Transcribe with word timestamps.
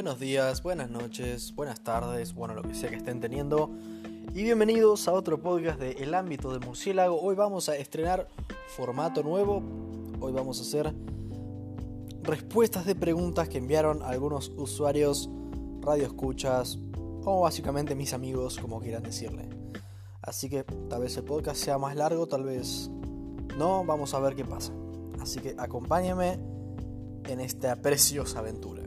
Buenos 0.00 0.18
días, 0.18 0.62
buenas 0.62 0.88
noches, 0.88 1.54
buenas 1.54 1.82
tardes, 1.82 2.32
bueno, 2.32 2.54
lo 2.54 2.62
que 2.62 2.74
sea 2.74 2.88
que 2.88 2.96
estén 2.96 3.20
teniendo. 3.20 3.68
Y 4.32 4.44
bienvenidos 4.44 5.06
a 5.08 5.12
otro 5.12 5.42
podcast 5.42 5.78
de 5.78 5.90
El 5.90 6.14
ámbito 6.14 6.58
de 6.58 6.66
murciélago. 6.66 7.20
Hoy 7.20 7.34
vamos 7.34 7.68
a 7.68 7.76
estrenar 7.76 8.26
formato 8.68 9.22
nuevo. 9.22 9.62
Hoy 10.18 10.32
vamos 10.32 10.58
a 10.58 10.62
hacer 10.62 10.94
respuestas 12.22 12.86
de 12.86 12.94
preguntas 12.94 13.50
que 13.50 13.58
enviaron 13.58 14.02
algunos 14.02 14.48
usuarios, 14.56 15.28
radioescuchas 15.82 16.78
o 17.26 17.42
básicamente 17.42 17.94
mis 17.94 18.14
amigos, 18.14 18.56
como 18.56 18.80
quieran 18.80 19.02
decirle. 19.02 19.50
Así 20.22 20.48
que 20.48 20.64
tal 20.88 21.02
vez 21.02 21.14
el 21.18 21.24
podcast 21.24 21.62
sea 21.62 21.76
más 21.76 21.94
largo, 21.94 22.26
tal 22.26 22.44
vez 22.44 22.90
no, 23.58 23.84
vamos 23.84 24.14
a 24.14 24.18
ver 24.20 24.34
qué 24.34 24.46
pasa. 24.46 24.72
Así 25.20 25.40
que 25.40 25.54
acompáñame 25.58 26.38
en 27.28 27.40
esta 27.40 27.76
preciosa 27.76 28.38
aventura. 28.38 28.82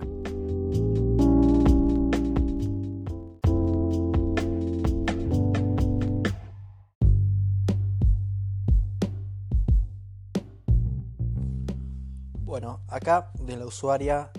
De 13.03 13.57
la 13.57 13.65
usuaria 13.65 14.31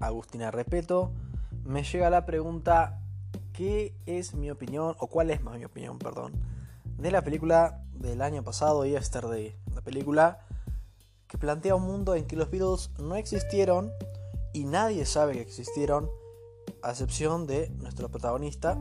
Agustina 0.00 0.50
Repeto 0.50 1.12
me 1.64 1.84
llega 1.84 2.10
la 2.10 2.26
pregunta 2.26 3.00
¿qué 3.52 3.94
es 4.06 4.34
mi 4.34 4.50
opinión 4.50 4.96
o 4.98 5.06
cuál 5.06 5.30
es 5.30 5.40
más 5.40 5.56
mi 5.56 5.64
opinión, 5.64 6.00
perdón, 6.00 6.32
de 6.98 7.12
la 7.12 7.22
película 7.22 7.84
del 7.94 8.20
año 8.22 8.42
pasado 8.42 8.84
Yesterday, 8.84 9.54
la 9.72 9.82
película 9.82 10.40
que 11.28 11.38
plantea 11.38 11.76
un 11.76 11.84
mundo 11.84 12.16
en 12.16 12.26
que 12.26 12.34
los 12.34 12.50
Beatles 12.50 12.90
no 12.98 13.14
existieron 13.14 13.92
y 14.52 14.64
nadie 14.64 15.06
sabe 15.06 15.34
que 15.34 15.42
existieron, 15.42 16.10
a 16.82 16.90
excepción 16.90 17.46
de 17.46 17.68
nuestro 17.68 18.08
protagonista, 18.08 18.78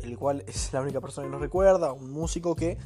el 0.00 0.16
cual 0.16 0.44
es 0.46 0.72
la 0.72 0.80
única 0.80 1.02
persona 1.02 1.26
que 1.26 1.30
nos 1.30 1.42
recuerda, 1.42 1.92
un 1.92 2.10
músico 2.10 2.56
que 2.56 2.78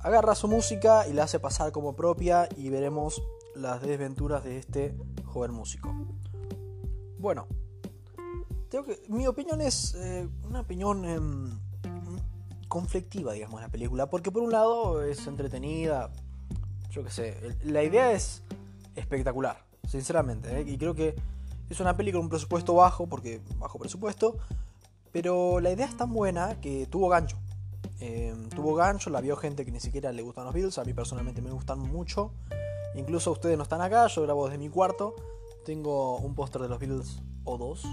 agarra 0.00 0.34
su 0.34 0.46
música 0.46 1.08
y 1.08 1.14
la 1.14 1.22
hace 1.22 1.40
pasar 1.40 1.72
como 1.72 1.96
propia 1.96 2.50
y 2.54 2.68
veremos 2.68 3.22
las 3.54 3.82
desventuras 3.82 4.44
de 4.44 4.58
este 4.58 4.94
joven 5.24 5.52
músico. 5.52 5.94
Bueno, 7.18 7.46
que, 8.82 9.02
mi 9.08 9.26
opinión 9.26 9.60
es 9.60 9.94
eh, 9.94 10.26
una 10.48 10.60
opinión 10.60 11.04
em, 11.04 11.58
conflictiva, 12.68 13.34
digamos, 13.34 13.60
la 13.60 13.68
película, 13.68 14.08
porque 14.08 14.30
por 14.30 14.42
un 14.42 14.50
lado 14.50 15.02
es 15.02 15.26
entretenida, 15.26 16.10
yo 16.90 17.04
qué 17.04 17.10
sé, 17.10 17.56
la 17.64 17.82
idea 17.82 18.12
es 18.12 18.42
espectacular, 18.96 19.62
sinceramente, 19.86 20.60
¿eh? 20.60 20.64
y 20.66 20.78
creo 20.78 20.94
que 20.94 21.14
es 21.68 21.80
una 21.80 21.96
película 21.96 22.20
con 22.20 22.26
un 22.26 22.30
presupuesto 22.30 22.74
bajo, 22.74 23.06
porque 23.06 23.42
bajo 23.58 23.78
presupuesto, 23.78 24.38
pero 25.12 25.60
la 25.60 25.70
idea 25.70 25.86
es 25.86 25.96
tan 25.96 26.12
buena 26.12 26.58
que 26.60 26.86
tuvo 26.86 27.08
gancho. 27.10 27.36
Em, 28.00 28.48
tuvo 28.48 28.74
gancho, 28.74 29.10
la 29.10 29.20
vio 29.20 29.36
gente 29.36 29.64
que 29.64 29.70
ni 29.70 29.80
siquiera 29.80 30.10
le 30.12 30.22
gustan 30.22 30.44
los 30.44 30.54
Beatles, 30.54 30.78
a 30.78 30.84
mí 30.84 30.92
personalmente 30.94 31.40
me 31.42 31.52
gustan 31.52 31.78
mucho, 31.78 32.32
incluso 32.94 33.32
ustedes 33.32 33.56
no 33.56 33.62
están 33.62 33.80
acá, 33.80 34.06
yo 34.06 34.22
grabo 34.22 34.46
desde 34.46 34.58
mi 34.58 34.68
cuarto, 34.68 35.14
tengo 35.64 36.18
un 36.18 36.34
póster 36.34 36.62
de 36.62 36.68
los 36.68 36.78
Beatles 36.78 37.22
o 37.44 37.58
dos, 37.58 37.84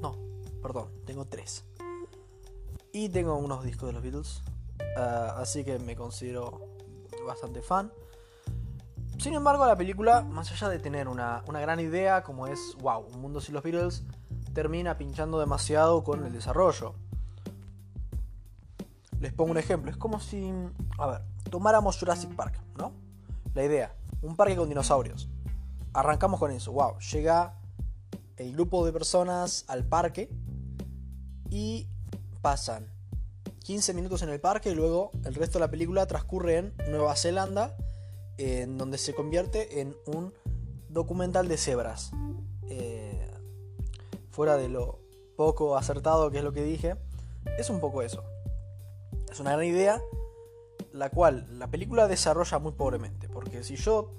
no, 0.00 0.16
perdón, 0.62 0.90
tengo 1.04 1.26
tres. 1.26 1.64
Y 2.92 3.08
tengo 3.08 3.36
unos 3.36 3.64
discos 3.64 3.88
de 3.88 3.92
los 3.92 4.02
Beatles, 4.02 4.42
ah, 4.96 5.36
así 5.38 5.64
que 5.64 5.78
me 5.78 5.96
considero 5.96 6.60
bastante 7.26 7.62
fan. 7.62 7.92
Sin 9.18 9.34
embargo, 9.34 9.66
la 9.66 9.76
película, 9.76 10.22
más 10.22 10.50
allá 10.52 10.68
de 10.68 10.78
tener 10.78 11.08
una, 11.08 11.42
gran 11.46 11.80
idea 11.80 12.22
como 12.22 12.46
es, 12.46 12.76
wow, 12.80 13.06
un 13.12 13.20
mundo 13.20 13.40
sin 13.40 13.54
los 13.54 13.62
Beatles, 13.62 14.04
termina 14.52 14.98
pinchando 14.98 15.38
demasiado 15.38 16.04
con 16.04 16.24
el 16.24 16.32
desarrollo. 16.32 16.94
Les 19.20 19.32
pongo 19.32 19.52
un 19.52 19.58
ejemplo, 19.58 19.90
es 19.90 19.96
como 19.96 20.20
si, 20.20 20.52
a 20.98 21.06
ver, 21.06 21.22
tomáramos 21.50 21.98
Jurassic 21.98 22.34
Park, 22.34 22.60
¿no? 22.76 22.92
La 23.54 23.64
idea, 23.64 23.94
un 24.24 24.36
parque 24.36 24.56
con 24.56 24.68
dinosaurios. 24.68 25.28
Arrancamos 25.92 26.40
con 26.40 26.50
eso, 26.50 26.72
wow, 26.72 26.98
llega 26.98 27.60
el 28.36 28.52
grupo 28.52 28.84
de 28.84 28.92
personas 28.92 29.64
al 29.68 29.84
parque 29.84 30.28
y 31.50 31.86
pasan 32.42 32.88
15 33.60 33.94
minutos 33.94 34.22
en 34.22 34.30
el 34.30 34.40
parque 34.40 34.70
y 34.70 34.74
luego 34.74 35.10
el 35.24 35.34
resto 35.34 35.58
de 35.58 35.64
la 35.64 35.70
película 35.70 36.06
transcurre 36.06 36.58
en 36.58 36.74
Nueva 36.90 37.14
Zelanda 37.16 37.76
en 38.36 38.76
donde 38.76 38.98
se 38.98 39.14
convierte 39.14 39.80
en 39.80 39.96
un 40.06 40.34
documental 40.88 41.46
de 41.46 41.56
cebras. 41.56 42.10
Eh, 42.68 43.30
fuera 44.30 44.56
de 44.56 44.68
lo 44.68 44.98
poco 45.36 45.76
acertado 45.76 46.30
que 46.30 46.38
es 46.38 46.44
lo 46.44 46.52
que 46.52 46.64
dije, 46.64 46.96
es 47.58 47.70
un 47.70 47.80
poco 47.80 48.02
eso. 48.02 48.24
Es 49.30 49.38
una 49.40 49.52
gran 49.52 49.64
idea, 49.64 50.02
la 50.94 51.10
cual 51.10 51.46
la 51.58 51.66
película 51.66 52.06
desarrolla 52.06 52.60
muy 52.60 52.72
pobremente, 52.72 53.28
porque 53.28 53.64
si 53.64 53.74
yo 53.74 54.12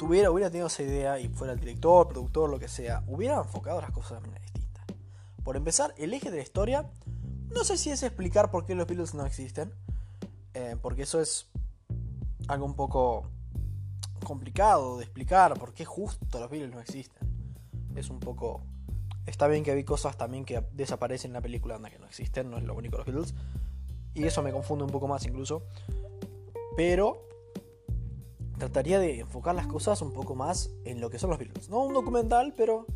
tuviera, 0.00 0.28
hubiera 0.32 0.50
tenido 0.50 0.66
esa 0.66 0.82
idea 0.82 1.20
y 1.20 1.28
fuera 1.28 1.52
el 1.52 1.60
director, 1.60 2.08
productor, 2.08 2.50
lo 2.50 2.58
que 2.58 2.66
sea, 2.66 3.04
hubiera 3.06 3.38
enfocado 3.38 3.80
las 3.80 3.92
cosas 3.92 4.20
de 4.20 4.28
manera 4.28 4.40
distinta. 4.40 4.84
Por 5.44 5.56
empezar, 5.56 5.94
el 5.96 6.12
eje 6.12 6.28
de 6.32 6.38
la 6.38 6.42
historia, 6.42 6.90
no 7.50 7.62
sé 7.62 7.76
si 7.76 7.90
es 7.90 8.02
explicar 8.02 8.50
por 8.50 8.66
qué 8.66 8.74
los 8.74 8.88
Beatles 8.88 9.14
no 9.14 9.24
existen, 9.24 9.72
eh, 10.54 10.76
porque 10.82 11.02
eso 11.02 11.20
es 11.20 11.46
algo 12.48 12.66
un 12.66 12.74
poco 12.74 13.30
complicado 14.24 14.98
de 14.98 15.04
explicar, 15.04 15.54
por 15.56 15.72
qué 15.72 15.84
justo 15.84 16.40
los 16.40 16.50
Beatles 16.50 16.74
no 16.74 16.80
existen. 16.80 17.28
Es 17.94 18.10
un 18.10 18.18
poco... 18.18 18.62
Está 19.24 19.46
bien 19.46 19.62
que 19.62 19.70
hay 19.70 19.84
cosas 19.84 20.16
también 20.16 20.44
que 20.44 20.66
desaparecen 20.72 21.28
en 21.28 21.34
la 21.34 21.40
película 21.40 21.76
anda 21.76 21.90
que 21.90 21.98
no 22.00 22.06
existen, 22.06 22.50
no 22.50 22.58
es 22.58 22.64
lo 22.64 22.74
único 22.74 22.96
los 22.96 23.06
Beatles. 23.06 23.34
Y 24.14 24.24
eso 24.24 24.42
me 24.42 24.52
confunde 24.52 24.84
un 24.84 24.90
poco 24.90 25.08
más 25.08 25.24
incluso. 25.26 25.62
Pero 26.76 27.28
trataría 28.58 28.98
de 28.98 29.20
enfocar 29.20 29.54
las 29.54 29.66
cosas 29.66 30.02
un 30.02 30.12
poco 30.12 30.34
más 30.34 30.70
en 30.84 31.00
lo 31.00 31.10
que 31.10 31.18
son 31.18 31.30
los 31.30 31.38
Beatles. 31.38 31.68
No 31.68 31.82
un 31.82 31.94
documental, 31.94 32.54
pero 32.56 32.86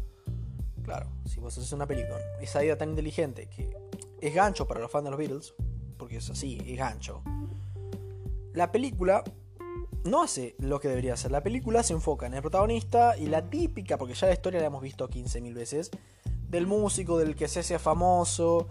claro, 0.85 1.09
si 1.25 1.41
vos 1.41 1.57
haces 1.57 1.73
una 1.73 1.87
película, 1.87 2.19
esa 2.41 2.63
idea 2.63 2.79
tan 2.79 2.91
inteligente 2.91 3.49
que 3.49 3.77
es 4.21 4.35
gancho 4.35 4.67
para 4.69 4.81
los 4.81 4.91
fans 4.91 5.05
de 5.05 5.11
los 5.11 5.19
Beatles, 5.19 5.55
porque 5.97 6.19
es 6.19 6.31
así, 6.31 6.61
es 6.67 6.79
gancho. 6.79 7.23
La 8.53 8.71
película 8.71 9.25
no 10.05 10.23
hace 10.23 10.55
lo 10.59 10.81
que 10.81 10.89
debería 10.89 11.15
hacer. 11.15 11.31
La 11.31 11.43
película 11.43 11.83
se 11.83 11.95
enfoca 11.95 12.27
en 12.27 12.35
el 12.35 12.43
protagonista 12.43 13.17
y 13.17 13.27
la 13.27 13.49
típica, 13.49 13.97
porque 13.99 14.15
ya 14.15 14.27
la 14.27 14.35
historia 14.35 14.61
la 14.61 14.67
hemos 14.67 14.83
visto 14.83 15.09
15.000 15.09 15.55
veces, 15.55 15.91
del 16.49 16.67
músico, 16.67 17.19
del 17.19 17.35
que 17.35 17.49
se 17.49 17.61
hace 17.61 17.79
famoso 17.79 18.69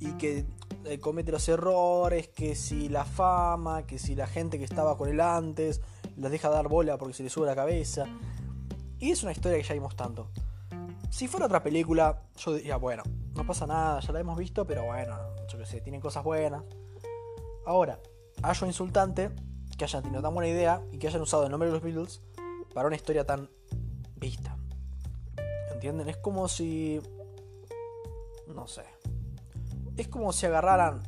y 0.00 0.12
que 0.12 0.44
eh, 0.84 0.98
comete 0.98 1.32
los 1.32 1.48
errores, 1.48 2.28
que 2.28 2.54
si 2.54 2.88
la 2.88 3.04
fama, 3.04 3.86
que 3.86 3.98
si 3.98 4.14
la 4.14 4.26
gente 4.26 4.58
que 4.58 4.64
estaba 4.64 4.96
con 4.96 5.08
él 5.08 5.20
antes, 5.20 5.80
les 6.16 6.30
deja 6.30 6.48
dar 6.48 6.68
bola 6.68 6.98
porque 6.98 7.14
se 7.14 7.22
le 7.22 7.30
sube 7.30 7.46
la 7.46 7.54
cabeza. 7.54 8.06
Y 8.98 9.10
es 9.10 9.22
una 9.22 9.32
historia 9.32 9.58
que 9.58 9.64
ya 9.64 9.74
vimos 9.74 9.96
tanto. 9.96 10.28
Si 11.10 11.28
fuera 11.28 11.46
otra 11.46 11.62
película, 11.62 12.22
yo 12.36 12.54
diría, 12.54 12.76
bueno, 12.76 13.02
no 13.34 13.46
pasa 13.46 13.66
nada, 13.66 14.00
ya 14.00 14.12
la 14.12 14.20
hemos 14.20 14.38
visto, 14.38 14.66
pero 14.66 14.84
bueno, 14.84 15.16
yo 15.48 15.58
qué 15.58 15.66
sé, 15.66 15.80
tienen 15.80 16.00
cosas 16.00 16.24
buenas. 16.24 16.62
Ahora, 17.66 17.98
hallo 18.42 18.66
insultante 18.66 19.30
que 19.76 19.84
hayan 19.84 20.02
tenido 20.02 20.22
tan 20.22 20.34
buena 20.34 20.48
idea 20.48 20.82
y 20.90 20.98
que 20.98 21.08
hayan 21.08 21.22
usado 21.22 21.44
el 21.44 21.50
nombre 21.50 21.68
de 21.68 21.74
los 21.74 21.82
Beatles 21.82 22.22
para 22.74 22.86
una 22.86 22.96
historia 22.96 23.26
tan 23.26 23.50
vista. 24.16 24.56
¿Entienden? 25.72 26.08
Es 26.08 26.16
como 26.16 26.48
si... 26.48 27.00
No 28.46 28.66
sé. 28.66 28.91
Es 29.96 30.08
como 30.08 30.32
si 30.32 30.46
agarraran, 30.46 31.02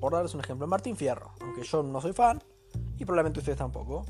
por 0.00 0.12
darles 0.12 0.34
un 0.34 0.40
ejemplo, 0.40 0.66
Martín 0.66 0.96
Fierro, 0.96 1.32
aunque 1.40 1.62
yo 1.62 1.82
no 1.82 2.00
soy 2.00 2.12
fan, 2.12 2.42
y 2.98 3.04
probablemente 3.04 3.40
ustedes 3.40 3.58
tampoco. 3.58 4.04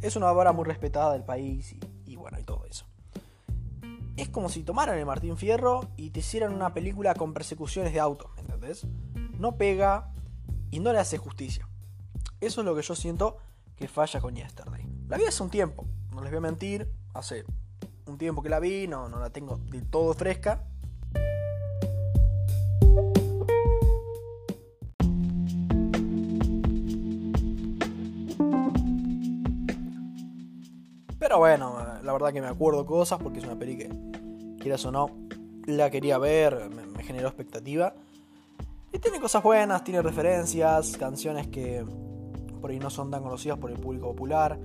Es 0.00 0.16
una 0.16 0.30
obra 0.30 0.52
muy 0.52 0.64
respetada 0.64 1.12
del 1.12 1.24
país 1.24 1.76
y, 2.06 2.16
bueno, 2.16 2.38
y 2.38 2.44
todo 2.44 2.64
eso. 2.66 2.86
Es 4.16 4.28
como 4.28 4.48
si 4.48 4.62
tomaran 4.62 4.98
el 4.98 5.06
Martín 5.06 5.36
Fierro 5.36 5.80
y 5.96 6.10
te 6.10 6.20
hicieran 6.20 6.52
una 6.52 6.74
película 6.74 7.14
con 7.14 7.32
persecuciones 7.32 7.92
de 7.92 8.00
autos, 8.00 8.30
¿me 8.34 8.42
entendés? 8.42 8.86
No 9.38 9.56
pega 9.56 10.12
y 10.70 10.80
no 10.80 10.92
le 10.92 10.98
hace 10.98 11.16
justicia. 11.16 11.68
Eso 12.40 12.60
es 12.60 12.64
lo 12.64 12.74
que 12.74 12.82
yo 12.82 12.94
siento 12.94 13.38
que 13.76 13.88
falla 13.88 14.20
con 14.20 14.34
Yesterday. 14.34 14.86
La 15.08 15.16
vi 15.16 15.24
hace 15.24 15.42
un 15.42 15.50
tiempo, 15.50 15.86
no 16.12 16.22
les 16.22 16.30
voy 16.30 16.38
a 16.38 16.42
mentir, 16.42 16.90
hace 17.14 17.44
un 18.06 18.18
tiempo 18.18 18.42
que 18.42 18.48
la 18.48 18.60
vi, 18.60 18.86
no, 18.86 19.08
no 19.08 19.18
la 19.18 19.30
tengo 19.30 19.58
de 19.70 19.80
todo 19.82 20.12
fresca. 20.14 20.66
Pero 31.30 31.38
bueno, 31.38 31.76
la 32.02 32.12
verdad 32.12 32.32
que 32.32 32.40
me 32.40 32.48
acuerdo 32.48 32.84
cosas 32.84 33.20
porque 33.22 33.38
es 33.38 33.44
una 33.44 33.56
peli 33.56 33.78
que, 33.78 33.88
quieras 34.58 34.84
o 34.84 34.90
no, 34.90 35.10
la 35.64 35.88
quería 35.88 36.18
ver, 36.18 36.68
me, 36.70 37.04
generó 37.04 37.28
expectativa. 37.28 37.94
Y 38.92 38.98
tiene 38.98 39.20
cosas 39.20 39.40
buenas, 39.40 39.84
tiene 39.84 40.02
referencias, 40.02 40.96
canciones 40.96 41.46
que 41.46 41.84
por 42.60 42.72
ahí 42.72 42.80
no 42.80 42.90
son 42.90 43.12
tan 43.12 43.22
conocidas 43.22 43.58
por 43.58 43.70
el 43.70 43.78
público 43.78 44.08
popular. 44.08 44.58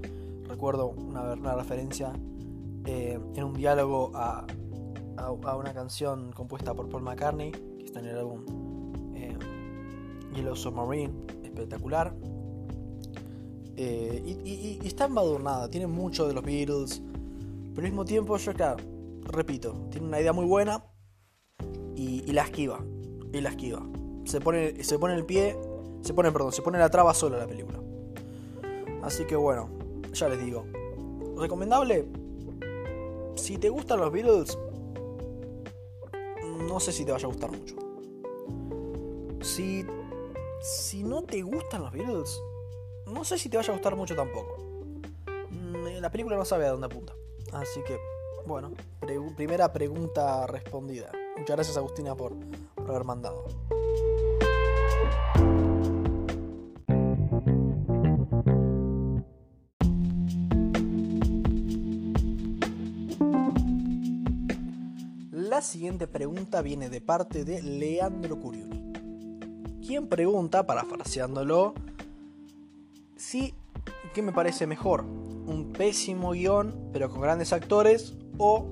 Recuerdo 0.47 0.87
una, 0.87 1.33
una 1.33 1.53
referencia 1.53 2.11
eh, 2.85 3.19
en 3.35 3.43
un 3.43 3.53
diálogo 3.53 4.11
a 4.15 4.47
a, 5.17 5.31
una 5.31 5.71
canción 5.71 6.31
compuesta 6.31 6.73
por 6.73 6.89
Paul 6.89 7.03
McCartney, 7.03 7.51
que 7.51 7.85
está 7.85 7.99
en 7.99 8.07
el 8.07 8.17
álbum 8.17 8.43
eh, 9.13 9.37
Yellow 10.33 10.55
Submarine, 10.55 11.13
espectacular. 11.43 12.15
Eh, 13.77 14.21
y, 14.45 14.79
está 14.85 15.05
embadurnada, 15.05 15.69
tiene 15.69 15.87
mucho 15.87 16.27
de 16.27 16.33
los 16.33 16.43
Beatles, 16.43 17.01
pero 17.73 17.85
al 17.85 17.91
mismo 17.91 18.05
tiempo 18.05 18.37
yo 18.37 18.51
acá, 18.51 18.77
repito, 19.23 19.73
tiene 19.91 20.07
una 20.07 20.21
idea 20.21 20.31
muy 20.31 20.45
buena 20.45 20.85
y, 21.95 22.31
la 22.31 22.43
esquiva, 22.43 22.79
y 23.33 23.41
la 23.41 23.49
esquiva. 23.49 23.85
Se 24.23 24.39
pone, 24.39 24.83
se 24.83 24.97
pone 24.97 25.15
el 25.15 25.25
pie, 25.25 25.57
se 26.01 26.13
pone, 26.13 26.31
perdón, 26.31 26.51
se 26.51 26.61
pone 26.61 26.79
la 26.79 26.89
traba 26.89 27.13
sola 27.13 27.37
la 27.37 27.47
película. 27.47 27.81
Así 29.03 29.25
que 29.25 29.35
bueno, 29.35 29.69
ya 30.13 30.29
les 30.29 30.43
digo, 30.43 30.65
recomendable. 31.37 32.07
Si 33.35 33.57
te 33.57 33.69
gustan 33.69 33.99
los 33.99 34.11
Beatles, 34.11 34.57
no 36.67 36.79
sé 36.79 36.93
si 36.93 37.03
te 37.03 37.11
vaya 37.11 37.25
a 37.25 37.27
gustar 37.27 37.51
mucho. 37.51 37.75
Si, 39.41 39.85
si 40.61 41.03
no 41.03 41.21
te 41.23 41.41
gustan 41.41 41.83
los 41.83 41.91
Beatles, 41.91 42.41
no 43.07 43.23
sé 43.23 43.37
si 43.37 43.49
te 43.49 43.57
vaya 43.57 43.71
a 43.71 43.75
gustar 43.75 43.95
mucho 43.95 44.15
tampoco. 44.15 44.57
Mm, 45.49 45.99
la 46.01 46.11
película 46.11 46.35
no 46.35 46.45
sabe 46.45 46.65
a 46.65 46.71
dónde 46.71 46.87
apunta. 46.87 47.13
Así 47.53 47.81
que, 47.83 47.97
bueno, 48.45 48.71
primera 49.35 49.71
pregunta 49.71 50.47
respondida. 50.47 51.11
Muchas 51.37 51.55
gracias 51.55 51.77
Agustina 51.77 52.15
por, 52.15 52.33
por 52.75 52.89
haber 52.89 53.03
mandado. 53.03 53.45
La 65.31 65.61
siguiente 65.61 66.07
pregunta 66.07 66.61
viene 66.61 66.89
de 66.89 66.99
parte 66.99 67.45
de 67.45 67.61
Leandro 67.61 68.37
Curioni, 68.39 68.91
quien 69.85 70.09
pregunta, 70.09 70.65
parafraseándolo, 70.65 71.73
si 73.15 73.53
¿qué 74.13 74.21
me 74.21 74.31
parece 74.31 74.67
mejor? 74.67 75.03
¿Un 75.03 75.71
pésimo 75.73 76.31
guion 76.31 76.89
pero 76.91 77.09
con 77.09 77.21
grandes 77.21 77.53
actores 77.53 78.17
o 78.37 78.65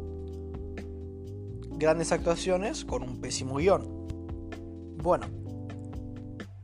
grandes 1.71 2.11
actuaciones 2.11 2.85
con 2.85 3.03
un 3.03 3.19
pésimo 3.19 3.55
guion? 3.55 3.83
Bueno, 5.01 5.27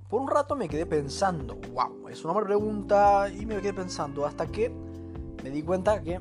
por 0.10 0.22
un 0.22 0.28
rato 0.28 0.56
me 0.56 0.68
quedé 0.68 0.86
pensando, 0.86 1.60
wow, 1.74 2.08
es 2.10 2.24
una 2.24 2.34
buena 2.34 2.48
pregunta 2.48 3.30
y 3.30 3.46
me 3.46 3.58
quedé 3.62 3.74
pensando 3.74 4.25
hasta 4.25 4.48
que 4.48 4.72
me 5.44 5.50
di 5.50 5.62
cuenta 5.62 6.02
que 6.02 6.20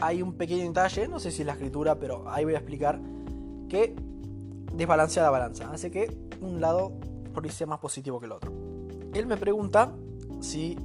hay 0.00 0.20
un 0.20 0.32
pequeño 0.34 0.64
detalle, 0.64 1.06
no 1.06 1.20
sé 1.20 1.30
si 1.30 1.42
es 1.42 1.46
la 1.46 1.52
escritura, 1.52 1.98
pero 1.98 2.28
ahí 2.28 2.44
voy 2.44 2.54
a 2.54 2.58
explicar, 2.58 3.00
que 3.68 3.94
desbalancea 4.72 5.22
la 5.22 5.30
balanza, 5.30 5.70
hace 5.70 5.90
que 5.90 6.12
un 6.40 6.60
lado 6.60 6.92
por 7.32 7.48
sea 7.50 7.66
más 7.68 7.78
positivo 7.78 8.18
que 8.18 8.26
el 8.26 8.32
otro. 8.32 8.52
Él 9.14 9.26
me 9.26 9.36
pregunta 9.36 9.94
si 10.42 10.76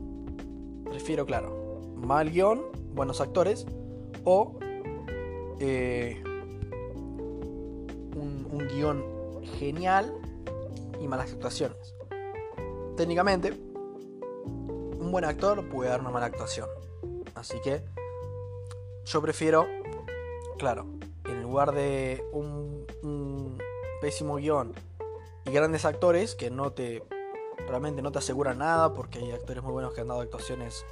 prefiero, 0.86 1.26
claro, 1.26 1.82
mal 1.96 2.32
guion, 2.32 2.64
buenos 2.94 3.22
actores, 3.22 3.66
o 4.24 4.58
eh, 5.60 6.22
un, 8.16 8.48
un 8.52 8.68
guion 8.68 9.04
genial 9.60 10.14
y 11.02 11.08
malas 11.08 11.34
actuaciones. 11.34 11.96
Técnicamente, 12.96 13.54
un 15.08 15.12
buen 15.12 15.26
actor 15.26 15.68
puede 15.70 15.90
dar 15.90 16.02
una 16.02 16.10
mala 16.10 16.26
actuación. 16.26 16.68
Así 17.36 17.60
que 17.64 17.84
yo 19.06 19.22
prefiero, 19.22 19.68
claro, 20.58 20.86
en 21.26 21.42
lugar 21.42 21.72
de 21.74 22.24
un, 22.34 22.86
pésimo 24.02 24.36
guion 24.36 24.74
y 25.46 25.52
grandes 25.52 25.84
actores 25.84 26.36
que 26.36 26.52
no 26.52 26.72
te 26.72 27.04
realmente 27.68 28.02
no 28.02 28.12
te 28.12 28.20
aseguran 28.20 28.60
nada 28.60 28.94
porque 28.94 29.20
hay 29.20 29.32
actores 29.32 29.64
muy 29.64 29.74
buenos 29.74 29.94
que 29.94 30.02
han 30.02 30.08
dado 30.08 30.22
actuaciones 30.22 30.86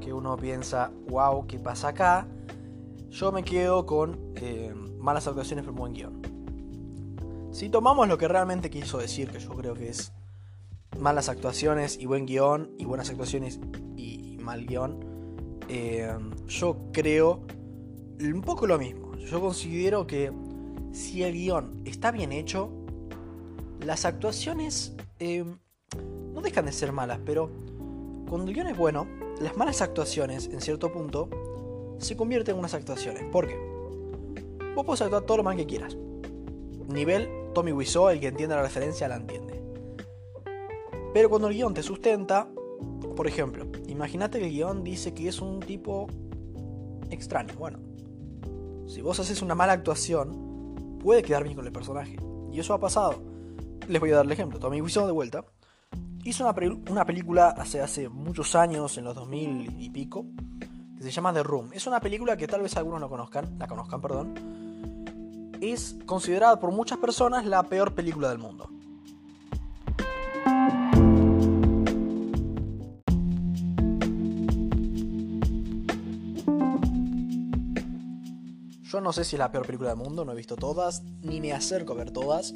que 0.00 0.12
uno 0.12 0.36
piensa, 0.36 0.90
wow, 1.08 1.46
¿qué 1.46 1.58
pasa 1.58 1.88
acá? 1.88 2.26
Yo 3.10 3.30
me 3.30 3.44
quedo 3.44 3.86
con 3.86 4.32
eh, 4.36 4.74
malas 4.98 5.26
actuaciones 5.26 5.64
pero 5.64 5.76
buen 5.76 5.92
guion. 5.92 6.22
Si 7.52 7.68
tomamos 7.68 8.08
lo 8.08 8.16
que 8.16 8.28
realmente 8.28 8.70
quiso 8.70 8.98
decir, 8.98 9.30
que 9.30 9.38
yo 9.38 9.50
creo 9.50 9.74
que 9.74 9.88
es 9.90 10.12
malas 10.98 11.28
actuaciones 11.28 11.98
y 11.98 12.06
buen 12.06 12.26
guion, 12.26 12.70
y 12.78 12.84
buenas 12.84 13.10
actuaciones 13.10 13.60
y 13.96 14.38
mal 14.40 14.66
guion, 14.66 15.60
eh, 15.68 16.16
yo 16.46 16.76
creo 16.92 17.42
un 18.20 18.42
poco 18.42 18.66
lo 18.66 18.78
mismo. 18.78 19.14
Yo 19.16 19.40
considero 19.40 20.06
que 20.06 20.32
si 20.92 21.22
el 21.22 21.34
guion 21.34 21.82
está 21.84 22.10
bien 22.10 22.32
hecho, 22.32 22.70
las 23.80 24.04
actuaciones 24.04 24.94
eh, 25.18 25.44
dejan 26.42 26.66
de 26.66 26.72
ser 26.72 26.92
malas, 26.92 27.18
pero 27.24 27.50
cuando 28.28 28.48
el 28.48 28.54
guion 28.54 28.68
es 28.68 28.76
bueno, 28.76 29.06
las 29.40 29.56
malas 29.56 29.82
actuaciones, 29.82 30.46
en 30.52 30.60
cierto 30.60 30.92
punto, 30.92 31.28
se 31.98 32.16
convierten 32.16 32.54
en 32.54 32.58
unas 32.60 32.74
actuaciones. 32.74 33.24
¿Por 33.30 33.46
qué? 33.46 33.56
Vos 34.74 34.84
podés 34.84 35.02
actuar 35.02 35.22
todo 35.22 35.38
lo 35.38 35.42
mal 35.42 35.56
que 35.56 35.66
quieras. 35.66 35.96
Nivel 36.88 37.28
Tommy 37.54 37.72
Wiseau, 37.72 38.08
el 38.08 38.20
que 38.20 38.28
entiende 38.28 38.56
la 38.56 38.62
referencia, 38.62 39.08
la 39.08 39.16
entiende. 39.16 39.62
Pero 41.12 41.28
cuando 41.28 41.48
el 41.48 41.54
guion 41.54 41.74
te 41.74 41.82
sustenta, 41.82 42.48
por 43.16 43.26
ejemplo, 43.26 43.66
imagínate 43.86 44.38
que 44.38 44.46
el 44.46 44.52
guion 44.52 44.82
dice 44.82 45.12
que 45.12 45.28
es 45.28 45.40
un 45.40 45.60
tipo 45.60 46.06
extraño. 47.10 47.54
Bueno, 47.58 47.78
si 48.86 49.02
vos 49.02 49.20
haces 49.20 49.42
una 49.42 49.54
mala 49.54 49.74
actuación, 49.74 50.98
puede 51.02 51.22
quedar 51.22 51.44
bien 51.44 51.54
con 51.54 51.66
el 51.66 51.72
personaje. 51.72 52.16
Y 52.50 52.60
eso 52.60 52.74
ha 52.74 52.80
pasado. 52.80 53.22
Les 53.88 54.00
voy 54.00 54.10
a 54.12 54.16
dar 54.16 54.24
el 54.24 54.32
ejemplo. 54.32 54.58
Tommy 54.58 54.80
Wiseau 54.80 55.06
de 55.06 55.12
vuelta. 55.12 55.44
Hizo 56.24 56.48
una, 56.48 56.54
una, 56.88 57.04
película 57.04 57.48
hace, 57.48 57.80
hace 57.80 58.08
muchos 58.08 58.54
años, 58.54 58.96
en 58.96 59.04
los 59.04 59.14
2000 59.16 59.82
y 59.82 59.90
pico, 59.90 60.26
que 60.96 61.02
se 61.02 61.10
llama 61.10 61.32
The 61.32 61.42
Room. 61.42 61.72
Es 61.72 61.88
una 61.88 61.98
película 61.98 62.36
que 62.36 62.46
tal 62.46 62.62
vez 62.62 62.76
algunos 62.76 63.00
no 63.00 63.08
conozcan, 63.08 63.58
la 63.58 63.66
conozcan, 63.66 64.00
perdón. 64.00 65.58
Es 65.60 65.96
considerada 66.06 66.60
por 66.60 66.70
muchas 66.70 66.98
personas 66.98 67.44
la 67.44 67.64
peor 67.64 67.96
película 67.96 68.28
del 68.28 68.38
mundo. 68.38 68.70
Yo 78.84 79.00
no 79.00 79.12
sé 79.12 79.24
si 79.24 79.34
es 79.34 79.40
la 79.40 79.50
peor 79.50 79.66
película 79.66 79.88
del 79.88 79.98
mundo, 79.98 80.24
no 80.24 80.30
he 80.30 80.36
visto 80.36 80.54
todas, 80.54 81.02
ni 81.22 81.40
me 81.40 81.52
acerco 81.52 81.94
a 81.94 81.96
ver 81.96 82.12
todas. 82.12 82.54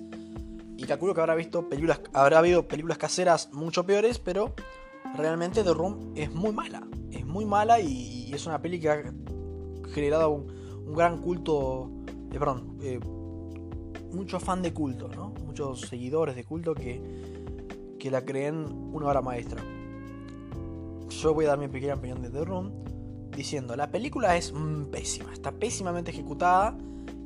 Y 0.77 0.85
calculo 0.85 1.15
que 1.15 1.21
habrá 1.21 1.35
visto 1.35 1.69
películas, 1.69 2.01
habrá 2.13 2.39
habido 2.39 2.69
películas 2.69 2.99
caseras 2.99 3.53
mucho 3.53 3.87
peores, 3.87 4.19
pero 4.19 4.55
realmente 5.17 5.63
The 5.63 5.73
Room 5.73 6.13
es 6.15 6.33
muy 6.33 6.53
mala. 6.53 6.87
Es 7.11 7.25
muy 7.25 7.45
mala 7.47 7.81
y, 7.81 8.33
es 8.33 8.47
una 8.47 8.61
peli 8.61 8.79
que 8.81 8.91
ha 8.91 9.03
generado 9.93 10.31
un, 10.31 10.95
gran 10.95 11.21
culto, 11.23 11.91
eh, 12.07 12.39
perdón, 12.39 12.79
eh, 12.83 13.01
mucho 14.13 14.39
fan 14.39 14.63
de 14.63 14.73
culto, 14.73 15.09
¿no? 15.09 15.31
Muchos 15.47 15.81
seguidores 15.81 16.37
de 16.37 16.45
culto 16.45 16.75
que, 16.75 17.01
que 17.99 18.11
la 18.11 18.25
creen 18.25 18.67
una 18.93 19.07
obra 19.07 19.23
maestra. 19.23 19.63
Yo 21.09 21.35
voy 21.35 21.47
a 21.47 21.49
dar 21.49 21.59
mi 21.59 21.69
pequeña 21.69 21.95
opinión 21.95 22.21
de 22.21 22.31
The 22.31 22.45
Room 22.45 22.73
diciendo, 23.35 23.77
la 23.77 23.91
película 23.91 24.37
es 24.37 24.53
mm, 24.53 24.87
pésima, 24.87 25.33
está 25.33 25.53
pésimamente 25.53 26.11
ejecutada 26.11 26.77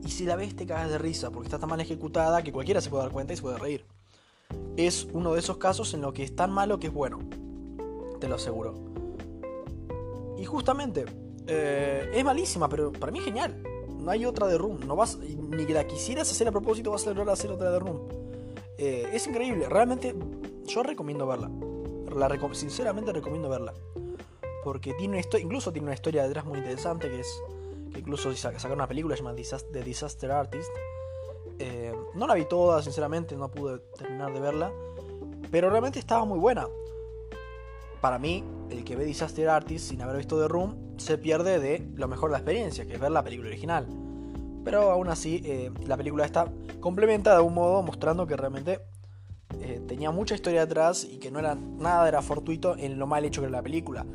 y 0.05 0.09
si 0.11 0.25
la 0.25 0.37
ves 0.37 0.57
te 0.57 0.67
cagas 0.67 0.91
de 0.91 0.99
risa 0.99 1.31
porque 1.31 1.47
está 1.47 1.59
tan 1.59 1.69
mal 1.69 1.81
ejecutada 1.81 2.43
que 2.43 2.53
cualquiera 2.53 2.81
se 2.81 2.91
puede 2.91 3.05
dar 3.05 3.13
cuenta 3.13 3.33
y 3.33 3.37
se 3.37 3.43
puede 3.43 3.59
reír. 3.59 3.85
Es 4.77 5.07
uno 5.13 5.33
de 5.35 5.41
esos 5.41 5.59
casos 5.59 5.95
en 5.95 6.01
lo 6.01 6.13
que 6.13 6.23
es 6.23 6.35
tan 6.35 6.51
malo 6.51 6.79
que 6.79 6.89
es 6.89 6.93
bueno, 6.93 7.19
te 8.21 8.29
lo 8.29 8.37
aseguro. 8.37 8.75
Y 10.39 10.45
justamente, 10.45 11.05
eh, 11.47 12.11
es 12.15 12.25
malísima, 12.25 12.69
pero 12.69 12.93
para 12.93 13.13
mí 13.13 13.19
es 13.19 13.25
genial. 13.25 13.63
No 13.99 14.11
hay 14.11 14.25
otra 14.25 14.47
de 14.47 14.57
Room, 14.57 14.81
no 14.87 14.97
vas, 14.97 15.19
ni 15.19 15.67
que 15.67 15.75
la 15.75 15.87
quisieras 15.87 16.31
hacer 16.31 16.49
a 16.49 16.53
propósito 16.53 16.91
vas 16.91 17.07
a 17.07 17.11
lograr 17.11 17.31
hacer 17.31 17.51
otra 17.51 17.71
de 17.71 17.79
Room. 17.79 18.01
Eh, 18.79 19.11
es 19.13 19.27
increíble, 19.27 19.69
realmente 19.69 20.15
yo 20.67 20.83
recomiendo 20.83 21.27
verla. 21.27 21.51
La 22.17 22.29
sinceramente 22.55 23.13
recomiendo 23.13 23.49
verla 23.49 23.73
porque 24.63 24.95
tiene 24.95 25.19
una 25.19 25.39
incluso 25.41 25.73
tiene 25.73 25.87
una 25.87 25.95
historia 25.95 26.25
detrás 26.25 26.45
muy 26.45 26.59
interesante 26.59 27.09
que 27.09 27.21
es 27.21 27.43
que 27.93 28.01
incluso 28.01 28.35
sacaron 28.35 28.79
una 28.79 28.87
película 28.87 29.17
llamada 29.17 29.37
The 29.73 29.83
Disaster 29.83 30.31
Artist. 30.31 30.71
Eh, 31.59 31.95
no 32.15 32.27
la 32.27 32.35
vi 32.35 32.45
toda, 32.47 32.83
sinceramente, 32.83 33.37
no 33.37 33.51
pude 33.51 33.81
terminar 33.99 34.33
de 34.33 34.41
verla, 34.41 34.73
pero 35.51 35.71
realmente 35.71 35.99
estaba 35.99 36.25
muy 36.25 36.39
buena. 36.39 36.67
Para 38.01 38.19
mí, 38.19 38.45
el 38.71 38.85
que 38.85 38.97
ve 38.97 39.05
Disaster 39.05 39.49
Artist 39.49 39.91
sin 39.91 40.01
haber 40.01 40.17
visto 40.17 40.41
The 40.41 40.49
Room 40.49 40.99
se 40.99 41.19
pierde 41.19 41.59
de 41.59 41.87
lo 41.95 42.09
mejor 42.09 42.31
de 42.31 42.33
la 42.33 42.39
experiencia, 42.39 42.87
que 42.87 42.95
es 42.95 43.01
ver 43.01 43.11
la 43.11 43.23
película 43.23 43.49
original. 43.49 43.87
Pero 44.65 44.91
aún 44.91 45.09
así, 45.09 45.43
eh, 45.45 45.71
la 45.87 45.97
película 45.97 46.25
está 46.25 46.51
complementa 46.81 47.31
de 47.31 47.37
algún 47.37 47.55
modo 47.55 47.83
mostrando 47.83 48.27
que 48.27 48.37
realmente 48.37 48.81
eh, 49.61 49.83
tenía 49.87 50.11
mucha 50.11 50.35
historia 50.35 50.65
detrás 50.65 51.05
y 51.05 51.19
que 51.19 51.31
no 51.31 51.39
era 51.39 51.55
nada 51.55 52.09
era 52.09 52.23
fortuito 52.23 52.77
en 52.77 52.99
lo 52.99 53.07
mal 53.07 53.25
hecho 53.25 53.43
que 53.43 53.47
era 53.49 53.57
la 53.59 53.63
película 53.63 54.07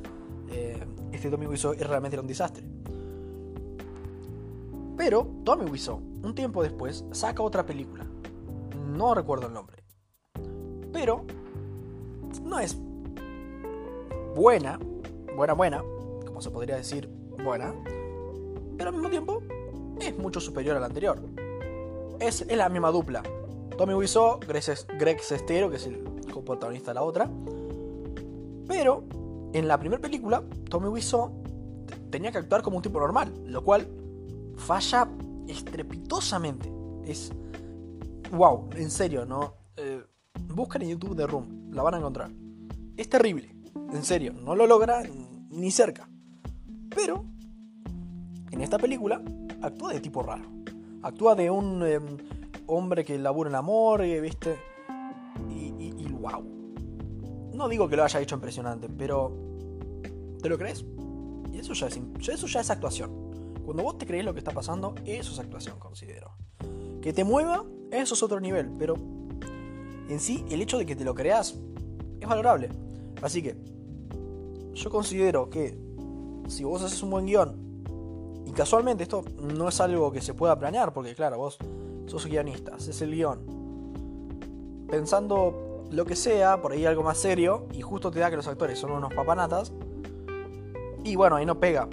este 1.15 1.29
domingo 1.29 1.53
hizo 1.53 1.73
realmente 1.73 2.15
era 2.15 2.21
un 2.21 2.27
desastre. 2.27 2.63
Pero 4.97 5.27
Tommy 5.43 5.69
Wiseau, 5.69 5.97
un 5.97 6.33
tiempo 6.33 6.63
después, 6.63 7.05
saca 7.11 7.43
otra 7.43 7.65
película. 7.65 8.05
No 8.87 9.13
recuerdo 9.13 9.47
el 9.47 9.53
nombre. 9.53 9.83
Pero 10.93 11.25
no 12.43 12.59
es 12.59 12.77
buena, 14.35 14.79
buena, 15.35 15.53
buena, 15.53 15.83
como 16.25 16.41
se 16.41 16.49
podría 16.49 16.75
decir, 16.75 17.09
buena, 17.43 17.73
pero 18.77 18.89
al 18.89 18.95
mismo 18.95 19.09
tiempo 19.09 19.41
es 19.99 20.17
mucho 20.17 20.39
superior 20.39 20.77
a 20.77 20.79
la 20.79 20.87
anterior. 20.87 21.19
Es, 22.19 22.45
la 22.47 22.69
misma 22.69 22.91
dupla. 22.91 23.23
Tommy 23.77 23.93
Wiseau, 23.93 24.39
Greg 24.39 25.19
Sestero, 25.21 25.69
que 25.69 25.77
es 25.77 25.87
el 25.87 26.03
coprotagonista 26.33 26.91
de 26.91 26.95
la 26.95 27.03
otra. 27.03 27.29
Pero 28.67 29.03
en 29.53 29.67
la 29.67 29.79
primera 29.79 30.01
película, 30.01 30.43
Tommy 30.69 30.87
Wiseau 30.87 31.31
tenía 32.09 32.31
que 32.31 32.37
actuar 32.37 32.61
como 32.61 32.77
un 32.77 32.83
tipo 32.83 32.99
normal, 32.99 33.33
lo 33.45 33.63
cual 33.63 33.87
falla 34.57 35.09
estrepitosamente. 35.47 36.71
Es. 37.05 37.31
¡Wow! 38.31 38.69
En 38.75 38.89
serio, 38.89 39.25
¿no? 39.25 39.55
Eh, 39.77 40.03
buscan 40.47 40.81
en 40.81 40.89
YouTube 40.89 41.15
The 41.15 41.27
Room, 41.27 41.71
la 41.71 41.83
van 41.83 41.95
a 41.95 41.97
encontrar. 41.97 42.31
Es 42.97 43.09
terrible, 43.09 43.53
en 43.91 44.03
serio, 44.03 44.33
no 44.33 44.55
lo 44.55 44.65
logra 44.65 45.03
ni 45.49 45.71
cerca. 45.71 46.09
Pero, 46.93 47.25
en 48.51 48.61
esta 48.61 48.77
película, 48.77 49.21
actúa 49.61 49.93
de 49.93 49.99
tipo 49.99 50.23
raro. 50.23 50.45
Actúa 51.01 51.35
de 51.35 51.51
un 51.51 51.83
em, 51.83 52.17
hombre 52.67 53.03
que 53.03 53.17
labura 53.17 53.49
en 53.49 53.55
amor, 53.55 54.01
¿viste? 54.01 54.57
Y, 55.49 55.73
y, 55.79 56.07
wow. 56.13 56.43
No 57.53 57.69
digo 57.69 57.87
que 57.87 57.95
lo 57.95 58.03
haya 58.03 58.19
hecho 58.19 58.35
impresionante, 58.35 58.89
pero. 58.89 59.31
¿Te 60.41 60.49
lo 60.49 60.57
crees? 60.57 60.85
Y 61.51 61.59
eso 61.59 61.73
ya 61.73 62.59
es 62.59 62.69
actuación. 62.69 63.24
Cuando 63.65 63.81
vos 63.81 63.97
te 63.97 64.05
crees 64.05 64.23
lo 64.23 64.33
que 64.33 64.39
está 64.39 64.51
pasando, 64.51 64.93
eso 65.05 65.33
es 65.33 65.39
actuación, 65.39 65.79
considero. 65.79 66.31
Que 67.01 67.11
te 67.13 67.23
mueva, 67.23 67.65
eso 67.91 68.13
es 68.13 68.23
otro 68.23 68.39
nivel, 68.39 68.69
pero 68.77 68.95
en 70.07 70.19
sí, 70.19 70.45
el 70.49 70.61
hecho 70.61 70.77
de 70.77 70.85
que 70.85 70.95
te 70.95 71.03
lo 71.03 71.15
creas 71.15 71.55
es 72.19 72.27
valorable. 72.27 72.69
Así 73.21 73.41
que, 73.41 73.57
yo 74.73 74.89
considero 74.89 75.49
que 75.49 75.77
si 76.47 76.63
vos 76.63 76.83
haces 76.83 77.01
un 77.01 77.09
buen 77.09 77.25
guion, 77.25 78.43
y 78.45 78.51
casualmente 78.51 79.03
esto 79.03 79.23
no 79.41 79.67
es 79.67 79.81
algo 79.81 80.11
que 80.11 80.21
se 80.21 80.35
pueda 80.35 80.57
planear, 80.59 80.93
porque 80.93 81.15
claro, 81.15 81.37
vos 81.37 81.57
sos 82.05 82.27
guionista, 82.27 82.75
haces 82.75 83.01
el 83.01 83.15
guion, 83.15 84.85
pensando 84.87 85.87
lo 85.89 86.05
que 86.05 86.15
sea, 86.15 86.61
por 86.61 86.73
ahí 86.73 86.85
algo 86.85 87.01
más 87.01 87.17
serio, 87.17 87.67
y 87.73 87.81
justo 87.81 88.11
te 88.11 88.19
da 88.19 88.29
que 88.29 88.35
los 88.35 88.47
actores 88.47 88.77
son 88.77 88.91
unos 88.91 89.11
papanatas, 89.13 89.73
y 91.03 91.15
bueno, 91.15 91.37
ahí 91.37 91.45
no 91.45 91.59
pega. 91.59 91.87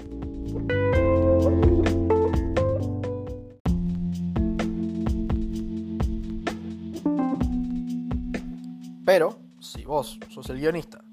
Pero, 9.13 9.37
si 9.61 9.85
vos 9.85 10.19
sos 10.31 10.49
el 10.49 10.59
guionista 10.59 11.05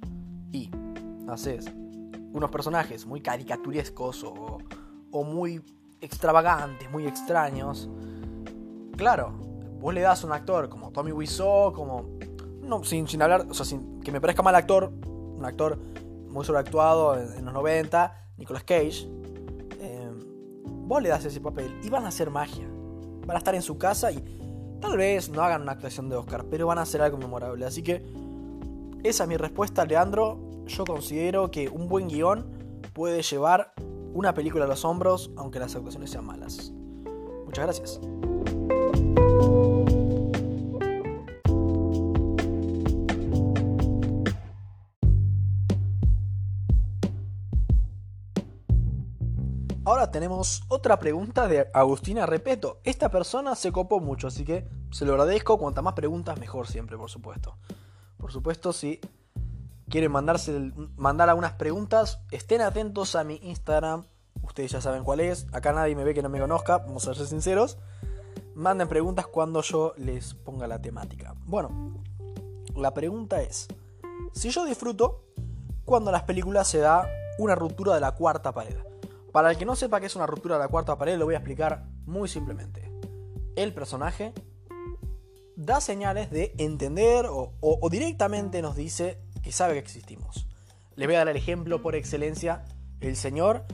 y 0.53 0.71
haces 1.27 1.65
unos 2.31 2.49
personajes 2.49 3.05
muy 3.05 3.19
caricaturescos 3.19 4.23
o, 4.23 5.23
muy 5.25 5.61
extravagantes, 5.99 6.89
muy 6.89 7.05
extraños, 7.05 7.89
claro, 8.95 9.31
vos 9.81 9.93
le 9.93 9.99
das 9.99 10.23
a 10.23 10.27
un 10.27 10.31
actor 10.31 10.69
como 10.69 10.91
Tommy 10.91 11.11
Wiseau, 11.11 11.73
como. 11.73 12.17
No, 12.61 12.85
sin, 12.85 13.05
sin 13.05 13.21
hablar, 13.21 13.45
o 13.49 13.53
sea, 13.53 13.65
sin 13.65 13.99
que 13.99 14.13
me 14.13 14.21
parezca 14.21 14.43
mal 14.43 14.55
actor, 14.55 14.93
un 15.03 15.43
actor 15.43 15.77
muy 16.29 16.45
sobreactuado 16.45 17.19
en, 17.19 17.43
los 17.43 17.53
90, 17.53 18.13
Nicolas 18.37 18.63
Cage, 18.63 19.09
eh, 19.77 20.09
vos 20.63 21.03
le 21.03 21.09
das 21.09 21.25
ese 21.25 21.41
papel 21.41 21.77
y 21.83 21.89
van 21.89 22.05
a 22.05 22.07
hacer 22.07 22.29
magia. 22.29 22.65
Van 23.25 23.35
a 23.35 23.39
estar 23.39 23.55
en 23.55 23.61
su 23.61 23.77
casa 23.77 24.09
y 24.09 24.38
Tal 24.79 24.97
vez 24.97 25.29
no 25.29 25.41
hagan 25.41 25.63
una 25.63 25.73
actuación 25.73 26.09
de 26.09 26.15
Oscar, 26.15 26.45
pero 26.49 26.67
van 26.67 26.77
a 26.77 26.83
hacer 26.83 27.01
algo 27.01 27.17
memorable. 27.17 27.65
Así 27.65 27.83
que 27.83 28.03
esa 29.03 29.23
es 29.23 29.29
mi 29.29 29.37
respuesta, 29.37 29.85
Leandro. 29.85 30.39
Yo 30.65 30.85
considero 30.85 31.51
que 31.51 31.69
un 31.69 31.87
buen 31.87 32.07
guion 32.07 32.45
puede 32.93 33.21
llevar 33.21 33.73
una 34.13 34.33
película 34.33 34.65
a 34.65 34.67
los 34.67 34.85
hombros, 34.85 35.31
aunque 35.37 35.59
las 35.59 35.75
actuaciones 35.75 36.09
sean 36.09 36.25
malas. 36.25 36.71
Muchas 37.45 37.65
gracias. 37.65 37.99
Ahora 49.89 50.11
tenemos 50.11 50.61
otra 50.67 50.99
pregunta 50.99 51.47
de 51.47 51.67
Agustina 51.73 52.27
Repeto. 52.27 52.79
Esta 52.83 53.09
persona 53.09 53.55
se 53.55 53.71
copó 53.71 53.99
mucho, 53.99 54.27
así 54.27 54.45
que 54.45 54.69
se 54.91 55.03
lo 55.03 55.13
agradezco. 55.13 55.57
Cuantas 55.57 55.83
más 55.83 55.95
preguntas, 55.95 56.39
mejor 56.39 56.67
siempre, 56.67 56.95
por 56.95 57.09
supuesto. 57.09 57.57
Por 58.15 58.31
supuesto, 58.31 58.71
si 58.71 59.01
quieren 59.89 60.11
mandarse, 60.11 60.71
mandar 60.95 61.27
algunas 61.29 61.53
preguntas, 61.53 62.21
estén 62.29 62.61
atentos 62.61 63.15
a 63.15 63.23
mi 63.23 63.39
Instagram. 63.41 64.05
Ustedes 64.43 64.73
ya 64.73 64.79
saben 64.79 65.03
cuál 65.03 65.21
es. 65.21 65.47
Acá 65.53 65.73
nadie 65.73 65.95
me 65.95 66.03
ve 66.03 66.13
que 66.13 66.21
no 66.21 66.29
me 66.29 66.39
conozca, 66.39 66.77
vamos 66.77 67.07
a 67.07 67.15
ser 67.15 67.25
sinceros. 67.25 67.79
Manden 68.53 68.89
preguntas 68.89 69.25
cuando 69.25 69.63
yo 69.63 69.95
les 69.97 70.35
ponga 70.35 70.67
la 70.67 70.79
temática. 70.79 71.33
Bueno, 71.47 72.03
la 72.75 72.93
pregunta 72.93 73.41
es, 73.41 73.67
si 74.33 74.51
yo 74.51 74.65
disfruto 74.65 75.23
cuando 75.83 76.11
en 76.11 76.13
las 76.13 76.23
películas 76.25 76.67
se 76.67 76.77
da 76.77 77.09
una 77.39 77.55
ruptura 77.55 77.95
de 77.95 78.01
la 78.01 78.11
cuarta 78.11 78.51
pared. 78.51 78.77
Para 79.31 79.51
el 79.51 79.57
que 79.57 79.65
no 79.65 79.75
sepa 79.75 79.99
qué 79.99 80.07
es 80.07 80.15
una 80.15 80.25
ruptura 80.25 80.55
de 80.55 80.63
la 80.63 80.67
cuarta 80.67 80.97
pared, 80.97 81.17
lo 81.17 81.25
voy 81.25 81.35
a 81.35 81.37
explicar 81.37 81.85
muy 82.05 82.27
simplemente. 82.27 82.91
El 83.55 83.73
personaje 83.73 84.33
da 85.55 85.81
señales 85.81 86.31
de 86.31 86.53
entender 86.57 87.27
o, 87.29 87.89
directamente 87.89 88.61
nos 88.61 88.75
dice 88.75 89.19
que 89.43 89.51
sabe 89.51 89.73
que 89.73 89.79
existimos. 89.79 90.47
Les 90.95 91.07
voy 91.07 91.15
a 91.15 91.19
dar 91.19 91.29
el 91.29 91.37
ejemplo 91.37 91.81
por 91.81 91.95
excelencia, 91.95 92.65
el 93.01 93.15
señor 93.15 93.65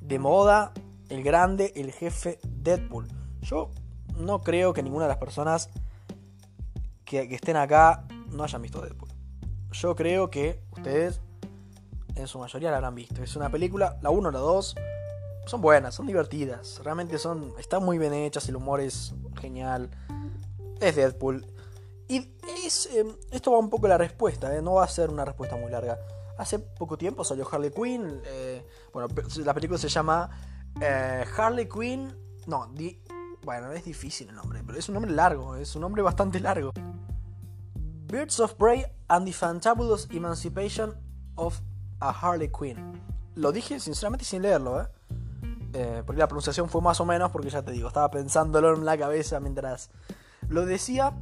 de 0.00 0.18
moda, 0.18 0.72
el 1.08 1.22
grande, 1.22 1.72
el 1.74 1.92
jefe 1.92 2.38
Deadpool. 2.46 3.08
Yo 3.40 3.70
no 4.16 4.42
creo 4.42 4.72
que 4.72 4.82
ninguna 4.82 5.04
de 5.04 5.08
las 5.08 5.18
personas 5.18 5.70
que, 7.04 7.28
que 7.28 7.34
estén 7.34 7.56
acá 7.56 8.06
no 8.28 8.44
hayan 8.44 8.62
visto 8.62 8.80
Deadpool. 8.80 9.10
Yo 9.72 9.96
creo 9.96 10.30
que 10.30 10.62
ustedes 10.70 11.20
en 12.14 12.26
su 12.26 12.38
mayoría 12.38 12.70
la 12.70 12.76
habrán 12.76 12.94
visto. 12.94 13.22
Es 13.22 13.36
una 13.36 13.50
película, 13.50 13.98
la 14.02 14.10
1, 14.10 14.30
la 14.30 14.38
2, 14.38 14.74
son 15.46 15.60
buenas, 15.60 15.94
son 15.94 16.06
divertidas. 16.06 16.80
Realmente 16.84 17.18
son, 17.18 17.52
están 17.58 17.84
muy 17.84 17.98
bien 17.98 18.12
hechas, 18.12 18.48
el 18.48 18.56
humor 18.56 18.80
es 18.80 19.14
genial. 19.40 19.90
Es 20.80 20.96
Deadpool. 20.96 21.46
Y 22.08 22.16
em, 22.16 23.16
esto 23.30 23.52
va 23.52 23.58
un 23.58 23.70
poco 23.70 23.88
la 23.88 23.98
respuesta, 23.98 24.54
¿eh? 24.54 24.62
no 24.62 24.74
va 24.74 24.84
a 24.84 24.88
ser 24.88 25.10
una 25.10 25.24
respuesta 25.24 25.56
muy 25.56 25.70
larga. 25.70 25.98
Hace 26.38 26.58
poco 26.58 26.96
tiempo 26.98 27.24
salió 27.24 27.46
Harley 27.50 27.70
Quinn. 27.70 28.20
Eh, 28.26 28.66
bueno, 28.92 29.08
la 29.44 29.54
película 29.54 29.78
se 29.78 29.88
llama 29.88 30.30
eh, 30.80 31.24
Harley 31.36 31.68
Quinn. 31.68 32.16
No, 32.46 32.68
bueno, 33.44 33.72
es 33.72 33.84
difícil 33.84 34.28
el 34.28 34.34
nombre, 34.34 34.62
pero 34.64 34.78
es 34.78 34.88
un 34.88 34.94
nombre 34.94 35.12
largo, 35.12 35.56
es 35.56 35.74
un 35.74 35.82
nombre 35.82 36.02
bastante 36.02 36.40
largo. 36.40 36.72
Birds 38.06 38.40
of 38.40 38.54
Prey 38.54 38.84
and 39.08 39.26
the 39.26 39.32
Fantabulous 39.32 40.08
Emancipation 40.10 40.94
of 41.36 41.60
a 42.08 42.10
Harley 42.10 42.50
Quinn. 42.50 43.00
Lo 43.34 43.52
dije 43.52 43.80
sinceramente 43.80 44.24
sin 44.24 44.42
leerlo, 44.42 44.80
¿eh? 44.80 44.86
¿eh? 45.74 46.02
porque 46.04 46.20
la 46.20 46.28
pronunciación 46.28 46.68
fue 46.68 46.80
más 46.80 47.00
o 47.00 47.06
menos, 47.06 47.30
porque 47.30 47.50
ya 47.50 47.62
te 47.62 47.72
digo, 47.72 47.88
estaba 47.88 48.10
pensándolo 48.10 48.74
en 48.74 48.84
la 48.84 48.96
cabeza 48.98 49.40
mientras 49.40 49.90
lo 50.48 50.66
decía. 50.66 51.12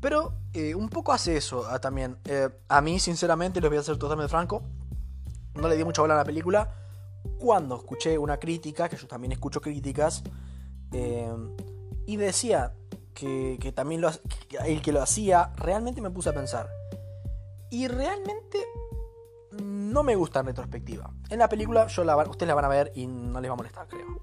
Pero 0.00 0.34
eh, 0.52 0.74
un 0.74 0.88
poco 0.88 1.12
hace 1.12 1.36
eso 1.36 1.66
ah, 1.68 1.80
también. 1.80 2.18
Eh, 2.24 2.48
a 2.68 2.80
mí, 2.80 3.00
sinceramente, 3.00 3.60
les 3.60 3.68
voy 3.68 3.78
a 3.78 3.82
ser 3.82 3.98
totalmente 3.98 4.30
franco, 4.30 4.62
no 5.54 5.68
le 5.68 5.76
di 5.76 5.84
mucha 5.84 6.02
bola 6.02 6.14
a 6.14 6.18
la 6.18 6.24
película. 6.24 6.72
Cuando 7.38 7.76
escuché 7.76 8.16
una 8.16 8.38
crítica, 8.38 8.88
que 8.88 8.96
yo 8.96 9.06
también 9.08 9.32
escucho 9.32 9.60
críticas, 9.60 10.22
y 12.06 12.16
decía 12.16 12.72
que, 13.12 13.72
también 13.74 14.00
lo, 14.00 14.10
el 14.64 14.80
que 14.80 14.92
lo 14.92 15.02
hacía, 15.02 15.52
realmente 15.56 16.00
me 16.00 16.10
puse 16.10 16.30
a 16.30 16.32
pensar. 16.32 16.70
Y 17.70 17.88
realmente 17.88 18.64
no 19.92 20.02
me 20.02 20.14
gusta 20.14 20.40
en 20.40 20.46
retrospectiva. 20.46 21.10
En 21.30 21.38
la 21.38 21.48
película 21.48 21.86
yo 21.86 22.04
la, 22.04 22.16
ustedes 22.16 22.48
la 22.48 22.54
van 22.54 22.64
a 22.64 22.68
ver 22.68 22.92
y 22.94 23.06
no 23.06 23.40
les 23.40 23.50
va 23.50 23.54
a 23.54 23.56
molestar, 23.56 23.88
creo. 23.88 24.20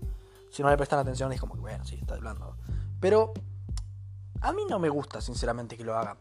Si 0.51 0.63
no 0.63 0.69
le 0.69 0.77
prestan 0.77 1.00
atención 1.00 1.31
es 1.34 1.39
como 1.39 1.55
que, 1.55 1.62
bueno, 1.62 1.84
sí, 1.86 1.98
está 2.00 2.15
hablando. 2.15 2.55
Pero 3.00 3.34
a 4.41 4.53
mí 4.53 4.62
no 4.69 4.79
me 4.79 4.89
gusta, 4.89 5.22
sinceramente, 5.22 5.75
que 5.75 5.84
lo 5.84 5.95
haga. 5.95 6.17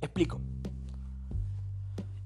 Explico. 0.00 0.40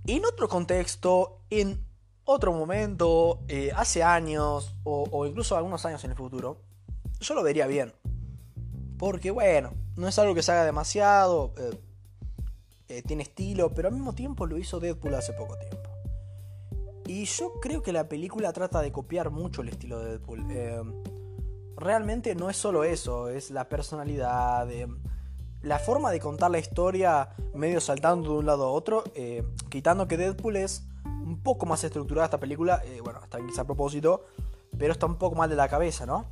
En 0.07 0.25
otro 0.25 0.49
contexto, 0.49 1.41
en 1.51 1.85
otro 2.25 2.53
momento, 2.53 3.41
eh, 3.49 3.73
hace 3.75 4.03
años, 4.03 4.75
o, 4.85 5.27
incluso 5.27 5.57
algunos 5.57 5.85
años 5.87 6.05
en 6.05 6.11
el 6.11 6.17
futuro, 6.17 6.61
yo 7.21 7.35
lo 7.35 7.43
vería 7.43 7.67
bien. 7.67 7.93
Porque, 8.99 9.31
bueno, 9.31 9.73
no 9.97 10.09
es 10.09 10.19
algo 10.19 10.35
que 10.35 10.43
se 10.43 10.53
haga 10.53 10.65
demasiado, 10.65 11.55
eh, 11.57 11.81
eh, 12.89 13.03
tiene 13.03 13.23
estilo, 13.23 13.73
pero 13.75 13.89
al 13.89 13.95
mismo 13.95 14.15
tiempo 14.15 14.47
lo 14.47 14.59
hizo 14.59 14.81
Deadpool 14.81 15.15
hace 15.15 15.33
poco 15.33 15.57
tiempo. 15.57 15.78
Y 17.09 17.25
yo 17.25 17.55
creo 17.59 17.83
que 17.83 17.91
la 17.91 18.07
película 18.07 18.53
trata 18.53 18.83
de 18.83 18.93
copiar 18.93 19.31
mucho 19.31 19.63
el 19.63 19.71
estilo 19.71 19.99
de 19.99 20.11
Deadpool. 20.11 20.45
Eh, 20.51 20.83
realmente 21.75 22.35
no 22.35 22.51
es 22.51 22.59
solo 22.59 22.85
eso, 22.85 23.31
es 23.31 23.51
la 23.51 23.67
personalidad, 23.67 24.71
eh, 24.71 24.87
la 25.63 25.79
forma 25.79 26.11
de 26.11 26.21
contar 26.21 26.51
la 26.51 26.59
historia 26.59 27.31
medio 27.55 27.81
saltando 27.81 28.33
de 28.33 28.39
un 28.41 28.47
lado 28.47 28.67
a 28.67 28.71
otro, 28.71 29.05
eh, 29.15 29.43
quitando 29.71 30.07
que 30.07 30.19
Deadpool 30.19 30.57
es 30.57 30.87
un 31.07 31.41
poco 31.43 31.65
más 31.65 31.83
estructurada 31.83 32.27
esta 32.27 32.39
película, 32.39 32.83
bueno, 33.03 33.21
está 33.25 33.39
quizá 33.39 33.63
a 33.63 33.65
propósito, 33.65 34.27
pero 34.77 34.93
está 34.93 35.07
un 35.07 35.17
poco 35.17 35.35
mal 35.35 35.49
de 35.49 35.57
la 35.57 35.67
cabeza, 35.67 36.05
¿no? 36.05 36.27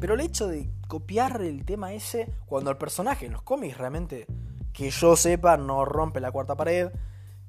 Pero 0.00 0.14
el 0.14 0.20
hecho 0.20 0.48
de 0.48 0.79
copiar 0.90 1.40
el 1.40 1.64
tema 1.64 1.94
ese, 1.94 2.28
cuando 2.46 2.70
el 2.70 2.76
personaje 2.76 3.24
en 3.24 3.32
los 3.32 3.42
cómics 3.42 3.78
realmente, 3.78 4.26
que 4.72 4.90
yo 4.90 5.14
sepa, 5.14 5.56
no 5.56 5.84
rompe 5.84 6.20
la 6.20 6.32
cuarta 6.32 6.56
pared, 6.56 6.90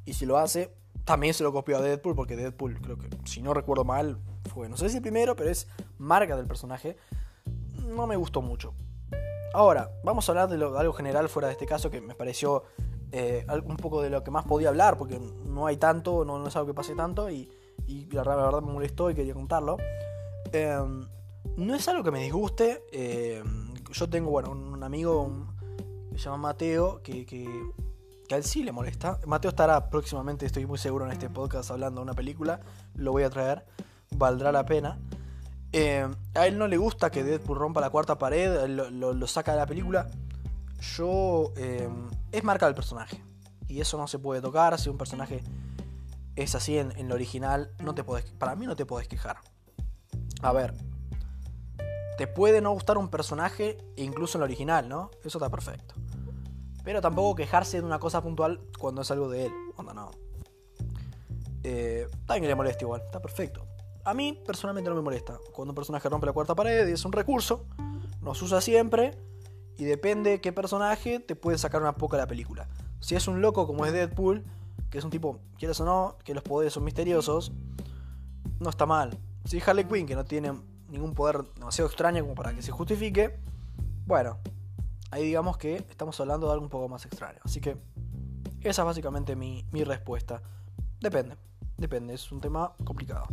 y 0.05 0.13
si 0.13 0.27
lo 0.27 0.38
hace, 0.38 0.74
también 1.05 1.33
se 1.33 1.43
lo 1.43 1.51
copió 1.51 1.77
a 1.77 1.81
Deadpool, 1.81 2.15
porque 2.15 2.36
Deadpool, 2.36 2.79
creo 2.79 2.98
que, 3.00 3.10
si 3.25 3.41
no 3.41 3.55
recuerdo 3.55 3.83
mal, 3.83 4.19
fue, 4.53 4.69
no 4.69 4.77
sé 4.77 4.89
si 4.89 4.98
el 4.98 5.01
primero, 5.01 5.36
pero 5.36 5.50
es 5.50 5.67
marca 5.98 6.38
del 6.38 6.45
personaje. 6.45 6.98
No 7.88 8.05
me 8.05 8.15
gustó 8.15 8.43
mucho. 8.43 8.75
Ahora, 9.53 9.89
vamos 10.03 10.29
a 10.29 10.31
hablar 10.31 10.48
de, 10.48 10.63
algo 10.63 10.93
general 10.93 11.27
fuera 11.27 11.48
de 11.48 11.53
este 11.53 11.65
caso 11.65 11.89
que 11.89 12.00
me 12.00 12.13
pareció 12.13 12.63
eh, 13.12 13.45
un 13.65 13.77
poco 13.77 14.03
de 14.03 14.12
lo 14.12 14.24
que 14.24 14.29
más 14.29 14.45
podía 14.45 14.69
hablar, 14.69 14.98
porque 14.98 15.19
no 15.19 15.65
hay 15.65 15.77
tanto, 15.77 16.24
no, 16.25 16.48
es 16.48 16.55
algo 16.55 16.67
que 16.67 16.75
pase 16.75 16.93
tanto, 16.93 17.29
y, 17.31 17.50
la, 18.12 18.24
verdad 18.24 18.62
me 18.62 18.71
molestó 18.71 19.10
y 19.10 19.15
quería 19.15 19.33
contarlo. 19.33 19.77
Em, 20.53 21.07
no 21.58 21.75
es 21.75 21.88
algo 21.88 22.03
que 22.03 22.12
me 22.12 22.24
disguste. 22.24 22.84
Em, 22.91 23.74
yo 23.91 24.10
tengo, 24.10 24.29
bueno, 24.31 24.51
un, 24.51 24.84
amigo 24.84 25.48
que 26.12 26.17
se 26.17 26.25
llama 26.25 26.38
Mateo, 26.38 27.01
que, 27.03 27.25
que 27.25 27.48
que 28.31 28.36
a 28.36 28.38
él 28.38 28.46
sí 28.46 28.63
le 28.63 28.72
molesta. 28.72 29.20
Mateo 29.25 29.50
estará 29.50 29.89
próximamente, 29.89 30.46
estoy 30.46 30.65
muy 30.65 30.77
seguro, 30.77 31.05
en 31.05 31.12
este 31.12 31.29
podcast 31.29 31.70
hablando 31.70 32.00
de 32.00 32.03
una 32.03 32.13
película. 32.13 32.62
Lo 32.96 33.12
voy 33.12 33.24
a 33.24 33.29
traer, 33.29 33.65
valdrá 34.15 34.53
la 34.53 34.65
pena. 34.65 35.00
Eh, 35.74 36.08
a 36.34 36.48
él 36.48 36.58
no 36.58 36.70
le 36.70 36.77
gusta 36.77 37.12
que 37.12 37.25
Deadpool 37.25 37.58
rompa 37.58 37.81
la 37.81 37.89
cuarta 37.89 38.17
pared, 38.17 38.70
lo, 38.70 39.27
saca 39.27 39.51
de 39.51 39.58
la 39.58 39.65
película. 39.65 40.10
Yo. 40.96 41.51
Eh, 41.58 41.89
es 42.31 42.43
marca 42.46 42.67
del 42.67 42.75
personaje. 42.75 43.22
Y 43.67 43.81
eso 43.81 43.98
no 43.98 44.08
se 44.08 44.17
puede 44.17 44.39
tocar. 44.39 44.79
Si 44.79 44.88
un 44.88 44.98
personaje 44.98 45.43
es 46.38 46.55
así 46.55 46.77
en, 46.77 46.98
en 46.98 47.10
lo 47.10 47.15
original, 47.15 47.74
no 47.84 47.93
te 47.93 48.05
puedes, 48.05 48.31
para 48.31 48.55
mí 48.55 48.65
no 48.65 48.77
te 48.77 48.86
puedes 48.86 49.10
quejar. 49.10 49.39
A 50.41 50.53
ver. 50.53 50.74
Te 52.21 52.27
puede 52.27 52.61
no 52.61 52.69
gustar 52.69 52.99
un 52.99 53.09
personaje, 53.09 53.79
incluso 53.95 54.37
en 54.37 54.41
lo 54.41 54.45
original, 54.45 54.87
¿no? 54.87 55.09
Eso 55.23 55.39
está 55.39 55.49
perfecto. 55.49 55.95
Pero 56.83 57.01
tampoco 57.01 57.33
quejarse 57.33 57.79
de 57.79 57.83
una 57.83 57.97
cosa 57.97 58.21
puntual 58.21 58.61
cuando 58.77 59.01
es 59.01 59.09
algo 59.09 59.27
de 59.27 59.47
él. 59.47 59.51
Onda, 59.75 59.95
no. 59.95 60.11
Eh, 61.63 62.07
también 62.27 62.49
le 62.49 62.53
molesta 62.53 62.83
igual, 62.83 63.01
está 63.03 63.19
perfecto. 63.19 63.65
A 64.03 64.13
mí 64.13 64.39
personalmente 64.45 64.87
no 64.87 64.95
me 64.95 65.01
molesta. 65.01 65.39
Cuando 65.51 65.71
un 65.71 65.75
personaje 65.75 66.07
rompe 66.09 66.27
la 66.27 66.33
cuarta 66.33 66.53
pared 66.53 66.87
es 66.89 67.03
un 67.05 67.11
recurso, 67.11 67.65
nos 68.21 68.39
usa 68.43 68.61
siempre 68.61 69.17
y 69.79 69.85
depende 69.85 70.41
qué 70.41 70.53
personaje 70.53 71.21
te 71.21 71.35
puede 71.35 71.57
sacar 71.57 71.81
una 71.81 71.95
poca 71.95 72.17
de 72.17 72.21
la 72.21 72.27
película. 72.27 72.67
Si 72.99 73.15
es 73.15 73.27
un 73.27 73.41
loco 73.41 73.65
como 73.65 73.83
es 73.87 73.93
Deadpool, 73.93 74.45
que 74.91 74.99
es 74.99 75.03
un 75.03 75.09
tipo, 75.09 75.39
quieres 75.57 75.79
o 75.79 75.85
no, 75.85 76.17
que 76.23 76.35
los 76.35 76.43
poderes 76.43 76.73
son 76.73 76.83
misteriosos, 76.83 77.51
no 78.59 78.69
está 78.69 78.85
mal. 78.85 79.17
Si 79.45 79.57
es 79.57 79.67
Harley 79.67 79.85
Quinn, 79.85 80.05
que 80.05 80.13
no 80.13 80.23
tiene 80.23 80.53
ningún 80.91 81.13
poder 81.13 81.43
demasiado 81.55 81.89
extraño 81.89 82.21
como 82.21 82.36
para 82.36 82.53
que 82.53 82.62
se 82.62 82.71
justifique, 82.71 83.39
bueno, 84.05 84.38
ahí 85.10 85.24
digamos 85.24 85.57
que 85.57 85.77
estamos 85.89 86.19
hablando 86.19 86.48
de 86.48 86.53
algo 86.53 86.65
un 86.65 86.69
poco 86.69 86.89
más 86.89 87.05
extraño. 87.05 87.39
Así 87.43 87.62
que 87.62 87.77
esa 88.62 88.81
es 88.81 88.86
básicamente 88.86 89.36
mi, 89.36 89.63
respuesta. 89.86 90.42
Depende, 91.00 91.37
depende, 91.77 92.13
es 92.13 92.31
un 92.31 92.42
tema 92.42 92.74
complicado. 92.83 93.27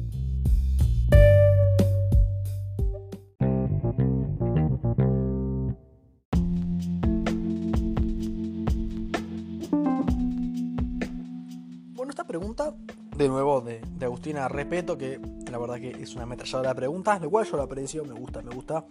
Bueno, 11.94 12.10
esta 12.10 12.24
pregunta, 12.24 12.74
de 13.18 13.28
nuevo, 13.28 13.60
de, 13.60 13.80
Agustina 14.00 14.46
Respeto, 14.46 14.96
que 14.96 15.20
la 15.50 15.58
verdad 15.58 15.80
que 15.80 15.90
es 15.90 16.14
una 16.14 16.22
ametralladora 16.22 16.68
de 16.70 16.74
preguntas, 16.76 17.20
lo 17.20 17.28
cual 17.28 17.44
yo 17.46 17.56
la 17.56 17.64
aprecio, 17.64 18.04
me 18.04 18.14
gusta, 18.14 18.42
me 18.42 18.54
gusta, 18.54 18.86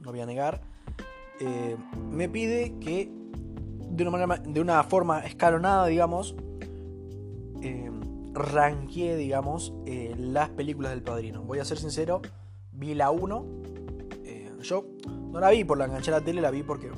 no 0.00 0.10
voy 0.10 0.20
a 0.20 0.26
negar. 0.26 0.60
Eh, 1.38 1.76
me 2.10 2.28
pide 2.28 2.74
que 2.80 3.08
de 3.90 4.02
una, 4.02 4.26
manera, 4.26 4.50
de 4.50 4.60
una 4.60 4.82
forma 4.82 5.20
escalonada, 5.20 5.86
digamos, 5.86 6.34
eh, 7.62 7.88
digamos, 9.16 9.72
eh, 9.86 10.14
las 10.18 10.48
películas 10.50 10.90
del 10.90 11.02
padrino. 11.02 11.42
Voy 11.42 11.60
a 11.60 11.64
ser 11.64 11.78
sincero, 11.78 12.20
vi 12.72 12.94
la 12.94 13.12
1. 13.12 13.46
Eh, 14.24 14.52
yo 14.60 14.86
no 15.06 15.38
la 15.38 15.50
vi 15.50 15.62
por 15.62 15.78
la 15.78 15.84
enganché 15.84 16.10
la 16.10 16.20
tele, 16.20 16.40
la 16.40 16.50
vi 16.50 16.64
porque 16.64 16.90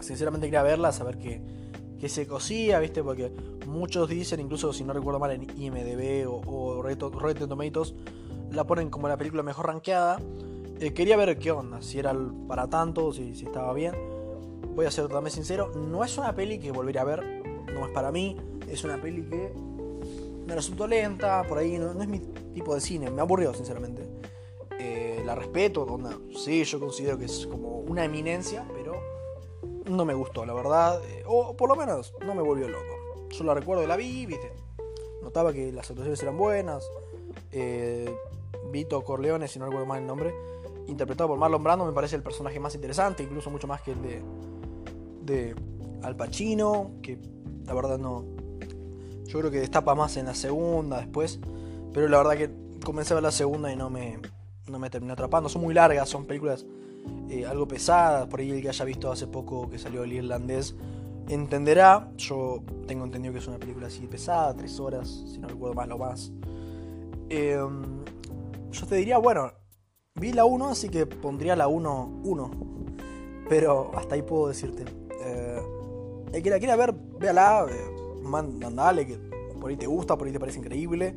sinceramente 0.00 0.48
quería 0.48 0.62
verla, 0.62 0.90
saber 0.90 1.18
que, 1.18 1.40
que 2.00 2.08
se 2.08 2.26
cosía, 2.26 2.80
¿viste? 2.80 3.02
Porque 3.04 3.32
muchos 3.68 4.08
dicen, 4.08 4.40
incluso 4.40 4.72
si 4.72 4.82
no 4.82 4.92
recuerdo 4.92 5.20
mal 5.20 5.30
en 5.30 5.46
IMDB 5.56 6.28
o, 6.28 6.40
o 6.46 6.82
Rotten 6.82 7.48
Tomatoes, 7.48 7.94
la 8.50 8.64
ponen 8.66 8.90
como 8.90 9.08
la 9.08 9.16
película 9.16 9.42
mejor 9.42 9.66
rankeada. 9.66 10.20
Eh, 10.80 10.92
quería 10.92 11.16
ver 11.16 11.38
qué 11.38 11.50
onda, 11.50 11.82
si 11.82 11.98
era 11.98 12.14
para 12.46 12.68
tanto, 12.68 13.12
si, 13.12 13.34
si 13.34 13.44
estaba 13.44 13.72
bien. 13.72 13.94
Voy 14.74 14.86
a 14.86 14.90
ser 14.90 15.04
totalmente 15.04 15.34
sincero, 15.34 15.72
no 15.74 16.04
es 16.04 16.16
una 16.18 16.34
peli 16.34 16.58
que 16.58 16.70
volvería 16.70 17.02
a 17.02 17.04
ver, 17.04 17.42
no 17.72 17.86
es 17.86 17.92
para 17.92 18.12
mí, 18.12 18.36
es 18.68 18.84
una 18.84 19.00
peli 19.00 19.22
que 19.22 19.52
me 20.46 20.54
resultó 20.54 20.86
lenta, 20.86 21.42
por 21.48 21.58
ahí 21.58 21.78
no, 21.78 22.00
es 22.00 22.08
mi 22.08 22.20
tipo 22.54 22.74
de 22.74 22.80
cine, 22.80 23.10
me 23.10 23.20
aburrió 23.20 23.52
sinceramente. 23.54 24.08
Eh, 24.78 25.22
la 25.26 25.34
respeto, 25.34 25.82
onda, 25.82 26.16
sí, 26.34 26.62
yo 26.64 26.78
considero 26.78 27.18
que 27.18 27.24
es 27.24 27.46
como 27.46 27.80
una 27.80 28.04
eminencia, 28.04 28.66
pero 28.72 28.94
no 29.90 30.04
me 30.04 30.14
gustó, 30.14 30.46
la 30.46 30.54
verdad, 30.54 31.02
eh, 31.04 31.24
o 31.26 31.56
por 31.56 31.68
lo 31.68 31.76
menos 31.76 32.14
no 32.24 32.34
me 32.34 32.42
volvió 32.42 32.68
loco. 32.68 32.97
Yo 33.30 33.44
la 33.44 33.54
recuerdo 33.54 33.86
la 33.86 33.96
vi, 33.96 34.26
viste, 34.26 34.52
notaba 35.22 35.52
que 35.52 35.72
las 35.72 35.90
actuaciones 35.90 36.22
eran 36.22 36.36
buenas, 36.36 36.84
Vito 38.70 39.02
Corleone, 39.02 39.48
si 39.48 39.58
no 39.58 39.66
recuerdo 39.66 39.86
mal 39.86 40.00
el 40.00 40.06
nombre, 40.06 40.34
interpretado 40.86 41.28
por 41.28 41.38
Marlon 41.38 41.62
Brando, 41.62 41.84
me 41.84 41.92
parece 41.92 42.16
el 42.16 42.22
personaje 42.22 42.58
más 42.58 42.74
interesante, 42.74 43.22
incluso 43.22 43.50
mucho 43.50 43.66
más 43.66 43.82
que 43.82 43.92
el 43.92 44.02
de, 44.02 44.22
de 45.22 45.56
Al 46.02 46.16
Pacino, 46.16 46.92
que 47.02 47.18
la 47.64 47.74
verdad 47.74 47.98
no. 47.98 48.24
Yo 49.26 49.38
creo 49.40 49.50
que 49.50 49.60
destapa 49.60 49.94
más 49.94 50.16
en 50.16 50.26
la 50.26 50.34
segunda, 50.34 50.98
después. 50.98 51.38
Pero 51.92 52.08
la 52.08 52.18
verdad 52.18 52.36
que 52.36 52.50
comencé 52.82 53.12
a 53.12 53.16
ver 53.16 53.22
la 53.22 53.30
segunda 53.30 53.70
y 53.70 53.76
no 53.76 53.90
me, 53.90 54.18
no 54.66 54.78
me 54.78 54.88
terminó 54.88 55.12
atrapando. 55.12 55.50
Son 55.50 55.60
muy 55.60 55.74
largas, 55.74 56.08
son 56.08 56.24
películas 56.24 56.64
eh, 57.28 57.44
algo 57.44 57.68
pesadas. 57.68 58.26
Por 58.28 58.40
ahí 58.40 58.50
el 58.50 58.62
que 58.62 58.70
haya 58.70 58.84
visto 58.86 59.12
hace 59.12 59.26
poco 59.26 59.68
que 59.68 59.78
salió 59.78 60.02
el 60.04 60.14
irlandés 60.14 60.74
entenderá. 61.28 62.10
Yo 62.16 62.62
tengo 62.86 63.04
entendido 63.04 63.32
que 63.32 63.40
es 63.40 63.48
una 63.48 63.58
película 63.58 63.86
así 63.86 64.06
pesada, 64.06 64.54
tres 64.54 64.78
horas, 64.80 65.08
si 65.08 65.38
no 65.38 65.48
recuerdo 65.48 65.98
más. 65.98 66.32
Em, 67.28 68.04
yo 68.70 68.86
te 68.86 68.96
diría, 68.96 69.18
bueno, 69.18 69.52
Vi 70.20 70.32
la 70.32 70.44
1, 70.44 70.68
así 70.68 70.88
que 70.88 71.06
pondría 71.06 71.54
la 71.54 71.68
1 71.68 72.22
1. 72.24 72.50
Pero 73.48 73.92
hasta 73.94 74.16
ahí 74.16 74.22
puedo 74.22 74.48
decirte. 74.48 74.84
Eh, 75.20 75.62
el 76.32 76.42
que 76.42 76.50
la 76.50 76.58
quiera 76.58 76.76
ver, 76.76 76.92
véala, 76.92 77.66
eh, 77.70 78.22
mandale, 78.22 79.06
que 79.06 79.16
por 79.60 79.70
ahí 79.70 79.76
te 79.76 79.86
gusta, 79.86 80.16
por 80.18 80.26
ahí 80.26 80.32
te 80.32 80.40
parece 80.40 80.58
increíble. 80.58 81.16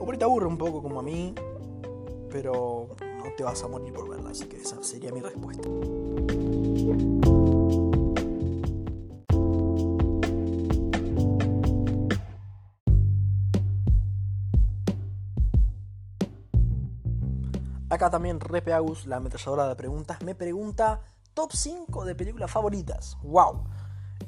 O 0.00 0.04
por 0.04 0.14
ahí 0.14 0.18
te 0.18 0.24
aburre 0.24 0.46
un 0.46 0.58
poco 0.58 0.82
como 0.82 1.00
a 1.00 1.02
mí. 1.02 1.34
Pero 2.30 2.88
no 3.00 3.24
te 3.36 3.44
vas 3.44 3.62
a 3.62 3.68
morir 3.68 3.92
por 3.92 4.08
verla, 4.08 4.30
así 4.30 4.46
que 4.46 4.56
esa 4.56 4.82
sería 4.82 5.12
mi 5.12 5.20
respuesta. 5.20 5.68
Acá 17.90 18.10
también 18.10 18.38
Repe 18.38 18.72
Agus, 18.72 19.06
la 19.06 19.16
ametralladora 19.16 19.66
de 19.68 19.74
preguntas, 19.74 20.20
me 20.22 20.34
pregunta 20.34 21.00
top 21.32 21.52
5 21.52 22.04
de 22.04 22.14
películas 22.14 22.50
favoritas. 22.50 23.16
¡Wow! 23.22 23.64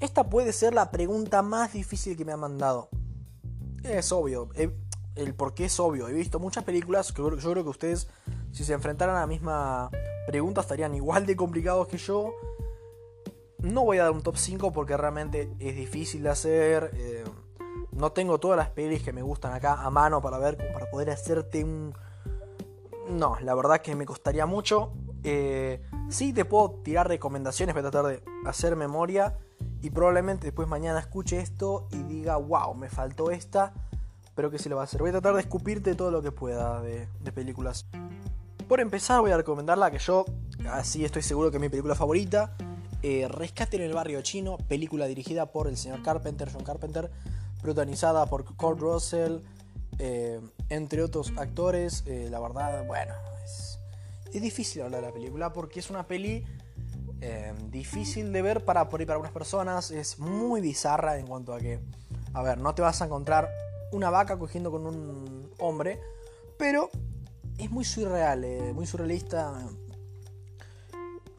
Esta 0.01 0.31
puede 0.31 0.53
ser 0.53 0.73
la 0.73 0.91
pregunta 0.91 1.43
más 1.43 1.75
difícil 1.75 2.17
que 2.17 2.25
me 2.25 2.33
ha 2.33 2.39
mandado. 2.39 2.89
Es 3.85 4.13
obvio, 4.13 4.49
el 5.15 5.35
por 5.35 5.53
qué 5.53 5.67
es 5.67 5.79
obvio. 5.79 6.09
He 6.09 6.13
visto 6.15 6.39
muchas 6.39 6.65
películas, 6.65 7.13
que 7.13 7.23
yo 7.23 7.31
creo 7.31 7.65
que 7.65 7.71
ustedes, 7.71 8.09
si 8.51 8.65
se 8.65 8.73
enfrentaran 8.73 9.17
a 9.17 9.21
la 9.21 9.27
misma 9.27 9.91
pregunta, 10.27 10.63
estarían 10.63 10.95
igual 10.95 11.27
de 11.27 11.37
complicados 11.37 11.87
que 11.87 11.99
yo. 11.99 12.33
No 13.59 13.85
voy 13.85 13.99
a 13.99 14.05
dar 14.05 14.13
un 14.13 14.23
top 14.23 14.39
5 14.39 14.73
porque 14.73 14.97
realmente 14.97 15.53
es 15.59 15.77
difícil 15.77 16.23
de 16.23 16.31
hacer. 16.31 16.91
Eh, 16.95 17.25
no 17.93 18.13
tengo 18.13 18.41
todas 18.41 18.57
las 18.57 18.71
pelis 18.71 19.03
que 19.03 19.13
me 19.13 19.21
gustan 19.21 19.53
acá 19.53 19.83
a 19.83 19.91
mano 19.91 20.23
para 20.23 20.39
ver, 20.39 20.57
para 20.73 20.89
poder 20.91 21.11
hacerte 21.11 21.63
un, 21.63 21.93
no, 23.11 23.37
la 23.41 23.55
verdad 23.55 23.81
que 23.81 23.95
me 23.95 24.07
costaría 24.07 24.47
mucho. 24.47 24.93
Eh, 25.23 25.83
sí 26.09 26.33
te 26.33 26.45
puedo 26.45 26.81
tirar 26.83 27.09
recomendaciones 27.09 27.75
para 27.75 27.91
tratar 27.91 28.11
de 28.11 28.23
hacer 28.47 28.77
memoria 28.77 29.37
y 29.83 29.91
probablemente 29.91 30.47
después 30.47 30.69
mañana 30.69 30.99
escuche 30.99 31.41
esto 31.41 31.89
y 31.91 32.03
diga, 32.03 32.37
wow, 32.37 32.75
me 32.75 32.89
faltó 32.89 33.31
esta, 33.31 33.73
pero 34.35 34.51
que 34.51 34.59
se 34.59 34.69
le 34.69 34.75
va 34.75 34.83
a 34.83 34.85
hacer. 34.85 35.01
Voy 35.01 35.11
a 35.11 35.13
tratar 35.13 35.35
de 35.35 35.41
escupirte 35.41 35.95
todo 35.95 36.11
lo 36.11 36.23
que 36.23 36.33
pueda 36.33 36.81
de, 36.81 37.09
películas. 37.35 37.87
Por 38.69 38.81
empezar 38.81 39.21
voy 39.21 39.33
a 39.33 39.37
recomendar 39.37 39.79
la 39.79 39.91
que 39.91 39.99
yo, 39.99 40.25
así 40.71 41.05
estoy 41.05 41.23
seguro 41.23 41.51
que 41.51 41.57
es 41.57 41.61
mi 41.61 41.69
película 41.69 41.95
favorita, 41.95 42.57
eh, 43.03 43.27
Rescate 43.29 43.77
en 43.77 43.83
el 43.85 43.95
barrio 43.95 44.21
chino, 44.21 44.59
película 44.69 45.07
dirigida 45.07 45.47
por 45.47 45.67
el 45.67 45.77
señor 45.77 46.03
Carpenter, 46.03 46.51
John 46.53 46.65
Carpenter, 46.65 47.11
protagonizada 47.63 48.27
por 48.27 48.45
Kurt 48.45 48.79
Russell, 48.79 49.39
eh, 49.99 50.41
entre 50.71 51.03
otros 51.03 51.33
actores. 51.37 52.03
Eh, 52.07 52.29
la 52.31 52.41
verdad, 52.41 52.87
bueno, 52.87 53.15
es, 53.45 53.79
es, 54.33 54.41
difícil 54.41 54.83
hablar 54.83 55.03
de 55.03 55.09
la 55.09 55.13
película 55.13 55.53
porque 55.53 55.81
es 55.81 55.91
una 55.91 56.07
peli 56.07 56.45
difícil 57.71 58.33
de 58.33 58.41
ver 58.41 58.65
para, 58.65 58.89
por 58.89 59.01
para 59.01 59.13
algunas 59.13 59.33
personas. 59.33 59.91
Es 59.91 60.19
muy 60.19 60.63
bizarra 60.63 61.19
en 61.19 61.27
cuanto 61.27 61.53
a 61.53 61.61
que, 61.61 61.79
a 62.33 62.43
ver, 62.43 62.57
no 62.57 62.75
te 62.75 62.81
vas 62.81 63.03
a 63.03 63.05
encontrar 63.05 63.51
una 63.93 64.09
vaca 64.09 64.39
cogiendo 64.39 64.71
con 64.71 64.87
un 64.87 65.51
hombre, 65.59 66.01
pero 66.57 66.89
es 67.59 67.71
muy 67.71 67.85
surreal, 67.85 68.73
muy 68.73 68.87
surrealista 68.87 69.53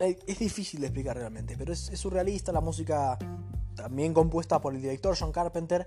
es 0.02 0.40
difícil 0.40 0.82
de 0.82 0.88
explicar 0.88 1.18
realmente, 1.18 1.56
pero 1.58 1.74
es, 1.74 1.92
surrealista. 1.94 2.52
La 2.52 2.62
música, 2.62 3.18
también 3.76 4.14
compuesta 4.14 4.60
por 4.60 4.74
el 4.74 4.82
director 4.82 5.16
John 5.18 5.32
Carpenter, 5.32 5.86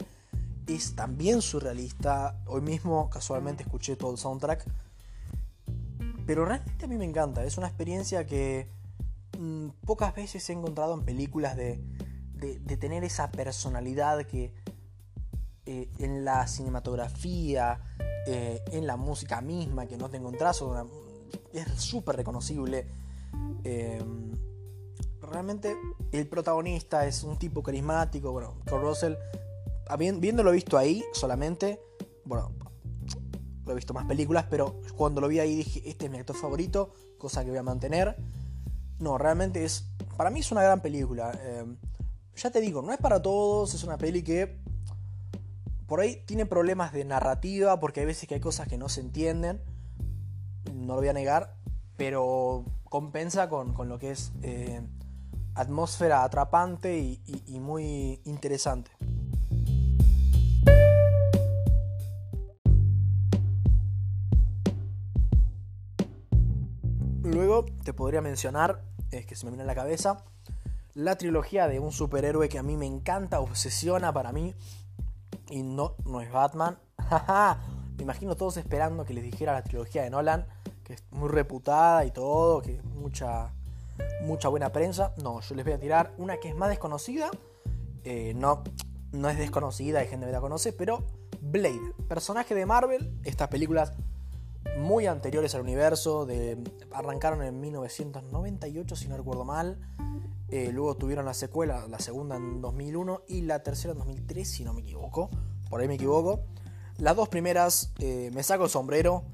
es 0.67 0.95
también 0.95 1.43
surrealista. 1.43 2.41
Hoy 2.47 2.61
mismo, 2.61 3.11
casualmente, 3.11 3.63
escuché 3.63 3.97
todo 3.97 4.13
el 4.13 4.19
soundtrack. 4.19 4.65
Pero 6.27 6.45
realmente 6.45 6.85
a 6.85 6.89
mí 6.89 6.97
me 6.97 7.05
encanta. 7.05 7.45
Es 7.45 7.59
una 7.59 7.67
experiencia 7.67 8.27
que 8.27 8.69
mm, 9.39 9.69
pocas 9.85 10.15
veces 10.15 10.49
he 10.49 10.53
encontrado 10.53 10.95
en 10.95 11.05
películas 11.05 11.57
de, 11.57 11.83
de, 12.35 12.77
tener 12.77 13.05
esa 13.05 13.31
personalidad 13.31 14.25
que 14.27 14.53
eh, 15.67 15.91
en 15.99 16.25
la 16.25 16.47
cinematografía, 16.47 17.81
eh, 18.27 18.63
en 18.73 18.87
la 18.87 18.97
música 18.97 19.41
misma, 19.41 19.87
que 19.87 19.97
no 19.97 20.09
te 20.09 20.17
encontrás. 20.17 20.63
es 21.53 21.69
súper 21.77 22.17
reconocible 22.17 22.87
Em, 23.65 24.33
realmente 25.23 25.75
el 26.13 26.29
protagonista 26.29 27.07
es 27.07 27.25
un 27.25 27.39
tipo 27.39 27.63
carismático. 27.63 28.31
Bueno, 28.31 28.57
Kurt 28.69 28.83
Russell, 28.83 29.15
viéndolo 29.99 30.51
visto 30.51 30.79
ahí 30.79 31.05
solamente, 31.13 31.81
bueno, 32.25 32.53
lo 33.65 33.73
he 33.73 33.75
visto 33.75 33.95
más 33.95 34.07
películas, 34.07 34.47
pero 34.49 34.81
cuando 34.97 35.21
lo 35.21 35.29
vi 35.29 35.41
ahí 35.41 35.57
dije, 35.57 35.83
este 35.89 36.07
es 36.07 36.11
mi 36.11 36.19
actor 36.19 36.37
favorito, 36.37 36.93
cosa 37.19 37.45
que 37.45 37.51
voy 37.51 37.59
a 37.59 37.63
mantener. 37.63 38.17
No, 38.99 39.19
realmente 39.19 39.65
es, 39.65 39.87
para 40.17 40.31
mí 40.31 40.41
es 40.41 40.53
una 40.53 40.63
gran 40.63 40.81
película. 40.81 41.33
Em, 41.43 41.77
ya 42.37 42.51
te 42.51 42.61
digo, 42.61 42.83
no 42.83 42.93
es 42.93 42.99
para 42.99 43.23
todos, 43.23 43.75
es 43.75 43.85
una 43.85 43.99
peli 43.99 44.23
que 44.23 44.59
por 45.87 46.01
ahí 46.01 46.23
tiene 46.27 46.47
problemas 46.47 46.93
de 46.93 47.05
narrativa, 47.05 47.79
porque 47.81 48.01
hay 48.01 48.07
veces 48.07 48.29
que 48.29 48.35
hay 48.35 48.41
cosas 48.41 48.69
que 48.69 48.79
no 48.79 48.89
se 48.89 49.01
entienden, 49.01 49.63
no 50.73 50.95
lo 50.95 51.01
voy 51.01 51.09
a 51.09 51.13
negar, 51.13 51.57
pero 51.97 52.65
compensa 52.85 53.49
con, 53.49 53.75
lo 53.89 53.99
que 53.99 54.11
es 54.11 54.33
eh, 54.43 54.81
atmósfera 55.55 56.25
atrapante 56.25 56.99
y, 56.99 57.61
muy 57.61 58.21
interesante. 58.25 58.91
Luego 67.35 67.65
te 67.83 67.93
podría 67.93 68.23
mencionar, 68.23 68.81
es 69.11 69.27
que 69.27 69.35
se 69.35 69.45
me 69.45 69.51
viene 69.51 69.65
a 69.65 69.67
la 69.67 69.75
cabeza, 69.75 70.23
la 70.95 71.19
trilogía 71.19 71.67
de 71.67 71.81
un 71.81 71.91
superhéroe 71.91 72.49
que 72.49 72.61
a 72.61 72.63
mí 72.63 72.77
me 72.77 72.87
encanta, 72.87 73.41
obsesiona 73.41 74.13
para 74.13 74.31
mí, 74.31 74.55
y 75.51 75.65
no, 75.65 75.97
no 76.05 76.21
es 76.21 76.31
Batman. 76.31 76.79
me 77.97 78.05
imagino 78.05 78.37
todos 78.37 78.57
esperando 78.57 79.05
que 79.05 79.15
les 79.15 79.25
dijera 79.25 79.53
la 79.53 79.65
trilogía 79.65 80.05
de 80.05 80.11
Nolan 80.11 80.47
que 80.85 80.93
es 80.93 81.03
muy 81.11 81.29
reputada 81.29 82.05
y 82.05 82.13
todo, 82.13 82.63
que 82.63 82.81
mucha, 82.83 83.53
mucha 84.23 84.49
buena 84.49 84.71
prensa. 84.71 85.13
No, 85.21 85.41
yo 85.41 85.57
les 85.57 85.65
voy 85.65 85.75
a 85.75 85.81
tirar 85.81 86.13
una 86.19 86.37
que 86.37 86.51
es 86.51 86.55
más 86.55 86.69
desconocida. 86.69 87.33
Eh, 88.05 88.33
no, 88.37 88.63
no 89.11 89.29
es 89.29 89.39
desconocida, 89.39 89.99
hay 89.99 90.07
gente 90.07 90.27
que 90.27 90.31
la 90.33 90.41
conoce, 90.41 90.73
pero 90.73 91.05
Blade, 91.41 91.95
personaje 92.07 92.55
de 92.55 92.65
Marvel, 92.65 93.13
estas 93.25 93.49
películas 93.49 93.93
muy 94.77 95.07
anteriores 95.07 95.55
al 95.55 95.61
universo, 95.61 96.27
arrancaron 96.93 97.43
en 97.43 97.61
1998 97.61 98.97
si 98.97 99.09
no 99.09 99.17
recuerdo 99.17 99.45
mal, 99.45 99.79
eh, 100.49 100.71
luego 100.73 100.97
tuvieron 100.97 101.25
la 101.25 101.35
secuela, 101.35 101.87
la 101.89 101.99
segunda 101.99 102.37
en 102.37 102.61
2001 102.61 103.23
y 103.29 103.43
la 103.43 103.63
tercera 103.63 103.93
en 103.93 103.99
2003 103.99 104.49
si 104.49 104.65
no 104.65 104.73
me 104.73 104.83
equivoco, 104.83 105.31
por 105.71 105.81
ahí 105.81 105.89
me 105.89 105.95
equivoco. 105.95 106.45
Las 106.99 107.17
dos 107.17 107.29
primeras 107.29 107.93
eh, 107.99 108.31
me 108.35 108.43
saco 108.43 108.65
el 108.65 108.71
sombrero, 108.71 109.25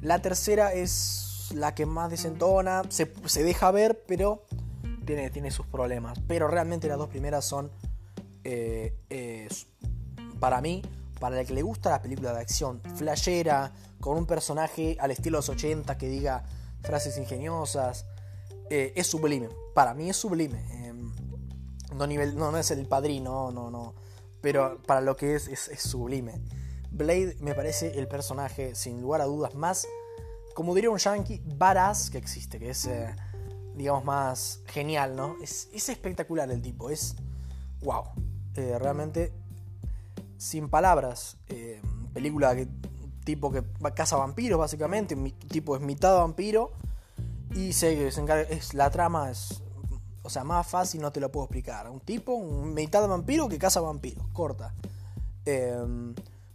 la 0.00 0.22
tercera 0.22 0.72
es 0.72 1.50
la 1.54 1.74
que 1.74 1.84
más 1.84 2.10
desentona, 2.10 2.82
se, 2.88 3.06
deja 3.42 3.70
ver, 3.70 4.04
pero 4.06 4.44
tiene, 5.04 5.28
tiene, 5.30 5.50
sus 5.50 5.66
problemas. 5.66 6.18
Pero 6.26 6.48
realmente 6.48 6.88
las 6.88 6.96
dos 6.96 7.08
primeras 7.08 7.44
son, 7.44 7.70
eh, 8.44 8.94
para 10.40 10.62
mí, 10.62 10.82
para 11.22 11.40
el 11.40 11.46
que 11.46 11.54
le 11.54 11.62
gusta 11.62 11.90
la 11.90 12.02
película 12.02 12.32
de 12.32 12.40
acción, 12.40 12.80
flashera, 12.96 13.72
con 14.00 14.18
un 14.18 14.26
personaje 14.26 14.96
al 14.98 15.12
estilo 15.12 15.36
de 15.36 15.38
los 15.38 15.48
80 15.50 15.96
que 15.96 16.08
diga 16.08 16.42
frases 16.82 17.16
ingeniosas, 17.16 18.06
eh, 18.68 18.92
es 18.96 19.06
sublime. 19.06 19.48
Para 19.72 19.94
mí 19.94 20.10
es 20.10 20.16
sublime. 20.16 20.66
Em, 20.84 21.12
no, 21.94 22.08
nivel, 22.08 22.36
no, 22.36 22.50
no 22.50 22.58
es 22.58 22.72
el 22.72 22.88
padrino, 22.88 23.52
no, 23.52 23.70
no. 23.70 23.94
Pero 24.40 24.82
para 24.82 25.00
lo 25.00 25.14
que 25.14 25.36
es, 25.36 25.46
es, 25.46 25.68
es 25.68 25.82
sublime. 25.82 26.42
Blade 26.90 27.36
me 27.38 27.54
parece 27.54 27.96
el 28.00 28.08
personaje, 28.08 28.74
sin 28.74 29.00
lugar 29.00 29.20
a 29.20 29.26
dudas, 29.26 29.54
más, 29.54 29.86
como 30.56 30.74
diría 30.74 30.90
un 30.90 30.98
yankee, 30.98 31.40
badass 31.44 32.10
que 32.10 32.18
existe, 32.18 32.58
que 32.58 32.70
es, 32.70 32.84
eh, 32.86 33.14
digamos, 33.76 34.04
más 34.04 34.58
genial, 34.66 35.14
¿no? 35.14 35.36
Es, 35.40 35.68
espectacular 35.72 36.50
el 36.50 36.60
tipo, 36.60 36.90
es, 36.90 37.14
wow, 37.82 38.06
eh, 38.56 38.76
realmente, 38.80 39.32
sin 40.42 40.68
palabras, 40.68 41.36
eh, 41.48 41.80
película 42.12 42.54
que, 42.54 42.66
tipo 43.24 43.52
que 43.52 43.62
caza 43.94 44.16
vampiros, 44.16 44.58
básicamente, 44.58 45.14
mi, 45.14 45.30
tipo 45.30 45.76
es 45.76 45.82
mitad 45.82 46.16
vampiro, 46.16 46.72
y 47.54 47.72
se, 47.72 48.10
se 48.10 48.24
es, 48.50 48.74
la 48.74 48.90
trama 48.90 49.30
es, 49.30 49.62
o 50.22 50.30
sea, 50.30 50.42
más 50.42 50.66
fácil 50.66 51.00
no 51.00 51.12
te 51.12 51.20
lo 51.20 51.30
puedo 51.30 51.44
explicar. 51.44 51.88
Un 51.88 52.00
tipo, 52.00 52.32
un 52.32 52.74
mitad 52.74 53.06
vampiro 53.06 53.48
que 53.48 53.58
caza 53.58 53.80
vampiros, 53.80 54.26
corta. 54.32 54.74
Eh, 55.44 55.76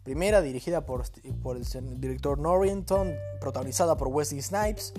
Primera 0.07 0.41
dirigida 0.41 0.85
por, 0.85 1.03
por 1.43 1.57
el 1.57 1.65
director 1.99 2.39
Norrington, 2.39 3.13
protagonizada 3.41 3.97
por 3.97 4.07
Wesley 4.07 4.41
Snipes, 4.41 4.93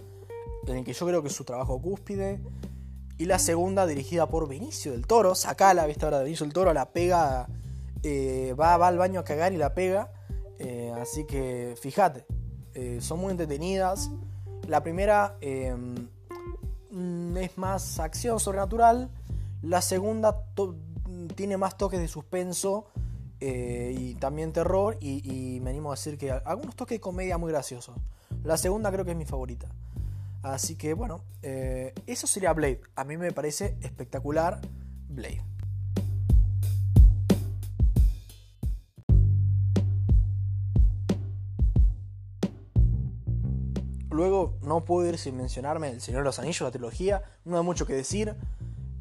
en 0.66 0.76
el 0.76 0.84
que 0.84 0.92
yo 0.92 1.06
creo 1.06 1.22
que 1.22 1.28
es 1.28 1.34
su 1.34 1.44
trabajo 1.44 1.80
cúspide. 1.80 2.38
Y 3.16 3.24
la 3.24 3.38
segunda 3.38 3.86
dirigida 3.86 4.26
por 4.26 4.46
Benicio 4.46 4.92
del 4.92 5.06
Toro, 5.06 5.34
sacala, 5.34 5.86
viste 5.86 6.04
ahora 6.04 6.18
Benicio 6.18 6.44
del 6.44 6.52
Toro, 6.52 6.74
la 6.74 6.90
pega, 6.92 7.48
eh, 8.02 8.54
va, 8.58 8.74
al 8.74 8.98
baño 8.98 9.20
a 9.20 9.24
cagar 9.24 9.52
y 9.52 9.56
la 9.56 9.74
pega. 9.74 10.12
Eh, 10.58 10.92
así 11.00 11.24
que 11.24 11.74
fíjate, 11.80 12.26
eh, 12.74 12.98
son 13.00 13.20
muy 13.20 13.30
entretenidas. 13.32 14.10
La 14.66 14.82
primera 14.82 15.36
em, 15.40 16.08
es 17.36 17.58
más 17.58 17.98
acción 17.98 18.38
sobrenatural. 18.40 19.10
La 19.62 19.82
segunda 19.82 20.44
tiene 21.34 21.56
más 21.56 21.76
toques 21.76 22.00
de 22.00 22.08
suspenso 22.08 22.86
y 23.40 24.14
también 24.16 24.52
terror 24.52 24.96
y, 25.00 25.60
me 25.62 25.70
animo 25.70 25.92
a 25.92 25.94
decir 25.94 26.18
que 26.18 26.30
algunos 26.30 26.74
toques 26.74 26.96
de 26.96 27.00
comedia 27.00 27.38
muy 27.38 27.50
graciosos. 27.52 27.96
La 28.44 28.56
segunda 28.56 28.90
creo 28.90 29.04
que 29.04 29.12
es 29.12 29.16
mi 29.16 29.24
favorita. 29.24 29.68
Así 30.42 30.76
que 30.76 30.94
bueno, 30.94 31.22
eso 31.42 32.26
sería 32.26 32.52
Blade. 32.52 32.80
A 32.94 33.04
mí 33.04 33.16
me 33.16 33.32
parece 33.32 33.76
espectacular 33.80 34.60
Blade. 35.08 35.42
Luego 44.18 44.54
no 44.62 44.84
puedo 44.84 45.08
ir 45.08 45.16
sin 45.16 45.36
mencionarme 45.36 45.90
El 45.90 46.00
Señor 46.00 46.22
de 46.22 46.24
los 46.24 46.40
Anillos, 46.40 46.62
la 46.62 46.72
trilogía. 46.72 47.22
No 47.44 47.56
hay 47.56 47.62
mucho 47.62 47.86
que 47.86 47.92
decir. 47.92 48.34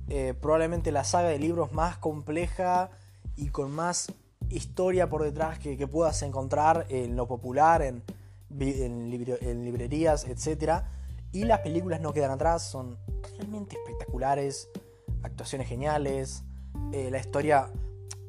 Eh, 0.09 0.35
probablemente 0.39 0.91
la 0.91 1.03
saga 1.03 1.29
de 1.29 1.39
libros 1.39 1.71
más 1.71 1.97
compleja 1.97 2.91
y 3.35 3.47
con 3.47 3.71
más 3.71 4.13
historia 4.49 5.09
por 5.09 5.23
detrás 5.23 5.57
que, 5.57 5.87
puedas 5.87 6.21
encontrar 6.21 6.85
en 6.89 7.15
lo 7.15 7.27
popular, 7.27 7.81
en, 7.81 8.03
librerías, 9.09 10.27
etc. 10.27 10.83
Y 11.31 11.45
las 11.45 11.61
películas 11.61 11.99
no 11.99 12.13
quedan 12.13 12.29
atrás, 12.29 12.69
son 12.69 12.99
realmente 13.39 13.75
espectaculares, 13.75 14.69
actuaciones 15.23 15.67
geniales, 15.67 16.43
eh, 16.93 17.09
la 17.09 17.17
historia, 17.17 17.71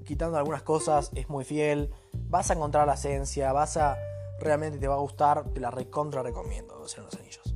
quitando 0.07 0.39
algunas 0.39 0.63
cosas, 0.63 1.11
es 1.15 1.29
muy 1.29 1.45
fiel, 1.45 1.91
vas 2.31 2.51
a 2.51 2.55
encontrar 2.55 2.87
la 2.87 2.95
esencia, 2.95 3.53
vas 3.53 3.77
a, 3.77 3.99
realmente 4.41 4.79
te 4.79 4.89
va 4.89 4.95
a 4.95 4.99
gustar, 4.99 5.51
te 5.53 5.61
la 5.61 5.71
recontra 5.71 6.23
recomiendo, 6.23 6.79
los 6.79 6.97
Anillos. 7.19 7.55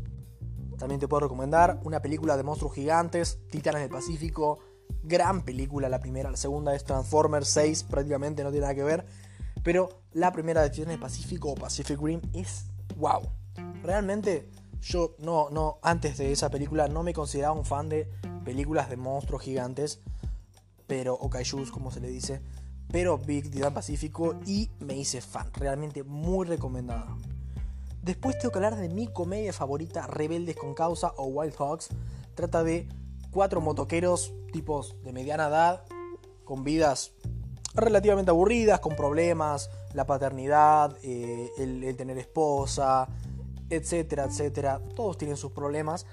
También 0.78 1.00
te 1.00 1.06
puedo 1.06 1.20
recomendar 1.20 1.80
una 1.84 2.02
película 2.02 2.36
de 2.36 2.42
monstruos 2.42 2.74
gigantes, 2.74 3.38
Titanes 3.50 3.82
del 3.82 3.90
Pacífico, 3.90 4.58
gran 5.04 5.42
película 5.42 5.88
la 5.88 6.00
primera, 6.00 6.30
la 6.30 6.36
segunda 6.36 6.74
es 6.74 6.84
Transformers 6.84 7.48
6, 7.48 7.84
prácticamente 7.84 8.42
no 8.42 8.50
tiene 8.50 8.62
nada 8.62 8.74
que 8.74 8.82
ver, 8.82 9.06
pero 9.62 9.88
la 10.12 10.32
primera 10.32 10.62
de 10.62 10.70
Titanes 10.70 10.98
Pacífico 10.98 11.52
o 11.52 11.54
Pacific 11.54 12.00
Rim 12.00 12.20
es 12.32 12.66
wow. 12.96 13.22
Realmente 13.82 14.48
yo 14.80 15.14
no, 15.18 15.50
no, 15.50 15.78
antes 15.82 16.18
de 16.18 16.32
esa 16.32 16.50
película 16.50 16.88
no 16.88 17.02
me 17.02 17.12
consideraba 17.12 17.54
un 17.54 17.64
fan 17.64 17.88
de 17.88 18.10
películas 18.44 18.90
de 18.90 18.96
monstruos 18.96 19.42
gigantes, 19.42 20.00
pero, 20.86 21.14
o 21.14 21.30
kaijus 21.30 21.70
como 21.70 21.90
se 21.90 22.00
le 22.00 22.08
dice, 22.08 22.42
pero 22.92 23.18
Big 23.18 23.50
Titan 23.50 23.72
Pacífico 23.72 24.36
y 24.46 24.70
me 24.78 24.94
hice 24.94 25.22
fan, 25.22 25.50
realmente 25.54 26.04
muy 26.04 26.46
recomendada. 26.46 27.16
Después 28.02 28.38
tengo 28.38 28.52
que 28.52 28.58
hablar 28.58 28.76
de 28.76 28.88
mi 28.88 29.06
comedia 29.06 29.52
favorita, 29.52 30.06
Rebeldes 30.06 30.56
con 30.56 30.74
Causa 30.74 31.12
o 31.16 31.24
Wild 31.26 31.54
Hogs. 31.58 31.88
Trata 32.34 32.62
de 32.62 32.86
cuatro 33.30 33.60
motoqueros, 33.60 34.34
tipos 34.52 34.96
de 35.02 35.12
mediana 35.12 35.48
edad, 35.48 35.84
con 36.44 36.64
vidas 36.64 37.12
relativamente 37.74 38.30
aburridas, 38.30 38.80
con 38.80 38.94
problemas, 38.94 39.70
la 39.94 40.06
paternidad, 40.06 40.96
eh, 41.02 41.50
el, 41.58 41.96
tener 41.96 42.18
esposa, 42.18 43.08
etcétera, 43.70 44.24
etcétera. 44.24 44.80
Todos 44.94 45.16
tienen 45.16 45.36
sus 45.36 45.52
problemas, 45.52 46.04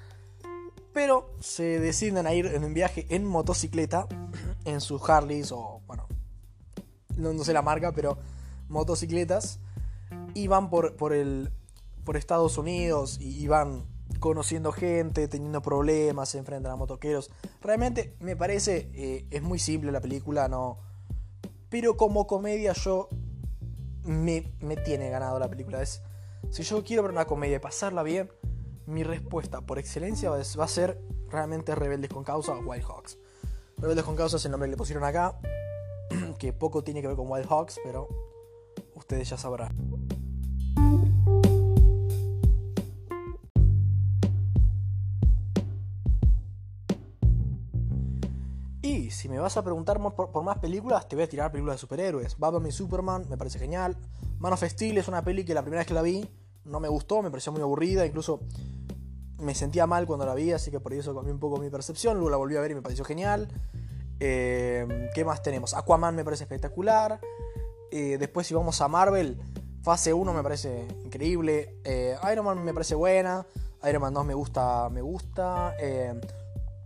pero 0.94 1.34
se 1.42 1.80
deciden 1.80 2.26
a 2.28 2.34
ir 2.34 2.46
en 2.46 2.64
un 2.64 2.74
viaje 2.74 3.06
en 3.10 3.26
motocicleta, 3.26 4.08
en 4.64 4.80
sus 4.80 5.08
Harleys 5.10 5.52
o, 5.52 5.82
bueno, 5.88 6.08
no, 7.20 7.44
sé 7.44 7.54
la 7.54 7.62
marca, 7.62 7.92
pero 7.92 8.18
motocicletas, 8.68 9.60
y 10.34 10.48
van 10.48 10.70
por, 10.70 10.96
por, 10.96 11.14
el, 11.14 11.52
por 12.04 12.18
Estados 12.18 12.58
Unidos 12.58 13.18
y, 13.20 13.48
van 13.48 13.86
conociendo 14.20 14.72
gente, 14.72 15.28
teniendo 15.28 15.62
problemas, 15.62 16.30
se 16.30 16.40
enfrentan 16.40 16.72
a 16.72 16.76
motoqueros. 16.76 17.30
Realmente 17.62 18.16
me 18.20 18.36
parece, 18.36 18.90
eh, 18.94 19.28
es 19.30 19.42
muy 19.42 19.60
simple 19.60 19.92
la 19.92 20.02
película, 20.02 20.48
no 20.48 20.90
pero 21.70 21.98
como 21.98 22.28
comedia 22.28 22.74
yo 22.74 23.10
me, 24.04 24.52
me 24.60 24.76
tiene 24.76 25.10
ganado 25.10 25.40
la 25.40 25.50
película. 25.50 25.82
Es, 25.82 26.02
si 26.50 26.64
yo 26.64 26.84
quiero 26.84 27.04
ver 27.04 27.12
una 27.12 27.26
comedia 27.26 27.58
y 27.58 27.60
pasarla 27.60 28.04
bien, 28.04 28.32
mi 28.86 29.04
respuesta 29.04 29.62
por 29.62 29.78
excelencia 29.78 30.32
va 30.32 30.64
a 30.64 30.68
ser 30.68 31.00
realmente 31.30 31.76
Rebeldes 31.76 32.12
con 32.12 32.24
Causa 32.24 32.54
o 32.54 32.60
Wild 32.60 32.84
Hawks. 32.86 33.18
Rebeldes 33.78 34.04
con 34.04 34.16
Causa 34.16 34.38
es 34.38 34.46
el 34.46 34.52
nombre 34.52 34.68
que 34.68 34.72
le 34.72 34.78
pusieron 34.78 35.04
acá, 35.04 35.40
que 36.40 36.54
poco 36.54 36.84
tiene 36.84 37.02
que 37.02 37.08
ver 37.08 37.16
con 37.16 37.30
Wild 37.30 37.48
Hawks, 37.48 37.80
pero 37.84 38.08
ustedes 38.96 39.30
ya 39.30 39.38
sabrán. 39.38 39.76
si 49.20 49.28
me 49.28 49.40
vas 49.40 49.58
a 49.58 49.64
preguntar 49.64 50.00
por, 50.16 50.44
más 50.44 50.60
películas, 50.60 51.08
te 51.08 51.16
voy 51.16 51.24
a 51.24 51.30
tirar 51.30 51.52
películas 51.52 51.76
de 51.76 51.80
superhéroes. 51.80 52.38
Batman 52.38 52.68
y 52.68 52.72
Superman 52.72 53.26
me 53.30 53.38
parece 53.38 53.60
genial. 53.60 53.98
Man 54.40 54.54
of 54.54 54.64
Steel 54.64 54.98
es 54.98 55.08
una 55.08 55.24
peli 55.24 55.44
que 55.44 55.54
la 55.54 55.62
primera 55.62 55.82
vez 55.82 55.88
que 55.88 55.94
la 55.94 56.02
vi 56.02 56.26
no 56.66 56.80
me 56.80 56.88
gustó, 56.88 57.22
me 57.22 57.30
pareció 57.30 57.52
muy 57.52 57.62
aburrida, 57.62 58.06
incluso 58.06 58.40
me 59.40 59.56
sentía 59.56 59.88
mal 59.88 60.06
cuando 60.06 60.26
la 60.26 60.36
vi, 60.36 60.52
así 60.52 60.72
que 60.72 60.80
por 60.80 60.94
eso 60.94 61.14
cambié 61.16 61.34
un 61.34 61.40
poco 61.40 61.58
mi 61.58 61.70
percepción. 61.70 62.16
Luego 62.16 62.30
la 62.30 62.38
volví 62.38 62.56
a 62.56 62.62
ver 62.62 62.72
y 62.72 62.76
me 62.76 62.82
pareció 62.82 63.04
genial. 63.04 63.50
Eh, 64.20 65.10
¿Qué 65.14 65.24
más 65.24 65.42
tenemos? 65.42 65.74
Aquaman 65.74 66.16
me 66.16 66.24
parece 66.24 66.44
espectacular. 66.44 67.20
Eh, 67.92 68.18
después 68.20 68.46
si 68.48 68.54
vamos 68.54 68.80
a 68.82 68.88
Marvel, 68.88 69.40
fase 69.82 70.14
1 70.14 70.34
me 70.34 70.44
parece 70.44 70.88
increíble. 71.04 71.80
Eh, 71.84 72.16
Iron 72.32 72.46
Man 72.46 72.64
me 72.64 72.74
parece 72.74 72.96
buena. 72.96 73.46
Iron 73.88 74.02
Man 74.02 74.14
2 74.14 74.26
me 74.26 74.34
gusta, 74.34 74.90
me 74.90 75.02
gusta. 75.02 75.76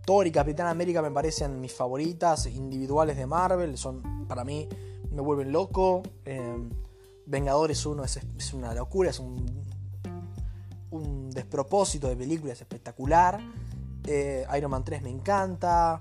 Thor 0.04 0.26
y 0.26 0.30
Capitán 0.30 0.66
América 0.66 1.02
me 1.02 1.10
parecen 1.10 1.60
mis 1.60 1.72
favoritas 1.72 2.46
individuales 2.46 3.16
de 3.16 3.26
Marvel. 3.26 3.76
Son, 3.76 4.26
para 4.28 4.44
mí, 4.44 4.68
me 5.10 5.20
vuelven 5.20 5.50
loco. 5.50 6.02
Vengadores 7.26 7.84
1 7.84 8.04
es, 8.04 8.52
una 8.52 8.74
locura, 8.74 9.10
es 9.10 9.18
un, 9.18 9.64
un 10.90 11.30
despropósito 11.30 12.08
de 12.08 12.16
película, 12.16 12.52
es 12.52 12.60
espectacular. 12.60 13.40
Iron 14.06 14.70
Man 14.70 14.84
3 14.84 15.02
me 15.02 15.10
encanta. 15.10 16.00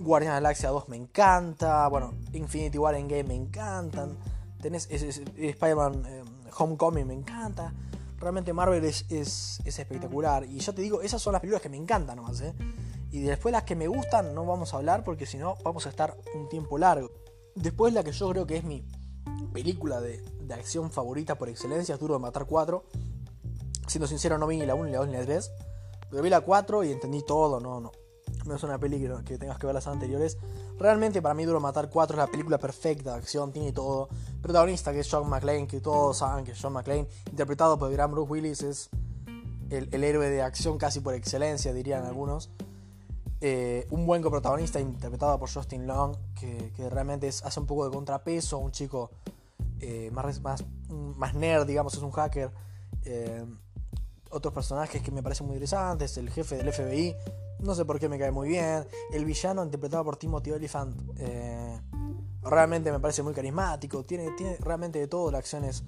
Guardian 0.00 0.30
de 0.30 0.40
la 0.40 0.48
Galaxia 0.48 0.70
2 0.70 0.88
me 0.88 0.96
encanta. 0.96 1.88
Bueno, 1.88 2.14
Infinity 2.32 2.78
War 2.78 2.94
Game 2.94 3.24
me 3.24 3.34
encantan. 3.34 4.16
Tenés 4.60 4.88
Spider-Man 4.90 6.06
em, 6.06 6.26
Homecoming 6.56 7.06
me 7.06 7.14
encanta. 7.14 7.72
Realmente 8.18 8.52
Marvel 8.52 8.84
es, 8.84 9.04
es, 9.10 9.60
espectacular. 9.64 10.44
Y 10.44 10.58
ya 10.58 10.72
te 10.72 10.82
digo, 10.82 11.02
esas 11.02 11.20
son 11.20 11.32
las 11.32 11.40
películas 11.40 11.62
que 11.62 11.68
me 11.68 11.76
encantan 11.76 12.16
nomás, 12.16 12.40
¿eh? 12.40 12.54
Y 13.10 13.20
después 13.20 13.52
las 13.52 13.64
que 13.64 13.76
me 13.76 13.88
gustan 13.88 14.34
no 14.34 14.44
vamos 14.44 14.74
a 14.74 14.78
hablar 14.78 15.04
porque 15.04 15.26
si 15.26 15.38
no 15.38 15.56
vamos 15.62 15.86
a 15.86 15.90
estar 15.90 16.16
un 16.34 16.48
tiempo 16.48 16.78
largo. 16.78 17.10
Después 17.54 17.92
la 17.92 18.02
que 18.02 18.12
yo 18.12 18.28
creo 18.30 18.46
que 18.46 18.56
es 18.56 18.64
mi 18.64 18.84
película 19.52 20.00
de, 20.00 20.22
acción 20.52 20.90
favorita 20.90 21.36
por 21.36 21.48
excelencia 21.48 21.94
es 21.94 22.00
Duro 22.00 22.14
de 22.14 22.20
Matar 22.20 22.46
4. 22.46 22.84
Siendo 23.86 24.06
sincero 24.06 24.38
no 24.38 24.46
vi 24.46 24.56
ni 24.56 24.66
la 24.66 24.74
1, 24.74 24.84
ni 24.84 24.92
la 24.92 24.98
2, 24.98 25.08
ni 25.08 25.14
la 25.14 25.24
3. 25.24 25.50
Pero 26.10 26.22
vi 26.22 26.30
la 26.30 26.40
4 26.40 26.84
y 26.84 26.92
entendí 26.92 27.22
todo, 27.22 27.60
no, 27.60 27.80
no. 27.80 27.92
No 28.46 28.54
es 28.54 28.62
una 28.62 28.78
película 28.78 29.22
que, 29.24 29.38
tengas 29.38 29.58
que 29.58 29.66
ver 29.66 29.74
las 29.74 29.86
anteriores. 29.86 30.38
Realmente 30.78 31.20
para 31.20 31.34
mí 31.34 31.44
Duro 31.44 31.60
Matar 31.60 31.90
4 31.90 32.14
es 32.14 32.18
la 32.18 32.26
película 32.26 32.58
perfecta 32.58 33.14
acción, 33.14 33.52
tiene 33.52 33.72
todo. 33.72 34.08
Protagonista 34.40 34.92
que 34.92 35.00
es 35.00 35.08
John 35.10 35.28
McClane, 35.28 35.66
que 35.66 35.80
todos 35.80 36.18
saben 36.18 36.44
que 36.44 36.52
es 36.52 36.58
John 36.60 36.72
McClane, 36.72 37.08
interpretado 37.30 37.78
por 37.78 37.92
el 37.92 38.06
Bruce 38.08 38.30
Willis, 38.30 38.62
es 38.62 38.90
el, 39.70 39.88
el 39.92 40.04
héroe 40.04 40.30
de 40.30 40.42
acción 40.42 40.78
casi 40.78 41.00
por 41.00 41.14
excelencia, 41.14 41.72
dirían 41.72 42.04
algunos. 42.04 42.50
Eh, 43.42 43.86
un 43.90 44.06
buen 44.06 44.22
coprotagonista 44.22 44.80
interpretado 44.80 45.38
por 45.38 45.52
Justin 45.52 45.86
Long, 45.86 46.16
que, 46.34 46.72
realmente 46.90 47.28
hace 47.28 47.60
un 47.60 47.66
poco 47.66 47.84
de 47.86 47.94
contrapeso, 47.94 48.58
un 48.58 48.72
chico 48.72 49.10
eh, 49.80 50.10
más, 50.12 50.40
más, 50.40 50.64
más, 50.88 51.34
nerd, 51.34 51.66
digamos, 51.66 51.94
es 51.94 52.02
un 52.02 52.12
hacker. 52.12 52.50
Eh, 53.04 53.44
otros 54.30 54.52
personajes 54.52 55.02
que 55.02 55.10
me 55.10 55.22
parecen 55.22 55.46
muy 55.46 55.54
interesantes, 55.54 56.16
el 56.16 56.30
jefe 56.30 56.56
del 56.56 56.72
FBI, 56.72 57.16
no 57.60 57.74
sé 57.74 57.84
por 57.84 57.98
qué 57.98 58.08
me 58.08 58.18
cae 58.18 58.30
muy 58.30 58.48
bien, 58.48 58.86
el 59.12 59.24
villano 59.24 59.64
interpretado 59.64 60.04
por 60.04 60.16
Timothy 60.16 60.52
Oliphant, 60.52 60.94
realmente 62.42 62.92
me 62.92 63.00
parece 63.00 63.22
muy 63.22 63.34
carismático, 63.34 64.04
tiene, 64.04 64.30
tiene 64.32 64.56
realmente 64.56 64.98
de 64.98 65.08
todo, 65.08 65.30
la 65.30 65.38
acción 65.38 65.64
es, 65.64 65.84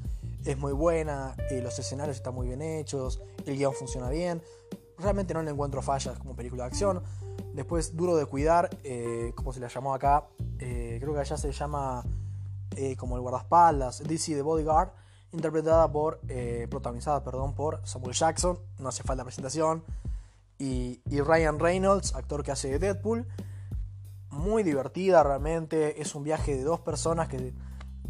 muy 0.57 0.72
buena, 0.72 1.37
los 1.62 1.79
escenarios 1.79 2.16
están 2.16 2.35
muy 2.35 2.46
bien 2.46 2.62
hechos, 2.62 3.20
el 3.44 3.57
guion 3.57 3.74
funciona 3.74 4.09
bien, 4.09 4.42
realmente 4.98 5.35
no 5.35 5.42
le 5.42 5.51
encuentro 5.51 5.83
fallas 5.83 6.18
como 6.18 6.35
película 6.35 6.64
de 6.64 6.68
acción. 6.68 7.03
Después, 7.55 7.96
Duro 7.96 8.16
de 8.16 8.27
Cuidar, 8.27 8.70
eh, 8.85 9.33
como 9.35 9.53
se 9.53 9.61
la 9.61 9.68
llamó 9.68 9.94
acá, 9.94 10.29
eh, 10.59 10.98
creo 11.01 11.14
que 11.14 11.20
allá 11.20 11.37
se 11.37 11.51
llama 11.53 12.05
eh, 12.77 12.96
como 12.96 13.16
el 13.16 13.22
guardaespaldas, 13.22 14.03
DC 14.07 14.35
The 14.35 14.42
Bodyguard, 14.42 14.90
interpretada 15.32 15.90
por, 15.90 16.20
protagonizada 16.70 17.22
perdón, 17.22 17.54
por 17.54 17.80
Samuel 17.84 18.14
Jackson, 18.14 18.58
no 18.78 18.88
hace 18.88 19.02
falta 19.02 19.24
presentación, 19.24 19.84
y, 20.58 21.00
y 21.08 21.20
Ryan 21.20 21.58
Reynolds, 21.58 22.14
actor 22.14 22.42
que 22.42 22.50
hace 22.50 22.68
de 22.68 22.78
Deadpool. 22.78 23.26
Muy 24.30 24.62
divertida 24.62 25.22
realmente, 25.22 26.02
es 26.02 26.14
un 26.14 26.24
viaje 26.24 26.56
de 26.56 26.62
dos 26.62 26.80
personas 26.80 27.28
que 27.28 27.54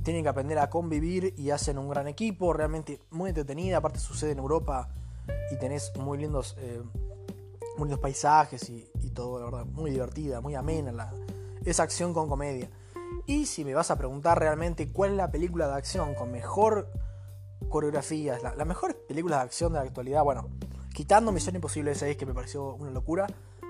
tienen 0.03 0.23
que 0.23 0.29
aprender 0.31 0.59
a 0.59 0.71
convivir 0.71 1.35
y 1.37 1.51
hacen 1.51 1.79
un 1.79 1.89
gran 1.89 2.09
equipo, 2.09 2.53
realmente 2.53 3.01
muy 3.11 3.29
entretenida, 3.29 3.79
aparte 3.79 3.99
sucede 3.99 4.33
en 4.33 4.39
Europa 4.39 4.89
y 5.51 5.57
tenés 5.59 5.93
muy 5.99 6.19
lindos, 6.19 6.57
eh, 6.59 6.83
muy 7.77 7.89
lindos 7.89 8.01
paisajes 8.01 8.71
y, 8.71 8.89
todo, 9.15 9.39
la 9.39 9.47
verdad, 9.47 9.67
muy 9.67 9.91
divertida, 9.91 10.41
muy 10.41 10.55
amena 10.55 10.93
la, 10.93 11.13
esa 11.65 11.83
acción 11.83 12.15
con 12.15 12.29
comedia. 12.29 12.71
Y 13.27 13.47
si 13.47 13.65
me 13.65 13.75
vas 13.75 13.91
a 13.91 13.99
preguntar 13.99 14.39
realmente 14.39 14.93
cuál 14.93 15.11
es 15.11 15.17
la 15.17 15.31
película 15.31 15.67
de 15.67 15.75
acción 15.75 16.15
con 16.15 16.31
mejor 16.31 16.89
coreografía, 17.69 18.39
la, 18.43 18.55
la 18.55 18.65
mejor 18.65 18.97
película 19.07 19.37
de 19.37 19.43
acción 19.43 19.73
de 19.73 19.79
la 19.79 19.85
actualidad, 19.85 20.23
bueno, 20.25 20.49
quitando 20.93 21.33
Misión 21.33 21.55
Imposible 21.55 21.95
6, 21.95 22.17
que 22.17 22.27
me 22.27 22.35
pareció 22.35 22.75
una 22.75 22.91
locura, 22.91 23.27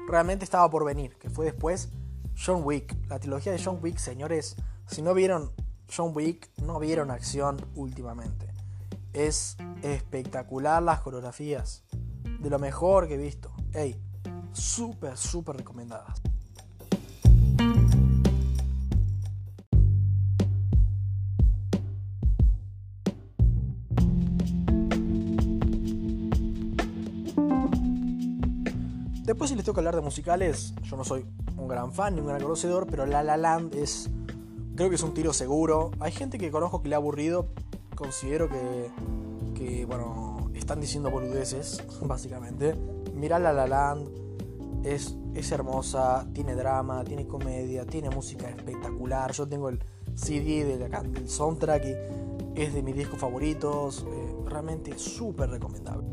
realmente 0.09 0.45
estaba 0.45 0.69
por 0.71 0.85
venir, 0.85 1.17
que 1.19 1.31
fue 1.31 1.45
después 1.45 1.91
John 2.37 2.63
Wick. 2.65 2.97
La 3.09 3.19
trilogía 3.19 3.53
de 3.53 3.63
John 3.63 3.79
Wick, 3.83 3.99
señores, 3.99 4.57
si 4.87 5.03
no 5.03 5.15
vieron 5.15 5.53
John 5.95 6.13
Wick, 6.15 6.51
no 6.63 6.79
vieron 6.79 7.11
acción 7.11 7.59
últimamente. 7.75 8.49
Es 9.13 9.57
espectacular 9.83 10.83
las 10.83 11.01
coreografías. 11.01 11.85
De 12.41 12.51
lo 12.51 12.59
mejor 12.59 13.09
que 13.09 13.15
he 13.15 13.19
visto. 13.19 13.53
Ey, 13.73 14.01
súper, 14.53 15.17
súper 15.17 15.57
recomendadas. 15.57 16.21
Después 29.29 29.51
si 29.51 29.57
les 29.57 29.63
que 29.67 29.73
hablar 29.73 29.95
de 29.95 30.01
musicales, 30.01 30.73
yo 30.85 30.97
no 30.97 31.05
soy 31.05 31.27
un 31.59 31.69
gran 31.69 31.93
fan 31.93 32.15
ni 32.15 32.23
un 32.23 32.29
gran 32.29 32.41
conocedor, 32.41 32.87
pero 32.87 33.05
La 33.05 33.23
La 33.23 33.37
Land 33.37 33.75
es, 33.75 34.09
creo 34.75 34.89
que 34.89 34.95
es 34.95 35.03
un 35.03 35.13
tiro 35.13 35.35
seguro. 35.35 35.91
Hay 36.01 36.13
gente 36.13 36.39
que 36.39 36.51
conozco 36.51 36.81
que 36.81 36.89
le 36.89 36.95
ha 36.95 36.97
aburrido, 36.97 37.47
considero 37.95 38.49
que, 38.49 38.91
que 39.55 39.85
bueno, 39.85 40.51
están 40.55 40.81
diciendo 40.81 41.11
boludeces, 41.11 41.85
básicamente. 42.07 42.75
Mirá 43.13 43.39
La 43.39 43.53
La 43.53 43.67
Land, 43.67 44.09
Es, 44.85 45.15
es 45.35 45.53
hermosa, 45.53 46.27
tiene 46.33 46.55
drama, 46.55 47.05
tiene 47.05 47.27
comedia, 47.27 47.85
tiene 47.85 48.09
música 48.09 48.49
espectacular. 48.49 49.33
Yo 49.33 49.47
tengo 49.47 49.69
el 49.69 49.79
CD 50.15 50.65
del, 50.65 50.91
del 51.13 51.29
soundtrack 51.29 51.85
y 51.85 52.63
es 52.63 52.73
de 52.73 52.83
mis 52.83 52.97
discos 52.97 53.21
favoritos. 53.21 54.07
Eh, 54.09 54.37
realmente 54.47 54.99
súper 54.99 55.51
recomendable. 55.51 56.09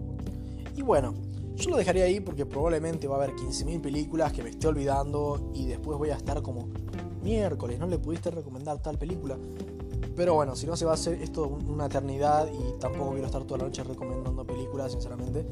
Y 0.75 0.81
bueno, 0.81 1.13
yo 1.55 1.69
lo 1.69 1.77
dejaría 1.77 2.05
ahí 2.05 2.19
porque 2.19 2.45
probablemente 2.45 3.07
va 3.07 3.15
a 3.15 3.23
haber 3.23 3.35
15.000 3.35 3.81
películas 3.81 4.33
que 4.33 4.43
me 4.43 4.49
esté 4.49 4.67
olvidando 4.67 5.51
y 5.53 5.65
después 5.65 5.97
voy 5.97 6.09
a 6.09 6.15
estar 6.15 6.41
como 6.41 6.67
miércoles, 7.23 7.79
no 7.79 7.87
le 7.87 7.97
pudiste 7.97 8.29
recomendar 8.31 8.81
tal 8.81 8.97
película. 8.97 9.37
Pero 10.15 10.35
bueno, 10.35 10.55
si 10.55 10.65
no 10.65 10.77
se 10.77 10.85
va 10.85 10.91
a 10.91 10.93
hacer 10.93 11.21
esto 11.21 11.47
una 11.47 11.87
eternidad 11.87 12.47
y 12.51 12.79
tampoco 12.79 13.11
quiero 13.11 13.25
estar 13.25 13.43
toda 13.43 13.59
la 13.59 13.63
noche 13.65 13.83
recomendando 13.83 14.45
películas, 14.45 14.91
sinceramente. 14.93 15.45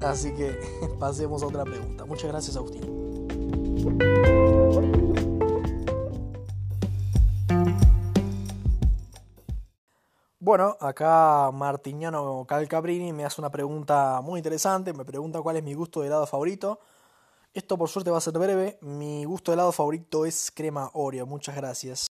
Así 0.00 0.32
que 0.34 0.58
pasemos 0.98 1.42
a 1.42 1.46
otra 1.46 1.64
pregunta. 1.64 2.04
Muchas 2.04 2.30
gracias, 2.30 2.56
Agustín. 2.56 3.03
Bueno, 10.44 10.76
acá 10.78 11.50
Martiñano 11.54 12.44
Calcabrini 12.46 13.14
me 13.14 13.24
hace 13.24 13.40
una 13.40 13.50
pregunta 13.50 14.20
muy 14.20 14.40
interesante. 14.40 14.92
Me 14.92 15.06
pregunta 15.06 15.40
cuál 15.40 15.56
es 15.56 15.62
mi 15.62 15.72
gusto 15.72 16.02
de 16.02 16.08
helado 16.08 16.26
favorito. 16.26 16.80
Esto 17.54 17.78
por 17.78 17.88
suerte 17.88 18.10
va 18.10 18.18
a 18.18 18.20
ser 18.20 18.34
breve. 18.34 18.76
Mi 18.82 19.24
gusto 19.24 19.52
de 19.52 19.54
helado 19.54 19.72
favorito 19.72 20.26
es 20.26 20.52
crema 20.54 20.90
Oreo. 20.92 21.24
Muchas 21.24 21.56
gracias. 21.56 22.08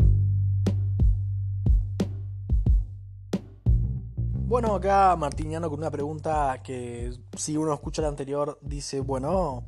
Bueno, 4.47 4.77
acá 4.77 5.15
Martiniano 5.15 5.69
con 5.69 5.81
una 5.81 5.91
pregunta 5.91 6.63
que 6.65 7.13
si 7.37 7.59
uno 7.59 7.75
escucha 7.75 8.01
la 8.01 8.09
anterior 8.09 8.59
dice, 8.63 9.01
bueno, 9.01 9.67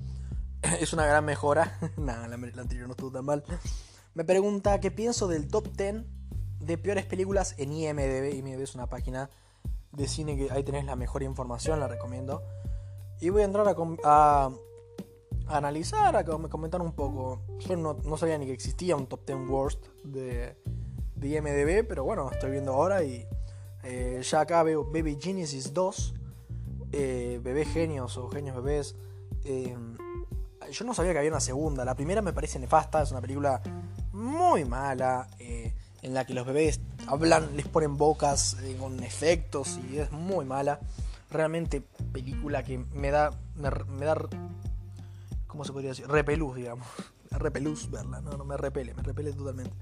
es 0.81 0.95
una 0.95 1.05
gran 1.05 1.27
mejora. 1.27 1.79
Nada, 1.99 2.29
la, 2.29 2.37
anterior 2.37 2.87
no 2.87 2.93
estuvo 2.93 3.13
tan 3.13 3.27
mal. 3.27 3.45
Me 4.15 4.25
pregunta 4.25 4.81
qué 4.81 4.91
pienso 4.91 5.29
del 5.29 5.49
top 5.49 5.69
10 5.77 6.15
de 6.65 6.79
peores 6.79 7.05
películas 7.05 7.55
en 7.59 7.73
IMDB. 7.73 8.35
IMDB 8.35 8.63
es 8.63 8.75
una 8.75 8.89
página 8.89 9.31
de 9.93 10.09
cine 10.09 10.37
que 10.37 10.51
ahí 10.51 10.63
tenés 10.63 10.85
la 10.85 10.97
mejor 10.97 11.23
información, 11.23 11.81
la 11.81 11.89
recomiendo. 11.89 12.43
Y 13.21 13.31
voy 13.31 13.43
a 13.43 13.45
entrar 13.45 13.67
a, 14.05 14.51
analizar, 15.47 16.17
a 16.17 16.25
comentar 16.25 16.81
un 16.83 16.93
poco. 16.93 17.43
Yo 17.61 17.77
no, 17.77 18.17
sabía 18.17 18.39
ni 18.39 18.47
que 18.47 18.53
existía 18.53 18.97
un 18.97 19.07
top 19.07 19.27
10 19.27 19.49
worst 19.49 19.87
de, 20.03 20.57
de 21.15 21.29
IMDB, 21.29 21.87
pero 21.87 22.05
bueno, 22.05 22.31
estoy 22.31 22.51
viendo 22.51 22.73
ahora 22.73 23.03
y 23.05 23.27
eh, 23.85 24.21
ya 24.23 24.41
acá 24.41 24.63
veo 24.63 24.85
Baby 24.85 25.19
Genesis 25.21 25.73
2, 25.73 26.15
eh, 26.93 27.41
Bebé 27.43 27.65
Genios 27.65 28.17
o 28.17 28.29
Genios 28.29 28.57
Bebés. 28.57 28.97
Eh, 29.45 29.77
yo 30.71 30.85
no 30.85 30.95
sabía 30.95 31.13
que 31.13 31.19
había 31.19 31.31
una 31.31 31.41
segunda. 31.41 31.85
La 31.85 31.95
primera 31.95 32.23
me 32.23 32.33
parece 32.33 32.59
nefasta, 32.59 33.03
es 33.03 33.11
una 33.11 33.21
película 33.21 33.61
muy 34.13 34.65
mala, 34.65 35.29
en 36.05 36.13
la 36.13 36.27
que 36.27 36.35
los 36.35 36.47
bebés 36.47 36.81
hablan, 37.07 37.57
les 37.57 37.67
ponen 37.67 37.97
bocas 37.97 38.59
con 38.79 39.03
efectos 39.03 39.81
y 39.91 39.99
es 39.99 40.13
muy 40.13 40.45
mala. 40.45 40.79
Realmente 41.31 41.83
película 42.13 42.63
que 42.63 42.79
me 42.79 43.11
da, 43.11 43.31
me, 43.57 44.05
da, 44.05 44.17
¿cómo 45.47 45.65
se 45.65 45.73
podría 45.73 45.91
decir? 45.91 46.07
Repelús, 46.07 46.55
digamos. 46.55 46.87
Repelús 47.31 47.91
verla, 47.91 48.21
no, 48.21 48.37
no 48.37 48.45
me 48.45 48.57
repele, 48.57 48.95
me 48.95 49.03
repele 49.03 49.33
totalmente. 49.33 49.75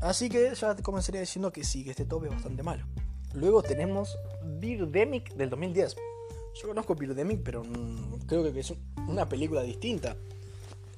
Así 0.00 0.28
que 0.28 0.52
ya 0.54 0.74
comenzaría 0.76 1.20
diciendo 1.20 1.52
que 1.52 1.62
sí, 1.62 1.84
que 1.84 1.90
este 1.90 2.06
top 2.06 2.24
es 2.24 2.30
bastante 2.30 2.62
malo. 2.62 2.84
Luego 3.34 3.62
tenemos 3.62 4.18
Birdemic 4.42 5.34
del 5.34 5.50
2010. 5.50 5.96
Yo 6.60 6.68
conozco 6.68 6.94
Birdemic, 6.94 7.42
pero 7.44 7.62
creo 8.26 8.50
que 8.50 8.58
es 8.58 8.72
una 9.06 9.28
película 9.28 9.62
distinta. 9.62 10.16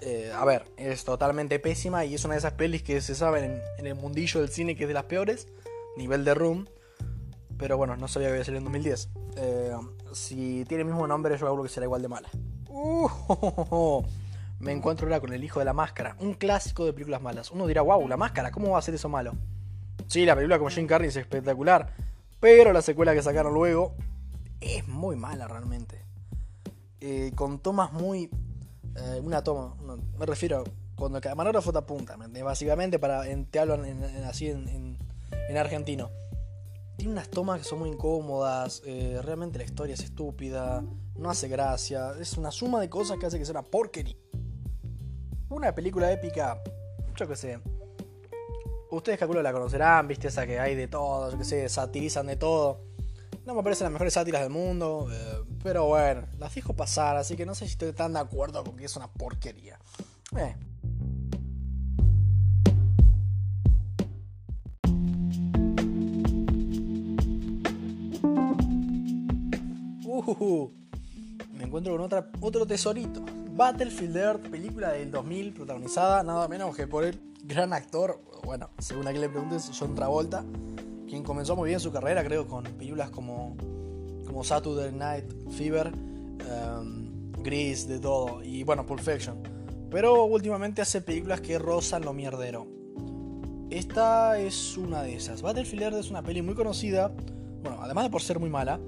Eh, 0.01 0.33
a 0.35 0.45
ver, 0.45 0.65
es 0.77 1.05
totalmente 1.05 1.59
pésima 1.59 2.05
y 2.05 2.15
es 2.15 2.25
una 2.25 2.35
de 2.35 2.39
esas 2.39 2.53
pelis 2.53 2.83
que 2.83 3.01
se 3.01 3.15
saben 3.15 3.61
en, 3.79 3.87
el 3.87 3.95
mundillo 3.95 4.41
del 4.41 4.49
cine 4.49 4.77
que 4.77 4.85
es 4.85 4.89
de 4.89 4.95
las 4.95 5.05
peores, 5.05 5.49
nivel 5.97 6.25
de 6.25 6.35
Room. 6.35 6.69
Pero 7.59 7.77
bueno, 7.77 7.97
no 7.97 8.07
sabía 8.07 8.29
que 8.29 8.35
iba 8.35 8.43
a 8.43 8.45
salir 8.45 8.59
en 8.59 8.65
2010. 8.65 9.09
Eh, 9.37 9.73
si 10.13 10.65
tiene 10.67 10.83
el 10.83 10.89
mismo 10.89 11.07
nombre, 11.07 11.37
yo 11.37 11.49
hablo 11.49 11.65
que 11.65 11.69
será 11.69 11.87
igual 11.87 12.03
de 12.03 12.09
mala. 12.09 12.29
Uh, 12.69 14.03
me 14.61 14.73
encuentro 14.73 15.07
ahora 15.07 15.21
con 15.21 15.33
El 15.33 15.43
Hijo 15.43 15.59
de 15.59 15.65
la 15.65 15.73
Máscara, 15.73 16.17
un 16.21 16.35
clásico 16.35 16.85
de 16.85 16.93
películas 16.93 17.21
malas. 17.21 17.51
Uno 17.51 17.67
dirá, 17.67 17.83
wow, 17.83 18.07
la 18.07 18.17
máscara, 18.17 18.53
¿cómo 18.53 18.71
va 18.71 18.79
a 18.79 18.83
ser 18.83 18.95
eso 18.95 19.09
malo? 19.09 19.33
Sí, 20.07 20.25
la 20.25 20.35
película 20.35 20.59
con 20.59 20.71
Jim 20.71 20.87
Carrey 20.87 21.09
es 21.09 21.17
espectacular, 21.17 21.95
pero 22.41 22.73
la 22.73 22.83
secuela 22.83 23.15
que 23.15 23.23
sacaron 23.23 23.53
luego 23.53 23.95
es 24.61 24.87
muy 24.87 25.17
mala 25.17 25.49
realmente. 25.49 26.05
Eh, 27.01 27.33
con 27.35 27.59
tomas 27.61 27.93
muy... 27.93 28.31
Eh, 28.99 29.21
una 29.23 29.43
toma, 29.43 29.75
me 30.19 30.27
refiero 30.27 30.65
cuando 30.97 31.19
el 31.19 31.23
camarógrafo 31.23 31.73
te 31.73 31.79
apunta, 31.79 32.17
básicamente 32.43 32.99
para, 32.99 33.23
te 33.51 33.59
hablo 33.59 33.81
así 34.27 34.49
en, 34.49 34.99
argentino. 35.57 36.11
Tiene 36.97 37.13
unas 37.13 37.29
tomas 37.29 37.61
que 37.61 37.65
son 37.65 37.79
muy 37.79 37.91
incómodas, 37.91 38.83
eh, 38.85 39.21
realmente 39.23 39.59
la 39.59 39.65
historia 39.65 39.95
es 39.95 40.01
estúpida, 40.01 40.83
no 41.15 41.31
hace 41.31 41.47
gracia, 41.47 42.13
es 42.21 42.37
una 42.37 42.51
suma 42.51 42.81
de 42.81 42.91
cosas 42.91 43.19
que 43.19 43.27
hace 43.27 43.39
que 43.39 43.45
sea 43.45 43.53
una 43.53 43.63
porquería. 43.63 44.17
Una 45.49 45.73
película 45.75 46.11
épica, 46.11 46.61
yo 47.17 47.29
qué 47.29 47.37
sé, 47.37 47.61
Ustedes 48.91 49.19
calculo 49.19 49.43
la 49.43 49.53
conocerán, 49.53 50.09
viste 50.09 50.29
esa 50.29 50.47
que 50.47 50.59
hay 50.59 50.75
de 50.75 50.89
todo, 50.89 51.31
yo 51.31 51.39
que 51.39 51.45
sé, 51.45 51.69
satirizan 51.69 52.27
de 52.27 52.37
todo. 52.37 52.88
No 53.49 53.55
me 53.55 53.63
parecen 53.63 53.87
las 53.87 53.93
mejores 53.93 54.13
sátiras 54.13 54.43
del 54.43 54.51
mundo, 54.51 55.09
eh, 55.11 55.43
pero 55.63 55.87
bueno, 55.87 56.27
las 56.39 56.53
fijo 56.53 56.75
pasar, 56.75 57.17
así 57.17 57.35
que 57.35 57.47
no 57.47 57.55
sé 57.55 57.65
si 57.65 57.73
estoy 57.73 57.95
tan 57.95 58.13
de 58.13 58.19
acuerdo 58.19 58.63
con 58.63 58.77
que 58.77 58.85
es 58.85 58.95
una 58.95 59.11
porquería. 59.11 59.79
Eh. 60.37 60.55
Uh, 70.05 70.71
me 71.55 71.65
encuentro 71.65 71.95
con 71.95 72.03
otra, 72.03 72.31
otro 72.43 72.67
tesorito. 72.67 73.25
Battlefield 73.53 74.17
Earth, 74.19 74.51
película 74.51 74.91
del 74.91 75.11
2000, 75.11 75.55
protagonizada 75.55 76.23
nada 76.23 76.49
menos 76.49 76.77
que 76.77 76.87
por 76.87 77.03
el 77.03 77.19
gran 77.45 77.73
actor, 77.73 78.21
bueno, 78.45 78.69
según 78.79 79.09
a 79.09 79.11
quien 79.11 79.23
le 79.23 79.31
preguntes, 79.31 79.71
John 79.73 79.95
Travolta, 79.95 80.45
quien 81.09 81.23
comenzó 81.23 81.57
muy 81.57 81.69
bien 81.69 81.81
su 81.81 81.91
carrera, 81.91 82.23
creo, 82.25 82.47
con 82.47 82.65
películas 82.65 83.11
como, 83.11 83.57
como 84.27 84.45
Saturday 84.45 84.93
Night 84.93 85.25
Fever, 85.51 85.93
um, 85.93 87.33
Grease, 87.43 87.89
de 87.89 87.99
todo, 87.99 88.43
y 88.43 88.63
bueno, 88.63 88.87
Pulp 88.87 89.01
Fiction. 89.01 89.39
Pero 89.91 90.25
últimamente 90.25 90.83
hace 90.83 91.01
películas 91.01 91.41
que 91.41 91.59
rozan 91.59 92.05
lo 92.05 92.13
mierdero. 92.13 92.67
Esta 93.71 94.39
es 94.39 94.77
una 94.77 95.03
de 95.03 95.15
esas. 95.15 95.43
Battlefield 95.43 95.95
es 95.95 96.11
una 96.11 96.23
peli 96.23 96.43
muy 96.43 96.55
conocida, 96.55 97.13
bueno, 97.63 97.79
además 97.81 98.05
de 98.05 98.11
por 98.11 98.23
ser 98.23 98.39
muy 98.39 98.51
mala, 98.51 98.79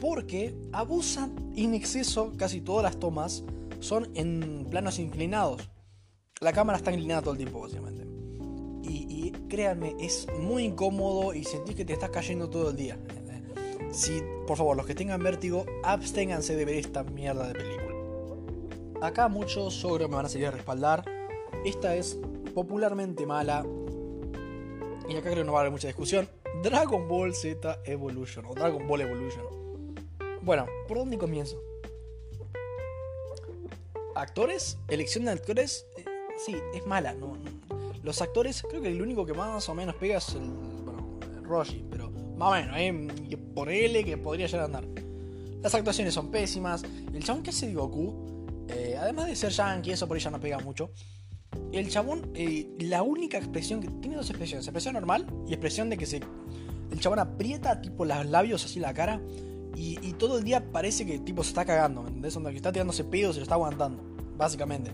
porque 0.00 0.56
abusan 0.72 1.52
en 1.54 1.74
exceso 1.74 2.32
casi 2.36 2.60
todas 2.60 2.82
las 2.82 2.98
tomas 2.98 3.44
son 3.80 4.08
en 4.14 4.66
planos 4.70 4.98
inclinados 4.98 5.68
la 6.42 6.52
cámara 6.52 6.78
está 6.78 6.92
inclinada 6.92 7.22
todo 7.22 7.32
el 7.32 7.38
tiempo, 7.38 7.60
básicamente. 7.60 8.04
Y, 8.82 9.30
créanme, 9.48 9.94
es 10.00 10.26
muy 10.40 10.64
incómodo 10.64 11.34
y 11.34 11.44
sentís 11.44 11.76
que 11.76 11.84
te 11.84 11.92
estás 11.92 12.10
cayendo 12.10 12.48
todo 12.50 12.70
el 12.70 12.76
día. 12.76 12.98
Si, 13.92 14.22
por 14.46 14.56
favor, 14.56 14.76
los 14.76 14.86
que 14.86 14.94
tengan 14.94 15.22
vértigo, 15.22 15.66
absténganse 15.82 16.56
de 16.56 16.64
ver 16.64 16.76
esta 16.76 17.04
mierda 17.04 17.48
de 17.48 17.54
película. 17.54 17.92
Acá 19.02 19.28
muchos 19.28 19.74
sobre 19.74 20.08
me 20.08 20.16
van 20.16 20.26
a 20.26 20.28
salir 20.28 20.46
a 20.46 20.50
respaldar. 20.50 21.04
Esta 21.64 21.94
es 21.96 22.18
popularmente 22.54 23.26
mala. 23.26 23.66
Y 25.08 25.12
acá 25.12 25.22
creo 25.22 25.36
que 25.36 25.44
no 25.44 25.52
va 25.52 25.58
a 25.58 25.62
haber 25.62 25.72
mucha 25.72 25.88
discusión. 25.88 26.28
Dragon 26.62 27.08
Ball 27.08 27.34
Z 27.34 27.80
Evolution 27.84 28.46
o 28.46 28.54
Dragon 28.54 28.86
Ball 28.86 29.02
Evolution. 29.02 29.44
Bueno, 30.42 30.66
¿por 30.88 30.98
dónde 30.98 31.18
comienzo? 31.18 31.60
Actores, 34.14 34.78
elección 34.88 35.24
de 35.24 35.30
actores, 35.30 35.86
eh, 35.96 36.04
sí, 36.44 36.56
es 36.74 36.86
mala. 36.86 37.14
No, 37.14 37.36
Los 38.02 38.20
actores, 38.20 38.62
creo 38.68 38.82
que 38.82 38.88
el 38.88 39.00
único 39.00 39.24
que 39.24 39.32
más 39.32 39.68
o 39.68 39.74
menos 39.74 39.94
pega 39.94 40.18
es 40.18 40.34
el. 40.34 40.42
Bueno, 40.42 41.18
Roshi, 41.42 41.84
pero 41.90 42.10
más 42.36 42.48
o 42.48 42.52
menos, 42.52 42.76
¿eh? 42.76 43.36
por 43.54 43.70
L 43.70 44.04
que 44.04 44.16
podría 44.16 44.46
llegar 44.46 44.62
a 44.62 44.64
andar. 44.64 44.84
Las 45.62 45.74
actuaciones 45.74 46.12
son 46.12 46.30
pésimas. 46.30 46.82
El 47.12 47.22
chabón 47.22 47.42
que 47.42 47.50
hace 47.50 47.68
de 47.68 47.74
Goku, 47.74 48.66
eh, 48.68 48.96
además 48.98 49.26
de 49.26 49.36
ser 49.36 49.52
yankee, 49.52 49.92
eso 49.92 50.08
por 50.08 50.16
ella 50.16 50.30
no 50.30 50.40
pega 50.40 50.58
mucho. 50.58 50.90
El 51.70 51.88
chabón, 51.88 52.32
eh, 52.34 52.68
la 52.80 53.02
única 53.02 53.38
expresión 53.38 53.80
que 53.80 53.88
tiene 53.88 54.16
dos 54.16 54.28
expresiones: 54.28 54.66
expresión 54.66 54.94
normal 54.94 55.26
y 55.46 55.52
expresión 55.52 55.88
de 55.88 55.96
que 55.96 56.06
se. 56.06 56.20
El 56.90 57.00
chabón 57.00 57.20
aprieta 57.20 57.80
tipo 57.80 58.04
los 58.04 58.26
labios 58.26 58.64
así 58.64 58.80
la 58.80 58.92
cara. 58.92 59.20
Y, 59.74 59.96
todo 60.12 60.38
el 60.38 60.44
día 60.44 60.70
parece 60.70 61.06
que 61.06 61.18
tipo 61.18 61.42
se 61.42 61.48
está 61.48 61.64
cagando, 61.64 62.02
¿me 62.02 62.08
entendés? 62.08 62.34
Donde 62.34 62.50
que 62.50 62.56
está 62.56 62.70
tirándose 62.70 63.04
pedo 63.04 63.32
se 63.32 63.38
lo 63.38 63.44
está 63.44 63.54
aguantando, 63.54 64.02
básicamente. 64.36 64.92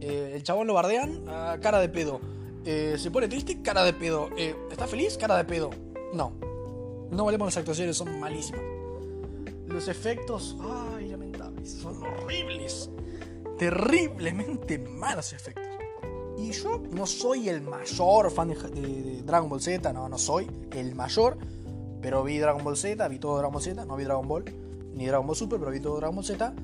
Eh, 0.00 0.32
el 0.36 0.42
chabón 0.42 0.68
lo 0.68 0.74
bardean, 0.74 1.24
ah, 1.28 1.58
cara 1.60 1.80
de 1.80 1.88
pedo. 1.88 2.20
Eh, 2.64 2.96
se 2.98 3.10
pone 3.10 3.28
triste, 3.28 3.60
cara 3.62 3.84
de 3.84 3.92
pedo. 3.92 4.28
Eh, 4.36 4.54
¿Está 4.70 4.86
feliz? 4.86 5.16
Cara 5.16 5.36
de 5.36 5.44
pedo. 5.44 5.70
No. 6.12 6.32
No 7.10 7.24
valemos 7.24 7.46
las 7.46 7.56
actuaciones, 7.56 7.96
son 7.96 8.18
malísimas. 8.18 8.62
Los 9.66 9.88
efectos, 9.88 10.56
ay, 10.60 11.08
lamentables, 11.08 11.70
son 11.70 12.02
horribles. 12.02 12.90
terriblemente 13.58 14.78
malos 14.78 15.32
efectos. 15.32 15.64
Y 16.36 16.50
yo 16.52 16.82
no 16.90 17.06
soy 17.06 17.48
el 17.48 17.60
mayor 17.62 18.30
fan 18.30 18.48
de, 18.48 19.22
Dragon 19.24 19.48
Ball 19.48 19.60
Z, 19.60 19.92
no, 19.92 20.08
no 20.08 20.18
soy 20.18 20.50
el 20.72 20.94
mayor, 20.94 21.38
pero 22.00 22.24
vi 22.24 22.38
Dragon 22.38 22.64
Ball 22.64 22.76
Z, 22.76 23.06
vi 23.08 23.18
todo 23.18 23.36
Dragon 23.36 23.52
Ball 23.52 23.62
Z, 23.62 23.84
no 23.84 23.96
vi 23.96 24.04
Dragon 24.04 24.26
Ball, 24.26 24.44
ni 24.94 25.06
Dragon 25.06 25.26
Ball 25.26 25.36
Super, 25.36 25.58
pero 25.58 25.70
vi 25.70 25.80
todo 25.80 25.96
Dragon 25.96 26.16
Ball 26.16 26.24
Z. 26.24 26.54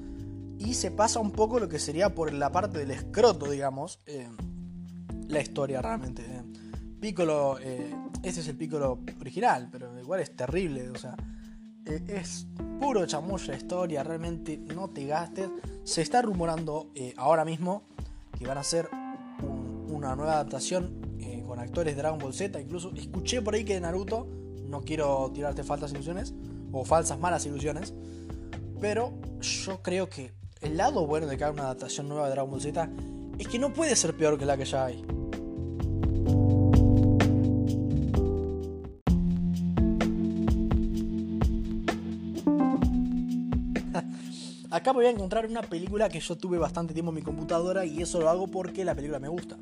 Y 0.59 0.74
se 0.74 0.90
pasa 0.90 1.20
un 1.20 1.30
poco 1.30 1.61
lo 1.61 1.68
que 1.68 1.78
sería 1.78 2.14
por 2.14 2.32
la 2.32 2.51
parte 2.51 2.78
del 2.78 2.90
escroto, 2.90 3.49
digamos, 3.49 4.01
eh, 4.07 4.28
la 5.29 5.41
historia 5.41 5.81
realmente. 5.81 6.22
Eh. 6.22 6.43
Piccolo, 7.01 7.59
eh, 7.61 7.95
ese 8.22 8.41
es 8.41 8.49
el 8.49 8.57
Piccolo 8.57 9.01
original, 9.20 9.68
pero 9.70 9.99
igual 10.01 10.20
es 10.20 10.35
terrible, 10.35 10.91
o 10.91 10.97
sea, 10.97 11.16
es 11.85 12.47
puro 12.81 13.07
chamuyo 13.07 13.53
de 13.53 13.57
historia, 13.57 14.03
realmente 14.03 14.59
no 14.59 14.89
te 14.89 15.07
gastes. 15.07 15.49
Se 15.85 16.03
está 16.03 16.20
rumorando 16.20 16.91
ahora 17.16 17.45
mismo 17.45 17.85
que 18.37 18.47
van 18.47 18.59
a 18.59 18.61
hacer 18.61 18.89
una 19.89 20.14
nueva 20.16 20.35
adaptación 20.35 21.09
con 21.47 21.59
actores 21.61 21.97
de 21.97 22.03
Dragon 22.03 22.18
Ball 22.18 22.35
Z, 22.35 22.61
incluso 22.61 22.93
escuché 22.95 23.41
por 23.41 23.55
ahí 23.55 23.64
que 23.64 23.74
de 23.74 23.81
Naruto, 23.81 24.29
no 24.66 24.83
quiero 24.83 25.31
tirarte 25.33 25.64
falsas 25.64 25.93
ilusiones, 25.93 26.35
o 26.72 26.85
falsas 26.85 27.18
malas 27.18 27.47
ilusiones, 27.47 27.95
pero 28.81 29.14
yo 29.41 29.83
creo 29.83 30.09
que 30.09 30.33
el 30.61 30.76
lado 30.76 31.07
bueno 31.07 31.26
de 31.26 31.37
que 31.37 31.45
haga 31.45 31.55
una 31.55 31.62
adaptación 31.64 32.09
nueva 32.09 32.26
de 32.26 32.33
Dragon 32.33 32.51
Ball 32.51 32.61
Z 32.61 32.91
es 33.39 33.49
que 33.49 33.59
no 33.59 33.72
puede 33.72 33.97
ser 33.97 34.16
peor 34.16 34.39
que 34.39 34.45
la 34.45 34.57
que 34.57 34.64
ya 34.64 34.85
hay. 34.85 35.05
Acá 44.89 45.11
encontrar 45.11 45.45
una 45.45 45.61
película 45.61 46.09
que 46.09 46.18
yo 46.18 46.39
tuve 46.39 46.57
bastante 46.57 46.95
tiempo 46.95 47.11
en 47.11 47.16
mi 47.16 47.22
computadora 47.22 47.84
y 47.84 48.01
eso 48.01 48.20
lo 48.20 48.30
hago 48.30 48.49
porque 48.49 48.86
la 48.86 48.95
película 48.95 49.18
me 49.18 49.28
gusta. 49.28 49.59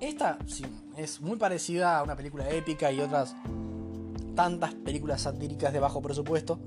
Esta 0.00 0.36
sí, 0.46 0.64
es 0.96 1.20
muy 1.20 1.36
parecida 1.36 1.96
a 1.96 2.02
una 2.02 2.16
película 2.16 2.50
épica 2.50 2.90
y 2.90 3.00
otras 3.00 3.36
tantas 4.34 4.74
películas 4.74 5.22
satíricas 5.22 5.72
de 5.72 5.78
bajo 5.78 6.02
presupuesto. 6.02 6.58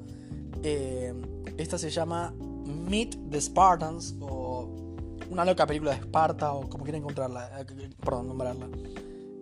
Eh, 0.64 1.14
esta 1.58 1.78
se 1.78 1.90
llama 1.90 2.34
Meet 2.66 3.30
the 3.30 3.42
Spartans 3.42 4.16
o 4.22 4.96
una 5.30 5.44
loca 5.44 5.68
película 5.68 5.92
de 5.92 5.98
Esparta 5.98 6.54
o 6.54 6.70
como 6.70 6.86
quieran 6.86 7.02
encontrarla, 7.02 7.60
eh, 7.60 7.90
perdón, 8.00 8.30
nombrarla. 8.30 8.70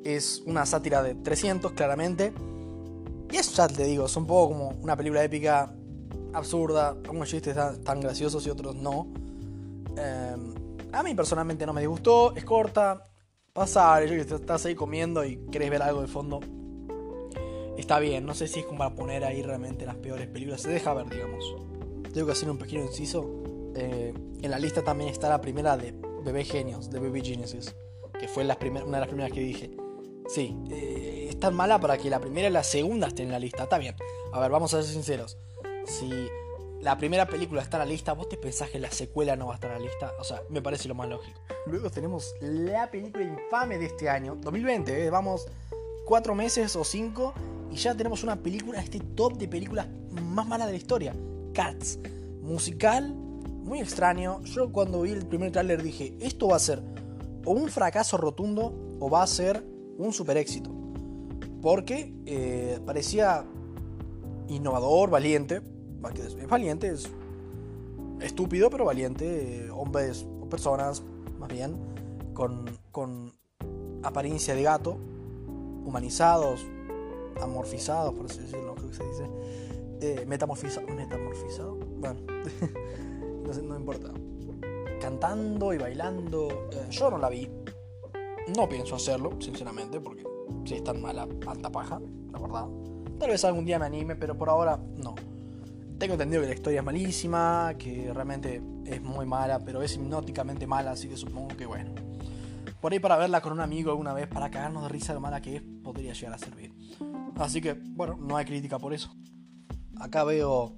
Es 0.03 0.41
una 0.47 0.65
sátira 0.65 1.03
de 1.03 1.13
300 1.13 1.73
claramente. 1.73 2.33
Y 3.31 3.37
eso 3.37 3.51
ya 3.53 3.67
te 3.67 3.83
digo, 3.83 4.07
es 4.07 4.15
un 4.15 4.25
poco 4.25 4.53
como 4.53 4.69
una 4.81 4.95
película 4.95 5.23
épica 5.23 5.71
absurda, 6.37 6.89
algunos 6.89 7.29
chistes 7.29 7.55
tan, 7.55 7.81
tan 7.81 7.99
graciosos 7.99 8.45
y 8.45 8.49
otros 8.49 8.75
no. 8.75 9.07
Em, 9.97 10.53
a 10.91 11.03
mí 11.03 11.13
personalmente 11.15 11.65
no 11.65 11.73
me 11.73 11.81
disgustó, 11.81 12.35
es 12.35 12.45
corta, 12.45 13.03
pasar, 13.53 14.05
yo 14.05 14.09
que 14.09 14.35
estás 14.35 14.65
ahí 14.65 14.75
comiendo 14.75 15.25
y 15.25 15.37
querés 15.51 15.69
ver 15.69 15.81
algo 15.81 16.01
de 16.01 16.07
fondo, 16.07 16.39
está 17.77 17.99
bien. 17.99 18.25
No 18.25 18.33
sé 18.33 18.47
si 18.47 18.59
es 18.59 18.65
como 18.65 18.79
para 18.79 18.95
poner 18.95 19.23
ahí 19.23 19.41
realmente 19.41 19.85
las 19.85 19.95
peores 19.95 20.27
películas. 20.27 20.61
Se 20.61 20.69
deja 20.69 20.93
ver, 20.93 21.09
digamos. 21.09 21.55
Tengo 22.13 22.27
que 22.27 22.33
hacer 22.33 22.49
un 22.49 22.57
pequeño 22.57 22.83
inciso. 22.83 23.25
Eh, 23.75 24.13
en 24.41 24.51
la 24.51 24.59
lista 24.59 24.83
también 24.83 25.09
está 25.09 25.29
la 25.29 25.41
primera 25.41 25.77
de 25.77 25.93
Bebé 26.23 26.43
Genios, 26.43 26.89
de 26.89 26.99
Baby 26.99 27.21
Geniuses, 27.21 27.75
que 28.19 28.27
fue 28.27 28.43
una 28.43 28.55
de 28.55 28.99
las 28.99 29.07
primeras 29.07 29.31
que 29.31 29.39
dije. 29.39 29.71
Sí, 30.27 30.57
eh, 30.69 31.27
es 31.29 31.39
tan 31.39 31.55
mala 31.55 31.79
para 31.79 31.97
que 31.97 32.09
la 32.09 32.19
primera 32.19 32.49
y 32.49 32.51
la 32.51 32.63
segunda 32.63 33.07
estén 33.07 33.27
en 33.27 33.31
la 33.31 33.39
lista. 33.39 33.63
Está 33.63 33.77
bien. 33.77 33.95
A 34.33 34.39
ver, 34.39 34.51
vamos 34.51 34.73
a 34.73 34.81
ser 34.81 34.93
sinceros. 34.93 35.37
Si 35.87 36.11
la 36.81 36.97
primera 36.97 37.25
película 37.25 37.61
está 37.61 37.77
en 37.77 37.79
la 37.79 37.85
lista, 37.85 38.13
¿vos 38.13 38.29
te 38.29 38.37
pensás 38.37 38.69
que 38.69 38.77
la 38.77 38.91
secuela 38.91 39.35
no 39.35 39.47
va 39.47 39.53
a 39.53 39.55
estar 39.55 39.71
en 39.71 39.77
la 39.77 39.83
lista? 39.83 40.11
O 40.19 40.23
sea, 40.23 40.41
me 40.49 40.61
parece 40.61 40.87
lo 40.87 40.95
más 40.95 41.09
lógico. 41.09 41.39
Luego 41.65 41.89
tenemos 41.89 42.35
la 42.41 42.91
película 42.91 43.23
infame 43.23 43.77
de 43.77 43.85
este 43.85 44.09
año, 44.09 44.35
2020, 44.41 45.05
¿eh? 45.05 45.09
vamos 45.09 45.47
cuatro 46.05 46.35
meses 46.35 46.75
o 46.75 46.83
cinco 46.83 47.33
y 47.71 47.77
ya 47.77 47.95
tenemos 47.95 48.23
una 48.23 48.35
película, 48.35 48.79
este 48.79 48.99
top 48.99 49.37
de 49.37 49.47
películas 49.47 49.87
más 50.11 50.47
malas 50.47 50.67
de 50.67 50.73
la 50.73 50.77
historia. 50.77 51.15
Cats. 51.53 51.99
Musical, 52.41 53.13
muy 53.13 53.79
extraño. 53.79 54.41
Yo 54.43 54.71
cuando 54.71 55.01
vi 55.01 55.11
el 55.11 55.25
primer 55.25 55.51
tráiler 55.51 55.81
dije, 55.81 56.15
esto 56.21 56.49
va 56.49 56.57
a 56.57 56.59
ser 56.59 56.81
o 57.45 57.51
un 57.51 57.69
fracaso 57.69 58.17
rotundo 58.17 58.73
o 58.99 59.09
va 59.09 59.23
a 59.23 59.27
ser 59.27 59.65
un 59.97 60.13
super 60.13 60.37
éxito. 60.37 60.69
Porque 61.61 62.13
eh, 62.25 62.79
parecía 62.85 63.45
innovador, 64.47 65.09
valiente. 65.09 65.61
Es 66.13 66.47
valiente, 66.47 66.87
es 66.89 67.09
estúpido, 68.21 68.69
pero 68.69 68.85
valiente. 68.85 69.69
hombres 69.71 70.25
o 70.41 70.49
personas, 70.49 71.03
más 71.39 71.49
bien, 71.49 71.75
con, 72.33 72.65
con 72.91 73.33
apariencia 74.03 74.55
de 74.55 74.63
gato, 74.63 74.97
humanizados, 75.85 76.65
amorfizados, 77.41 78.13
por 78.13 78.25
así 78.25 78.39
decirlo, 78.39 78.75
creo 78.75 78.89
que 78.89 78.95
se 78.95 79.03
dice. 79.03 79.29
Eh, 79.99 80.25
metamorfizado. 80.27 80.85
Bueno, 81.97 82.19
no, 83.43 83.61
no, 83.63 83.75
importa. 83.77 84.11
Cantando 85.01 85.73
y 85.73 85.77
bailando. 85.77 86.69
Eh, 86.71 86.87
yo 86.89 87.09
no 87.09 87.17
la 87.17 87.29
vi. 87.29 87.49
No 88.55 88.69
pienso 88.69 88.95
hacerlo, 88.95 89.31
sinceramente, 89.39 89.99
porque 89.99 90.23
si 90.65 90.75
es 90.75 90.83
tan 90.83 91.01
mala, 91.01 91.27
alta 91.47 91.71
paja, 91.71 91.99
la 92.31 92.39
verdad. 92.39 92.67
Tal 93.19 93.29
vez 93.29 93.43
algún 93.43 93.65
día 93.65 93.79
me 93.79 93.87
anime, 93.87 94.15
pero 94.15 94.37
por 94.37 94.49
ahora 94.49 94.79
no. 94.95 95.15
Tengo 95.97 96.13
entendido 96.13 96.41
que 96.41 96.47
la 96.49 96.53
historia 96.53 96.79
es 96.79 96.85
malísima, 96.85 97.73
que 97.77 98.11
realmente 98.13 98.61
es 98.85 99.01
muy 99.01 99.25
mala, 99.25 99.59
pero 99.59 99.81
es 99.81 99.95
hipnóticamente 99.95 100.67
mala, 100.67 100.91
así 100.91 101.07
que 101.07 101.17
supongo 101.17 101.49
que 101.49 101.65
bueno. 101.65 101.91
Por 102.79 102.93
ahí 102.93 102.99
para 102.99 103.17
verla 103.17 103.41
con 103.41 103.51
un 103.53 103.61
amigo 103.61 103.89
alguna 103.89 104.13
vez, 104.13 104.27
para 104.27 104.51
cagarnos 104.51 104.83
de 104.83 104.89
risa 104.89 105.15
lo 105.15 105.21
mala 105.21 105.41
que 105.41 105.55
es, 105.55 105.63
podría 105.83 106.13
llegar 106.13 106.35
a 106.35 106.37
servir. 106.37 106.71
Así 107.37 107.61
que, 107.61 107.73
bueno, 107.73 108.15
no 108.15 108.37
hay 108.37 108.45
crítica 108.45 108.77
por 108.77 108.93
eso. 108.93 109.11
Acá 109.99 110.23
veo 110.23 110.75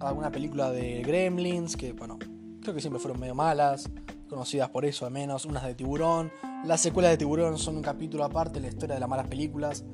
alguna 0.00 0.32
película 0.32 0.72
de 0.72 1.02
Gremlins, 1.02 1.76
que, 1.76 1.92
bueno, 1.92 2.18
creo 2.60 2.74
que 2.74 2.80
siempre 2.80 3.00
fueron 3.00 3.20
medio 3.20 3.36
malas, 3.36 3.88
conocidas 4.28 4.68
por 4.70 4.84
eso 4.84 5.06
al 5.06 5.12
menos, 5.12 5.44
unas 5.44 5.62
de 5.62 5.76
Tiburón. 5.76 6.32
Las 6.64 6.80
secuelas 6.80 7.12
de 7.12 7.18
Tiburón 7.18 7.58
son 7.58 7.76
un 7.76 7.82
capítulo 7.82 8.24
aparte, 8.24 8.58
la 8.58 8.66
historia 8.66 8.94
de 8.94 9.00
las 9.00 9.08
malas 9.08 9.28
películas. 9.28 9.84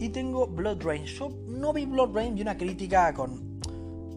Y 0.00 0.10
tengo 0.10 0.46
Blood 0.46 0.82
Rain. 0.82 1.04
Yo 1.04 1.28
no 1.48 1.72
vi 1.72 1.86
Blood 1.86 2.14
Rain, 2.14 2.34
vi 2.34 2.42
una 2.42 2.56
crítica 2.56 3.12
con 3.12 3.60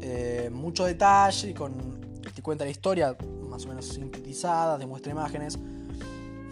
eh, 0.01 0.49
mucho 0.51 0.85
detalle 0.85 1.49
y 1.49 1.53
con 1.53 1.99
te 2.33 2.41
cuenta 2.41 2.63
la 2.63 2.71
historia 2.71 3.17
más 3.49 3.65
o 3.65 3.69
menos 3.69 3.87
sintetizada, 3.87 4.77
demuestra 4.77 5.11
imágenes. 5.11 5.59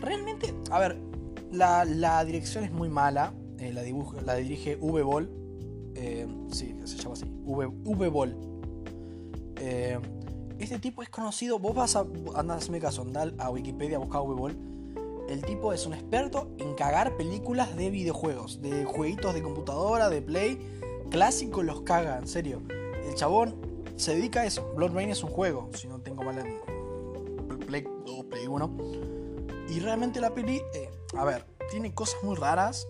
Realmente, 0.01 0.53
a 0.71 0.79
ver, 0.79 0.97
la, 1.51 1.85
la 1.85 2.23
dirección 2.25 2.63
es 2.63 2.71
muy 2.71 2.89
mala. 2.89 3.33
Eh, 3.57 3.71
la, 3.73 3.83
la 4.23 4.35
dirige 4.35 4.77
V 4.77 5.03
Ball. 5.03 5.29
Eh, 5.95 6.27
sí, 6.51 6.75
se 6.85 6.97
llama 6.97 7.13
así. 7.13 7.25
V, 7.43 7.67
v 7.67 8.09
Ball. 8.09 8.35
Eh, 9.57 9.99
este 10.57 10.79
tipo 10.79 11.03
es 11.03 11.09
conocido. 11.09 11.59
Vos 11.59 11.75
vas 11.75 11.95
a. 11.95 12.05
Andar 12.35 12.55
a 12.55 12.59
hacerme 12.59 12.79
caso, 12.79 13.05
a 13.37 13.49
Wikipedia 13.49 13.97
a 13.97 13.99
buscar 13.99 14.21
V 14.21 14.33
Ball. 14.35 14.57
El 15.29 15.45
tipo 15.45 15.73
es 15.73 15.85
un 15.85 15.93
experto 15.93 16.49
en 16.57 16.73
cagar 16.73 17.15
películas 17.15 17.75
de 17.75 17.91
videojuegos, 17.91 18.63
de 18.63 18.83
jueguitos 18.83 19.35
de 19.35 19.43
computadora, 19.43 20.09
de 20.09 20.23
play. 20.23 20.57
Clásicos 21.11 21.63
los 21.63 21.81
caga, 21.81 22.17
en 22.17 22.27
serio. 22.27 22.63
El 23.05 23.13
chabón 23.13 23.55
se 23.95 24.15
dedica 24.15 24.41
a 24.41 24.45
eso. 24.47 24.73
Blood 24.75 24.95
Rain 24.95 25.11
es 25.11 25.23
un 25.23 25.29
juego, 25.29 25.69
si 25.75 25.87
no 25.87 26.01
tengo 26.01 26.23
mal 26.23 26.39
en 26.39 27.59
Play 27.59 27.85
2, 28.07 28.25
Play 28.25 28.47
1. 28.47 28.77
Y 29.69 29.79
realmente 29.81 30.19
la 30.19 30.33
peli, 30.33 30.63
a 31.15 31.23
ver, 31.25 31.45
tiene 31.69 31.93
cosas 31.93 32.23
muy 32.23 32.35
raras 32.35 32.87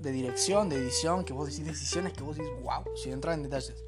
de 0.00 0.10
dirección, 0.10 0.68
de 0.68 0.78
edición, 0.78 1.24
que 1.24 1.34
vos 1.34 1.48
decís 1.48 1.64
decisiones 1.64 2.14
que 2.14 2.24
vos 2.24 2.36
decís, 2.36 2.50
wow, 2.64 2.82
sin 2.96 3.12
entrar 3.12 3.34
en 3.34 3.44
detalles. 3.44 3.84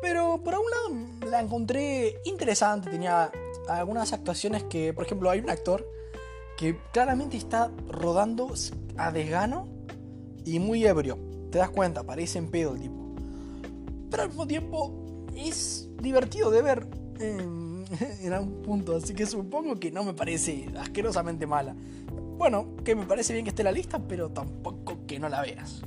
Pero 0.00 0.40
por 0.44 0.54
un 0.54 0.70
lado 0.70 1.28
la 1.28 1.40
encontré 1.40 2.20
interesante, 2.24 2.88
tenía 2.88 3.32
algunas 3.68 4.12
actuaciones 4.12 4.62
que, 4.62 4.92
por 4.92 5.06
ejemplo, 5.06 5.28
hay 5.28 5.40
un 5.40 5.50
actor 5.50 5.84
que 6.56 6.78
claramente 6.92 7.36
está 7.36 7.70
rodando 7.88 8.52
a 8.96 9.10
desgano 9.10 9.68
y 10.44 10.58
muy 10.58 10.84
ebrio. 10.84 11.18
Te 11.50 11.58
das 11.58 11.70
cuenta, 11.70 12.02
parece 12.04 12.38
en 12.38 12.48
pedo 12.48 12.74
el 12.74 12.80
tipo. 12.80 13.14
Pero 14.10 14.22
al 14.22 14.28
mismo 14.28 14.46
tiempo 14.46 15.26
es 15.34 15.88
divertido 16.00 16.50
de 16.50 16.62
ver 16.62 16.86
en, 17.18 17.84
en 18.22 18.32
algún 18.32 18.62
punto, 18.62 18.96
así 18.96 19.14
que 19.14 19.26
supongo 19.26 19.78
que 19.78 19.90
no 19.90 20.04
me 20.04 20.14
parece 20.14 20.68
asquerosamente 20.78 21.46
mala. 21.46 21.74
Bueno, 22.36 22.76
que 22.84 22.94
me 22.94 23.06
parece 23.06 23.32
bien 23.32 23.44
que 23.44 23.50
esté 23.50 23.62
en 23.62 23.66
la 23.66 23.72
lista, 23.72 23.98
pero 23.98 24.30
tampoco 24.30 25.06
que 25.06 25.18
no 25.18 25.28
la 25.28 25.40
veas. 25.40 25.82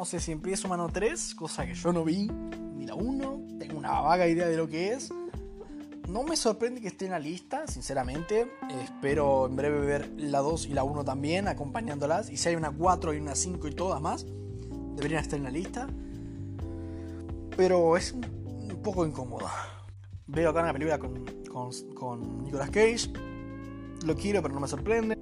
Tenemos 0.00 0.14
ese 0.14 0.32
Empieza 0.32 0.66
Humano 0.66 0.88
3, 0.90 1.34
cosa 1.34 1.66
que 1.66 1.74
yo 1.74 1.92
no 1.92 2.04
vi, 2.04 2.26
ni 2.26 2.86
la 2.86 2.94
1, 2.94 3.58
tengo 3.58 3.76
una 3.76 4.00
vaga 4.00 4.26
idea 4.26 4.48
de 4.48 4.56
lo 4.56 4.66
que 4.66 4.94
es. 4.94 5.12
no 6.08 6.22
me 6.22 6.36
sorprende 6.36 6.80
que 6.80 6.88
esté 6.88 7.04
en 7.04 7.10
la 7.10 7.18
lista, 7.18 7.66
sinceramente. 7.66 8.50
Espero 8.82 9.44
en 9.44 9.56
breve 9.56 9.80
ver 9.80 10.10
la 10.16 10.38
2 10.38 10.68
y 10.68 10.72
la 10.72 10.84
1 10.84 11.04
también, 11.04 11.48
acompañándolas. 11.48 12.30
Y 12.30 12.38
si 12.38 12.48
hay 12.48 12.54
una 12.54 12.70
4 12.70 13.12
y 13.12 13.18
una 13.18 13.34
5 13.34 13.68
y 13.68 13.72
todas 13.72 14.00
más, 14.00 14.24
deberían 14.96 15.20
estar 15.20 15.36
en 15.36 15.44
la 15.44 15.50
lista. 15.50 15.86
Pero 17.54 17.94
es 17.98 18.12
un 18.12 18.80
poco 18.82 19.04
incómoda. 19.04 19.50
Veo 20.28 20.48
acá 20.48 20.62
una 20.62 20.72
película 20.72 20.98
con, 20.98 21.26
con, 21.52 21.70
con 21.92 22.44
Nicolas 22.44 22.70
Cage. 22.70 23.12
Lo 24.06 24.16
quiero, 24.16 24.40
pero 24.40 24.54
no 24.54 24.60
me 24.60 24.68
sorprende. 24.68 25.18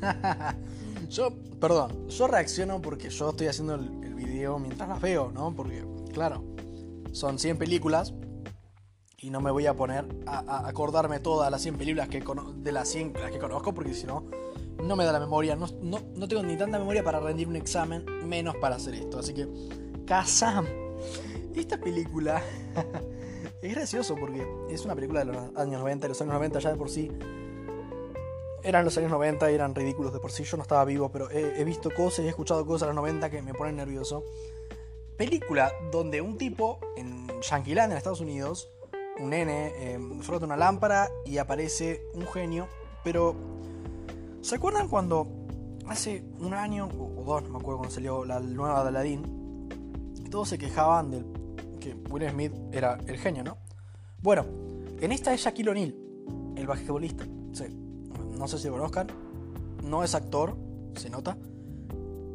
yo, 1.10 1.30
perdón, 1.60 2.08
yo 2.08 2.26
reacciono 2.26 2.80
porque 2.80 3.10
yo 3.10 3.30
estoy 3.30 3.48
haciendo 3.48 3.74
el 3.74 3.95
mientras 4.58 4.88
las 4.88 5.00
veo, 5.00 5.30
¿no? 5.32 5.54
Porque, 5.54 5.84
claro, 6.12 6.44
son 7.12 7.38
100 7.38 7.58
películas 7.58 8.14
y 9.18 9.30
no 9.30 9.40
me 9.40 9.50
voy 9.50 9.66
a 9.66 9.74
poner 9.74 10.06
a, 10.26 10.68
acordarme 10.68 11.20
todas 11.20 11.50
las 11.50 11.62
100 11.62 11.76
películas 11.76 12.08
que 12.08 12.22
de 12.56 12.72
las 12.72 12.88
100 12.88 13.14
las 13.14 13.30
que 13.30 13.38
conozco 13.38 13.72
porque 13.74 13.94
si 13.94 14.06
no, 14.06 14.24
no 14.82 14.96
me 14.96 15.04
da 15.04 15.12
la 15.12 15.20
memoria. 15.20 15.56
No, 15.56 15.66
no, 15.80 16.28
tengo 16.28 16.42
ni 16.42 16.56
tanta 16.56 16.78
memoria 16.78 17.02
para 17.02 17.20
rendir 17.20 17.48
un 17.48 17.56
examen, 17.56 18.04
menos 18.28 18.56
para 18.56 18.76
hacer 18.76 18.94
esto. 18.94 19.18
Así 19.18 19.32
que, 19.34 19.48
Kazam. 20.06 20.66
Esta 21.54 21.78
película 21.78 22.42
es 23.62 23.74
gracioso 23.74 24.14
porque 24.14 24.46
es 24.68 24.84
una 24.84 24.94
película 24.94 25.20
de 25.20 25.32
los 25.32 25.36
años 25.56 25.80
90. 25.80 26.08
Los 26.08 26.20
años 26.20 26.34
90 26.34 26.58
ya 26.58 26.70
de 26.70 26.76
por 26.76 26.90
sí 26.90 27.10
eran 28.66 28.84
los 28.84 28.98
años 28.98 29.12
90 29.12 29.50
y 29.50 29.54
eran 29.54 29.74
ridículos 29.74 30.12
de 30.12 30.18
por 30.18 30.32
sí. 30.32 30.42
Yo 30.42 30.56
no 30.56 30.64
estaba 30.64 30.84
vivo, 30.84 31.10
pero 31.10 31.30
he, 31.30 31.62
visto 31.64 31.90
cosas 31.94 32.24
y 32.24 32.26
he 32.26 32.30
escuchado 32.30 32.66
cosas 32.66 32.88
de 32.88 32.94
los 32.94 32.96
90 32.96 33.30
que 33.30 33.40
me 33.40 33.54
ponen 33.54 33.76
nervioso. 33.76 34.24
Película 35.16 35.72
donde 35.92 36.20
un 36.20 36.36
tipo 36.36 36.80
en 36.96 37.28
Yanquiland, 37.40 37.92
en 37.92 37.98
Estados 37.98 38.20
Unidos, 38.20 38.68
un 39.18 39.30
nene 39.30 39.92
em, 39.92 40.20
frota 40.20 40.44
una 40.44 40.56
lámpara 40.56 41.08
y 41.24 41.38
aparece 41.38 42.02
un 42.12 42.26
genio. 42.26 42.68
Pero, 43.04 43.36
¿se 44.40 44.56
acuerdan 44.56 44.88
cuando 44.88 45.28
hace 45.86 46.24
un 46.40 46.52
año 46.52 46.88
o 46.88 47.22
dos, 47.24 47.44
no 47.44 47.50
me 47.50 47.58
acuerdo 47.58 47.78
cuando 47.78 47.94
salió 47.94 48.24
la 48.24 48.40
nueva 48.40 48.82
de 48.82 48.88
Aladdin? 48.88 49.68
Todos 50.28 50.48
se 50.48 50.58
quejaban 50.58 51.12
del 51.12 51.24
que 51.80 51.94
Will 52.10 52.28
Smith 52.28 52.52
era 52.72 52.98
el 53.06 53.16
genio, 53.16 53.44
¿no? 53.44 53.58
Bueno, 54.20 54.44
en 55.00 55.12
esta 55.12 55.32
es 55.32 55.42
Shaquille 55.42 55.70
O'Neal, 55.70 55.94
el 56.56 56.66
basquetbolista. 56.66 57.26
No 58.36 58.48
sé 58.48 58.58
si 58.58 58.68
lo 58.68 58.74
conozcan. 58.74 59.08
No 59.82 60.04
es 60.04 60.14
actor, 60.14 60.56
se 60.94 61.10
nota. 61.10 61.36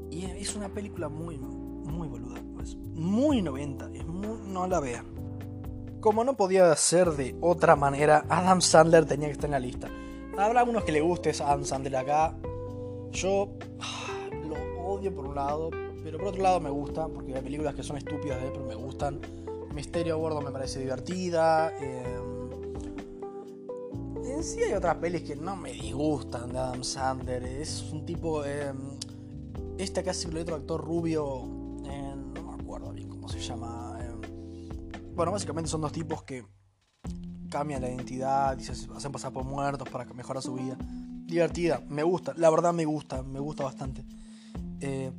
Y 0.10 0.26
es 0.26 0.56
una 0.56 0.70
película 0.70 1.10
muy, 1.10 1.38
muy 1.38 2.08
boluda. 2.08 2.42
Pues, 2.56 2.76
muy 2.76 3.42
90. 3.42 3.92
Es 3.94 4.06
no 4.06 4.68
la 4.68 4.80
vean. 4.80 5.06
Como 6.00 6.24
no 6.24 6.36
podía 6.36 6.76
ser 6.76 7.12
de 7.12 7.36
otra 7.42 7.76
manera, 7.76 8.26
Adam 8.28 8.62
Sandler 8.62 9.06
tenía 9.06 9.28
que 9.28 9.34
estar 9.34 9.46
en 9.46 9.52
la 9.52 9.60
lista. 9.60 9.88
Habrá 10.38 10.62
algunos 10.62 10.84
que 10.84 10.92
le 10.92 11.02
guste 11.02 11.32
Adam 11.44 11.64
Sandler 11.64 11.96
acá. 11.96 12.36
Yo 13.12 13.50
lo 14.48 14.84
odio 14.84 15.14
por 15.14 15.28
un 15.28 15.36
lado, 15.36 15.70
pero 16.04 16.18
por 16.18 16.28
otro 16.30 16.42
lado 16.42 16.60
me 16.60 16.70
gusta, 16.70 17.08
porque 17.08 17.36
hay 17.36 17.42
películas 17.42 17.76
que 17.76 17.84
son 17.84 17.98
estúpidas 17.98 18.42
de 18.42 18.50
pero 18.50 18.66
me 18.66 18.76
gustan. 18.76 19.20
Misterio 19.74 20.16
a 20.16 20.18
bordo 20.18 20.42
me 20.42 20.52
parece 20.52 20.80
divertida. 20.80 21.72
Em, 21.78 22.31
sí 24.44 24.62
hay 24.64 24.74
otras 24.74 24.96
pelis 24.98 25.24
que 25.24 25.36
no 25.36 25.56
me 25.56 25.72
disgustan 25.72 26.52
de 26.52 26.60
Adam 26.60 26.84
Sandler. 26.84 27.44
Es 27.44 27.82
un 27.92 28.06
tipo... 28.06 28.44
Eh, 28.46 28.74
este 29.78 30.04
casi 30.04 30.28
el 30.28 30.38
otro 30.38 30.56
actor 30.56 30.84
rubio, 30.84 31.44
eh, 31.86 32.16
no 32.36 32.44
me 32.44 32.62
acuerdo 32.62 32.92
bien 32.92 33.10
cómo 33.10 33.28
se 33.28 33.40
llama 33.40 33.92
bueno, 35.16 35.34
básicamente 35.34 35.70
son 35.70 35.82
dos 35.82 35.92
tipos 35.92 36.24
que 36.24 36.46
cambian 37.50 37.82
la 37.82 37.90
identidad 37.90 38.58
y 38.58 38.64
se 38.64 38.72
hacen 38.72 39.12
pasar 39.12 39.34
por 39.34 39.44
muertos 39.44 39.88
para 39.90 40.06
mejorar 40.14 40.42
su 40.42 40.54
vida. 40.54 40.78
Divertida, 40.80 41.82
me 41.90 42.04
gusta, 42.04 42.34
la 42.38 42.50
verdad 42.50 42.74
me 42.74 42.86
gusta, 42.86 43.22
me 43.22 43.40
gusta 43.40 43.64
bastante. 43.64 44.06
Eh, 44.80 45.12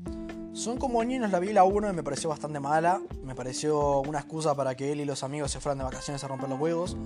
son 0.54 0.78
como 0.78 1.04
niños, 1.04 1.30
la 1.30 1.38
vi 1.38 1.52
la 1.52 1.64
1 1.64 1.90
y 1.90 1.92
me 1.92 2.02
pareció 2.02 2.30
bastante 2.30 2.58
mala. 2.58 3.00
Me 3.22 3.34
pareció 3.34 4.00
una 4.00 4.18
excusa 4.18 4.54
para 4.54 4.74
que 4.74 4.92
él 4.92 5.00
y 5.00 5.04
los 5.04 5.22
amigos 5.22 5.50
se 5.50 5.60
fueran 5.60 5.78
de 5.78 5.84
vacaciones 5.84 6.24
a 6.24 6.28
romper 6.28 6.48
los 6.48 6.58
huevos. 6.58 6.96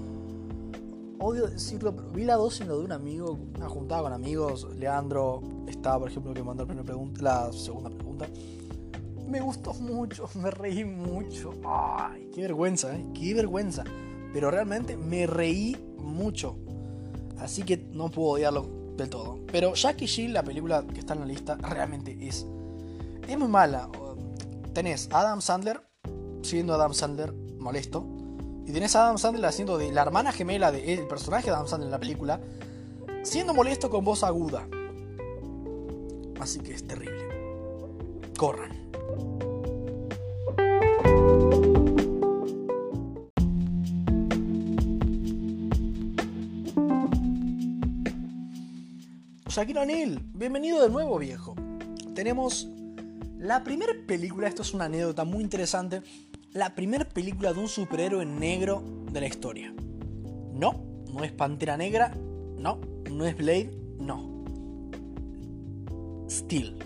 Odio 1.18 1.46
decirlo, 1.46 1.96
pero 1.96 2.10
vi 2.10 2.24
la 2.24 2.34
2 2.34 2.60
en 2.60 2.68
lo 2.68 2.78
de 2.78 2.84
un 2.84 2.92
amigo, 2.92 3.38
una 3.56 3.68
juntada 3.68 4.02
con 4.02 4.12
amigos. 4.12 4.68
Leandro 4.76 5.42
está, 5.66 5.98
por 5.98 6.10
ejemplo, 6.10 6.34
que 6.34 6.42
mandó 6.42 6.66
la, 6.66 6.82
pregunta, 6.82 7.22
la 7.22 7.52
segunda 7.52 7.90
pregunta. 7.90 8.26
Me 9.26 9.40
gustó 9.40 9.72
mucho, 9.74 10.28
me 10.34 10.50
reí 10.50 10.84
mucho. 10.84 11.52
Ay, 11.64 12.30
qué 12.34 12.42
vergüenza, 12.42 12.94
¿eh? 12.94 13.04
Qué 13.14 13.34
vergüenza. 13.34 13.84
Pero 14.32 14.50
realmente 14.50 14.96
me 14.96 15.26
reí 15.26 15.76
mucho. 15.98 16.56
Así 17.38 17.62
que 17.62 17.76
no 17.76 18.10
puedo 18.10 18.30
odiarlo 18.30 18.68
del 18.96 19.08
todo. 19.08 19.40
Pero 19.50 19.74
Jackie 19.74 20.06
Jill, 20.06 20.32
la 20.32 20.42
película 20.42 20.86
que 20.86 21.00
está 21.00 21.14
en 21.14 21.20
la 21.20 21.26
lista, 21.26 21.56
realmente 21.56 22.16
es, 22.20 22.46
es 23.26 23.38
muy 23.38 23.48
mala. 23.48 23.88
Tenés 24.74 25.08
a 25.12 25.20
Adam 25.20 25.40
Sandler 25.40 25.80
siendo 26.42 26.74
Adam 26.74 26.92
Sandler 26.92 27.32
molesto. 27.58 28.15
Y 28.66 28.72
tenés 28.72 28.96
a 28.96 29.04
Adam 29.04 29.16
Sandler 29.16 29.46
haciendo 29.46 29.78
de 29.78 29.92
la 29.92 30.02
hermana 30.02 30.32
gemela 30.32 30.72
del 30.72 31.06
personaje 31.06 31.46
de 31.46 31.52
Adam 31.52 31.68
Sandler 31.68 31.86
en 31.86 31.92
la 31.92 32.00
película, 32.00 32.40
siendo 33.22 33.54
molesto 33.54 33.88
con 33.88 34.04
voz 34.04 34.24
aguda. 34.24 34.66
Así 36.40 36.58
que 36.58 36.74
es 36.74 36.84
terrible. 36.84 38.32
Corran. 38.36 38.72
Shaquille 49.48 49.78
O'Neal, 49.78 50.20
bienvenido 50.34 50.82
de 50.82 50.90
nuevo 50.90 51.18
viejo. 51.18 51.54
Tenemos 52.14 52.68
la 53.38 53.62
primera 53.62 53.92
película, 54.06 54.48
esto 54.48 54.62
es 54.62 54.74
una 54.74 54.86
anécdota 54.86 55.24
muy 55.24 55.42
interesante, 55.42 56.02
la 56.56 56.74
primera 56.74 57.04
película 57.04 57.52
de 57.52 57.60
un 57.60 57.68
superhéroe 57.68 58.24
negro 58.24 58.82
de 59.12 59.20
la 59.20 59.26
historia. 59.26 59.74
No, 60.54 61.04
no 61.12 61.22
es 61.22 61.30
Pantera 61.30 61.76
Negra, 61.76 62.14
no, 62.58 62.80
no 63.10 63.26
es 63.26 63.36
Blade, 63.36 63.70
no. 63.98 64.42
Steel. 66.30 66.78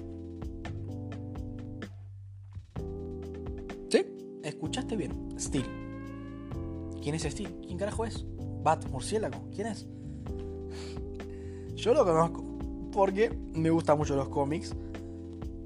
¿Sí? 3.88 4.06
Escuchaste 4.42 4.96
bien, 4.96 5.38
Steel. 5.38 5.66
¿Quién 7.00 7.14
es 7.14 7.22
Steel? 7.22 7.54
¿Quién 7.64 7.78
carajo 7.78 8.04
es? 8.04 8.26
Bat, 8.64 8.88
murciélago, 8.90 9.50
¿quién 9.54 9.68
es? 9.68 9.86
Yo 11.76 11.94
lo 11.94 12.04
conozco 12.04 12.44
porque 12.90 13.30
me 13.52 13.70
gustan 13.70 13.96
mucho 13.98 14.16
los 14.16 14.30
cómics. 14.30 14.74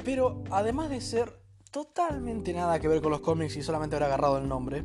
Pero 0.05 0.45
además 0.51 0.91
de 0.91 1.01
ser 1.01 1.44
totalmente 1.75 2.53
nada 2.53 2.79
que 2.79 2.87
ver 2.87 3.03
con 3.03 3.11
los 3.11 3.20
cómics 3.20 3.57
y 3.57 3.62
solamente 3.64 3.97
haber 3.97 4.07
agarrado 4.07 4.39
el 4.39 4.49
nombre 4.49 4.85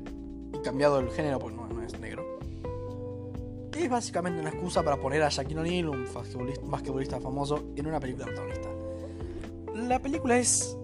y 0.51 0.57
cambiado 0.63 0.97
el 0.99 1.11
género 1.11 1.37
porque 1.37 1.55
no, 1.55 1.83
es 1.83 1.99
negro, 1.99 2.39
es 3.77 3.87
básicamente 3.87 4.41
una 4.41 4.49
excusa 4.49 4.81
para 4.81 4.97
poner 4.97 5.21
a 5.21 5.29
Shaquille 5.29 5.59
O'Neal, 5.59 5.89
un 5.89 6.07
basquetbolista 6.63 7.21
famoso, 7.21 7.63
en 7.75 7.85
una 7.85 7.99
película 7.99 8.25
protagonista. 8.25 8.69
La 9.75 9.99
película 9.99 10.39
es 10.39 10.75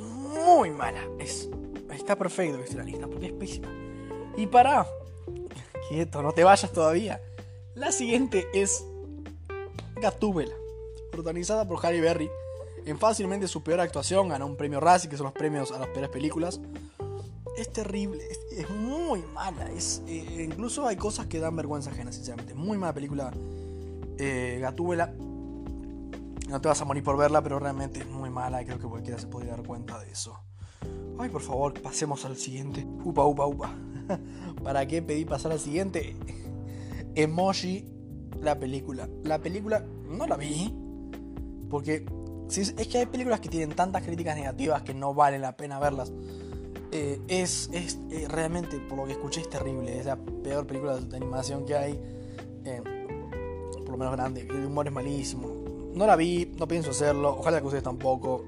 muy 0.00 0.70
mala. 0.70 1.00
Es, 1.20 1.48
está 1.92 2.16
perfecto 2.16 2.58
que 2.58 2.64
esté 2.64 2.76
la 2.76 2.82
lista 2.82 3.06
porque 3.06 3.26
es 3.26 3.32
pésima. 3.32 3.68
Y 4.36 4.48
para, 4.48 4.84
quieto, 5.88 6.22
no 6.22 6.32
te 6.32 6.42
vayas 6.42 6.72
todavía. 6.72 7.20
La 7.76 7.92
siguiente 7.92 8.48
es 8.52 8.84
Gatúbela 9.94 10.54
protagonizada 11.12 11.66
por 11.66 11.84
Harry 11.86 12.00
Berry. 12.00 12.28
En 12.86 12.98
fácilmente 12.98 13.48
su 13.48 13.64
peor 13.64 13.80
actuación, 13.80 14.28
ganó 14.28 14.46
un 14.46 14.56
premio 14.56 14.78
Razzie, 14.78 15.10
que 15.10 15.16
son 15.16 15.24
los 15.24 15.32
premios 15.32 15.72
a 15.72 15.78
las 15.78 15.88
peores 15.88 16.08
películas. 16.08 16.60
Es 17.58 17.72
terrible, 17.72 18.22
es, 18.52 18.70
muy 18.70 19.24
mala. 19.34 19.68
Es, 19.72 20.04
eh, 20.06 20.46
incluso 20.48 20.86
hay 20.86 20.96
cosas 20.96 21.26
que 21.26 21.40
dan 21.40 21.56
vergüenza 21.56 21.90
ajena, 21.90 22.12
sinceramente. 22.12 22.54
Muy 22.54 22.78
mala 22.78 22.94
película 22.94 23.32
eh, 24.18 24.58
Gatúbela. 24.60 25.12
No 26.48 26.60
te 26.60 26.68
vas 26.68 26.80
a 26.80 26.84
morir 26.84 27.02
por 27.02 27.16
verla, 27.16 27.42
pero 27.42 27.58
realmente 27.58 28.00
es 28.00 28.06
muy 28.06 28.30
mala 28.30 28.62
y 28.62 28.66
creo 28.66 28.78
que 28.78 28.86
cualquiera 28.86 29.18
se 29.18 29.26
podría 29.26 29.56
dar 29.56 29.66
cuenta 29.66 29.98
de 29.98 30.12
eso. 30.12 30.38
Ay, 31.18 31.28
por 31.28 31.42
favor, 31.42 31.74
pasemos 31.82 32.24
al 32.24 32.36
siguiente. 32.36 32.86
Upa, 33.04 33.24
upa, 33.24 33.46
upa. 33.46 33.74
¿Para 34.62 34.86
qué 34.86 35.02
pedí 35.02 35.24
pasar 35.24 35.50
al 35.50 35.58
siguiente? 35.58 36.14
Emoji, 37.16 37.84
la 38.40 38.60
película. 38.60 39.08
La 39.24 39.40
película 39.40 39.84
no 40.08 40.26
la 40.28 40.36
vi, 40.36 40.72
porque 41.68 42.06
es 42.48 42.88
que 42.88 42.98
hay 42.98 43.06
películas 43.06 43.40
que 43.40 43.48
tienen 43.48 43.74
tantas 43.74 44.02
críticas 44.02 44.36
negativas 44.36 44.82
que 44.82 44.94
no 44.94 45.14
vale 45.14 45.38
la 45.38 45.56
pena 45.56 45.78
verlas. 45.78 46.12
Eh, 46.92 47.20
es, 47.28 47.68
es 47.72 47.98
eh, 48.10 48.26
realmente, 48.28 48.78
por 48.78 48.98
lo 48.98 49.04
que 49.06 49.12
escuché, 49.12 49.40
es 49.40 49.50
terrible. 49.50 49.98
Es 49.98 50.06
la 50.06 50.16
peor 50.16 50.66
película 50.66 50.96
de 50.96 51.16
animación 51.16 51.64
que 51.64 51.74
hay. 51.74 52.00
Eh, 52.64 52.82
por 53.80 53.90
lo 53.90 53.96
menos 53.98 54.12
grande. 54.12 54.42
El 54.48 54.66
humor 54.66 54.86
es 54.86 54.92
malísimo. 54.92 55.48
No 55.94 56.06
la 56.06 56.16
vi, 56.16 56.52
no 56.58 56.68
pienso 56.68 56.90
hacerlo. 56.90 57.36
Ojalá 57.38 57.60
que 57.60 57.66
ustedes 57.66 57.84
tampoco. 57.84 58.44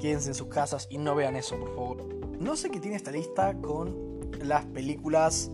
Quédense 0.00 0.28
en 0.28 0.34
sus 0.34 0.48
casas 0.48 0.86
y 0.90 0.98
no 0.98 1.14
vean 1.14 1.36
eso, 1.36 1.58
por 1.58 1.74
favor. 1.74 2.04
No 2.38 2.54
sé 2.56 2.70
qué 2.70 2.80
tiene 2.80 2.96
esta 2.96 3.10
lista 3.10 3.54
con 3.60 4.20
las 4.42 4.64
películas 4.66 5.50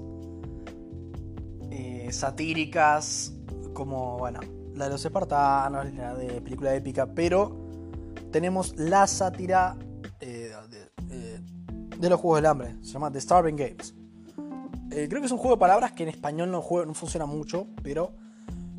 satíricas, 2.10 3.32
como, 3.72 4.18
bueno, 4.18 4.40
de 4.84 4.90
los 4.90 5.04
espartanos, 5.04 5.92
la 5.94 6.14
de 6.14 6.40
película 6.40 6.74
épica, 6.74 7.06
pero 7.06 7.56
tenemos 8.30 8.76
la 8.76 9.06
sátira 9.06 9.76
eh, 10.20 10.52
de, 10.70 11.40
de, 11.98 12.10
los 12.10 12.20
Juegos 12.20 12.38
del 12.38 12.46
Hambre, 12.46 12.76
se 12.80 12.92
llama 12.92 13.10
The 13.10 13.20
Starving 13.20 13.56
Games. 13.56 13.94
creo 14.88 15.20
que 15.20 15.26
es 15.26 15.32
un 15.32 15.38
juego 15.38 15.56
de 15.56 15.60
palabras 15.60 15.92
que 15.92 16.02
en 16.02 16.08
español 16.08 16.50
no, 16.50 16.62
no 16.86 16.94
funciona 16.94 17.26
mucho, 17.26 17.66
pero 17.82 18.12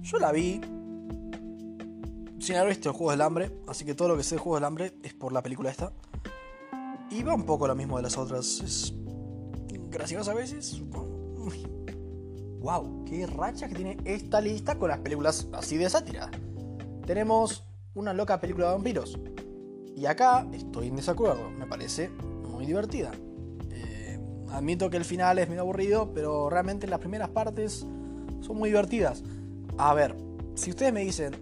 yo 0.02 0.20
la 0.20 0.32
vi 0.32 0.60
sin 2.44 2.58
haber 2.58 2.70
visto 2.70 2.92
Juegos 2.92 3.14
del 3.14 3.22
Hambre, 3.22 3.52
así 3.68 3.86
que 3.86 3.96
todo 3.96 4.10
lo 4.10 4.18
que 4.18 4.24
sé 4.24 4.36
de 4.36 4.42
Juegos 4.42 4.60
del 4.60 4.66
Hambre 4.66 4.94
es 5.02 5.14
por 5.14 5.32
la 5.32 5.42
película 5.42 5.70
esta. 5.70 5.94
Y 7.10 7.24
va 7.24 7.34
un 7.34 7.46
poco 7.46 7.68
lo 7.68 7.76
mismo 7.76 7.98
de 7.98 8.04
las 8.04 8.18
otras. 8.18 8.60
Es 8.62 8.94
graciosa 9.90 10.32
a 10.32 10.34
veces, 10.34 10.66
supongo. 10.66 11.46
Wow, 12.64 13.04
qué 13.04 13.28
racha 13.28 13.68
que 13.68 13.76
tiene 13.76 13.98
esta 14.06 14.40
lista 14.40 14.80
con 14.80 14.88
las 14.88 15.00
películas 15.00 15.50
así 15.52 15.76
de 15.76 15.90
sátira. 15.90 16.32
Tenemos 17.06 17.66
una 17.94 18.14
loca 18.14 18.40
película 18.40 18.68
de 18.68 18.74
vampiros. 18.76 19.20
Y 19.98 20.06
acá 20.06 20.48
estoy 20.54 20.88
en 20.88 20.96
desacuerdo, 20.96 21.50
me 21.50 21.68
parece 21.68 22.08
muy 22.08 22.66
divertida. 22.66 23.12
Eh, 23.70 24.18
admito 24.50 24.90
que 24.90 24.96
el 24.96 25.04
final 25.04 25.40
es 25.40 25.50
medio 25.50 25.64
aburrido, 25.64 26.14
pero 26.14 26.50
realmente 26.50 26.88
las 26.88 27.00
primeras 27.00 27.28
partes 27.28 27.86
son 28.40 28.58
muy 28.58 28.70
divertidas. 28.70 29.24
A 29.78 29.94
ver, 29.94 30.16
si 30.56 30.70
ustedes 30.70 30.94
me 30.94 31.02
dicen, 31.02 31.34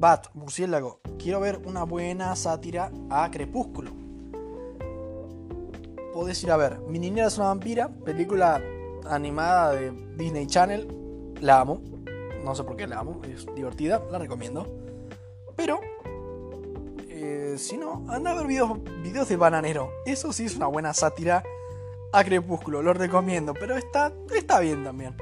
Bat, 0.00 0.28
murciélago, 0.32 1.02
quiero 1.18 1.38
ver 1.40 1.60
una 1.66 1.84
buena 1.84 2.34
sátira 2.34 2.90
a 3.10 3.30
Crepúsculo. 3.30 3.90
Podés 6.14 6.42
ir 6.44 6.50
a 6.50 6.56
ver 6.56 6.78
Mi 6.88 6.98
niñera 6.98 7.26
es 7.26 7.36
una 7.36 7.48
vampira, 7.48 7.88
película 7.88 8.62
animada 9.06 9.72
de 9.72 9.92
Disney 10.16 10.46
Channel. 10.46 11.34
La 11.40 11.60
amo. 11.60 11.80
No 12.44 12.54
sé 12.54 12.64
por 12.64 12.76
qué 12.76 12.86
la 12.86 12.98
amo, 12.98 13.20
es 13.24 13.46
divertida, 13.54 14.02
la 14.10 14.18
recomiendo. 14.18 14.66
Pero, 15.56 15.80
eh, 17.08 17.54
si 17.56 17.78
no, 17.78 18.04
anda 18.08 18.32
a 18.32 18.34
ver 18.34 18.46
videos, 18.46 18.82
videos 19.02 19.28
de 19.28 19.36
Bananero. 19.36 19.90
Eso 20.04 20.32
sí 20.32 20.44
es 20.44 20.56
una 20.56 20.66
buena 20.66 20.92
sátira 20.92 21.42
a 22.12 22.22
Crepúsculo, 22.22 22.82
lo 22.82 22.92
recomiendo, 22.92 23.54
pero 23.54 23.76
está, 23.76 24.12
está 24.36 24.60
bien 24.60 24.84
también. 24.84 25.16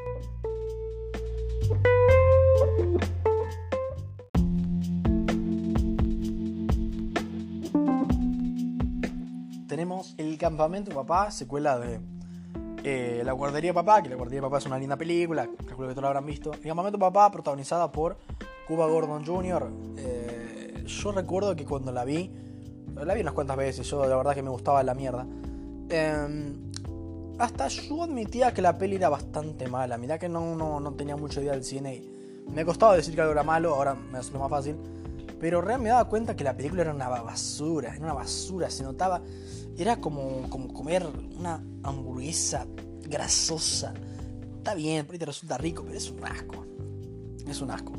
Tenemos 9.69 10.15
El 10.19 10.37
Campamento 10.37 10.95
Papá, 10.95 11.31
secuela 11.31 11.79
de 11.79 11.99
eh, 12.85 13.23
La 13.25 13.33
Guardería 13.33 13.73
Papá, 13.73 14.03
que 14.03 14.09
La 14.09 14.17
Guardería 14.17 14.43
Papá 14.43 14.59
es 14.59 14.67
una 14.67 14.79
linda 14.79 14.97
película, 14.97 15.49
calculo 15.67 15.89
que 15.89 15.95
todos 15.95 16.03
la 16.03 16.09
habrán 16.09 16.27
visto. 16.27 16.53
El 16.53 16.61
Campamento 16.61 16.99
Papá, 16.99 17.31
protagonizada 17.31 17.91
por 17.91 18.17
Cuba 18.67 18.87
Gordon 18.87 19.25
Jr. 19.25 19.71
Eh, 19.97 20.85
yo 20.87 21.13
recuerdo 21.13 21.55
que 21.57 21.65
cuando 21.65 21.93
la 21.93 22.05
vi, 22.05 22.31
la 22.95 23.15
vi 23.15 23.21
unas 23.21 23.35
cuantas 23.35 23.57
veces, 23.57 23.89
yo 23.89 24.07
la 24.07 24.17
verdad 24.17 24.35
que 24.35 24.43
me 24.43 24.51
gustaba 24.51 24.83
la 24.83 24.95
mierda. 24.95 25.27
Em, 25.89 26.71
hasta 27.39 27.69
yo 27.69 28.03
admitía 28.03 28.53
que 28.55 28.63
la 28.63 28.79
peli 28.79 28.97
era 28.97 29.09
bastante 29.09 29.69
mala. 29.69 29.99
Mirá 29.99 30.19
que 30.19 30.29
no, 30.29 30.55
no, 30.57 30.93
tenía 30.95 31.17
mucha 31.17 31.41
idea 31.41 31.53
del 31.53 31.65
cine 31.65 32.03
me 32.49 32.65
costaba 32.65 32.97
decir 32.97 33.15
que 33.15 33.21
algo 33.21 33.33
era 33.33 33.43
malo, 33.43 33.75
ahora 33.75 33.95
me 33.95 34.19
hace 34.19 34.37
más 34.37 34.51
fácil. 34.51 34.77
Pero 35.43 35.61
realmente 35.61 35.83
me 35.83 35.89
daba 35.89 36.09
cuenta 36.09 36.37
que 36.37 36.45
la 36.45 36.57
película 36.57 36.83
era 36.83 36.95
una 36.95 37.09
basura, 37.09 37.97
era 37.97 38.05
una 38.05 38.13
basura, 38.13 38.71
se 38.71 38.85
notaba. 38.85 39.21
Era 39.77 39.97
como, 39.97 40.49
como 40.49 40.73
comer 40.73 41.05
una 41.37 41.61
hamburguesa 41.83 42.65
grasosa. 43.01 43.93
Está 44.59 44.77
bien, 44.77 45.05
por 45.05 45.19
te 45.19 45.27
resulta 45.27 45.59
rico, 45.59 45.83
pero 45.85 45.99
es 45.99 46.09
un 46.13 46.25
asco. 46.25 46.65
Es 47.45 47.61
un 47.61 47.73
asco. 47.73 47.93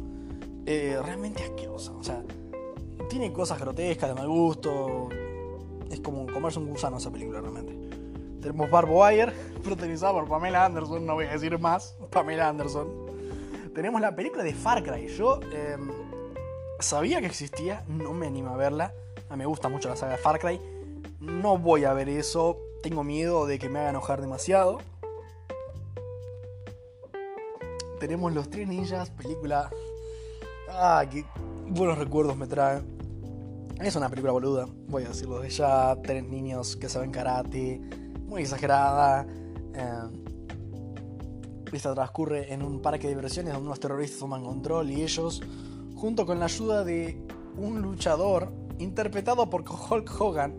Eh, 0.65 0.97
realmente 1.03 1.43
asquerosa. 1.43 1.91
O 1.91 2.01
sea, 2.01 2.23
tiene 3.09 3.33
cosas 3.33 3.59
grotescas 3.59 4.07
de 4.07 4.15
mal 4.15 4.29
gusto. 4.29 5.09
Es 5.89 5.99
como 5.99 6.25
comerse 6.27 6.59
un 6.59 6.69
gusano 6.69 6.95
esa 6.95 7.11
película 7.11 7.41
realmente. 7.41 7.77
Tenemos 8.39 8.71
Barb 8.71 8.89
Wire, 8.89 9.33
protagonizada 9.65 10.13
por 10.13 10.29
Pamela 10.29 10.63
Anderson, 10.63 11.05
no 11.05 11.15
voy 11.15 11.25
a 11.25 11.33
decir 11.33 11.59
más, 11.59 11.97
Pamela 12.09 12.47
Anderson. 12.47 12.87
Tenemos 13.75 13.99
la 13.99 14.15
película 14.15 14.43
de 14.43 14.53
Far 14.53 14.81
Cry. 14.81 15.09
Yo 15.09 15.41
em, 15.51 16.02
sabía 16.83 17.19
que 17.19 17.25
existía, 17.25 17.83
no 17.87 18.13
me 18.13 18.27
animo 18.27 18.51
a 18.51 18.57
verla. 18.57 18.93
A 19.29 19.35
mí 19.35 19.39
me 19.39 19.45
gusta 19.45 19.69
mucho 19.69 19.89
la 19.89 19.95
saga 19.95 20.13
de 20.13 20.17
Far 20.19 20.39
Cry. 20.39 20.59
No 21.19 21.57
voy 21.57 21.85
a 21.85 21.93
ver 21.93 22.09
eso, 22.09 22.57
tengo 22.83 23.03
miedo 23.03 23.47
de 23.47 23.57
que 23.57 23.69
me 23.69 23.79
haga 23.79 23.89
enojar 23.89 24.21
demasiado. 24.21 24.79
Tenemos 27.99 28.33
Los 28.33 28.49
Tres 28.49 28.67
Ninjas, 28.67 29.09
película... 29.09 29.69
Ah, 30.69 31.05
qué 31.09 31.25
buenos 31.67 31.97
recuerdos 31.97 32.35
me 32.35 32.47
trae. 32.47 32.81
Es 33.81 33.95
una 33.95 34.09
película 34.09 34.33
boluda, 34.33 34.67
voy 34.87 35.03
a 35.03 35.09
decirlo 35.09 35.39
de 35.39 35.49
ya. 35.49 35.95
Tres 36.03 36.23
niños 36.23 36.75
que 36.75 36.89
saben 36.89 37.11
karate 37.11 37.81
muy 38.25 38.41
exagerada. 38.41 39.25
Eh, 39.73 40.23
esta 41.71 41.93
transcurre 41.95 42.53
en 42.53 42.61
un 42.61 42.81
parque 42.81 43.07
de 43.07 43.15
diversiones 43.15 43.53
donde 43.53 43.67
unos 43.67 43.79
terroristas 43.79 44.19
toman 44.19 44.43
control 44.43 44.91
y 44.91 45.01
ellos, 45.01 45.41
junto 46.03 46.25
con 46.25 46.37
la 46.37 46.47
ayuda 46.47 46.83
de 46.83 47.17
un 47.55 47.81
luchador 47.81 48.51
interpretado 48.77 49.49
por 49.49 49.61
Hulk 49.61 50.19
Hogan, 50.19 50.53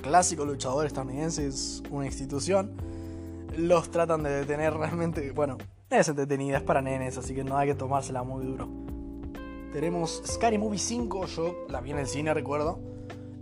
clásico 0.00 0.46
luchador 0.46 0.86
estadounidense, 0.86 1.46
es 1.46 1.82
una 1.90 2.06
institución, 2.06 2.72
los 3.58 3.90
tratan 3.90 4.22
de 4.22 4.30
detener 4.30 4.72
realmente. 4.72 5.32
Bueno, 5.32 5.58
es 5.90 6.08
entretenida, 6.08 6.56
es 6.56 6.62
para 6.62 6.80
nenes, 6.80 7.18
así 7.18 7.34
que 7.34 7.44
no 7.44 7.58
hay 7.58 7.68
que 7.68 7.74
tomársela 7.74 8.22
muy 8.22 8.46
duro. 8.46 8.70
Tenemos 9.70 10.22
Scary 10.24 10.56
Movie 10.56 10.78
5, 10.78 11.26
yo 11.26 11.54
la 11.68 11.82
vi 11.82 11.90
en 11.90 11.98
el 11.98 12.06
cine, 12.06 12.32
recuerdo. 12.32 12.80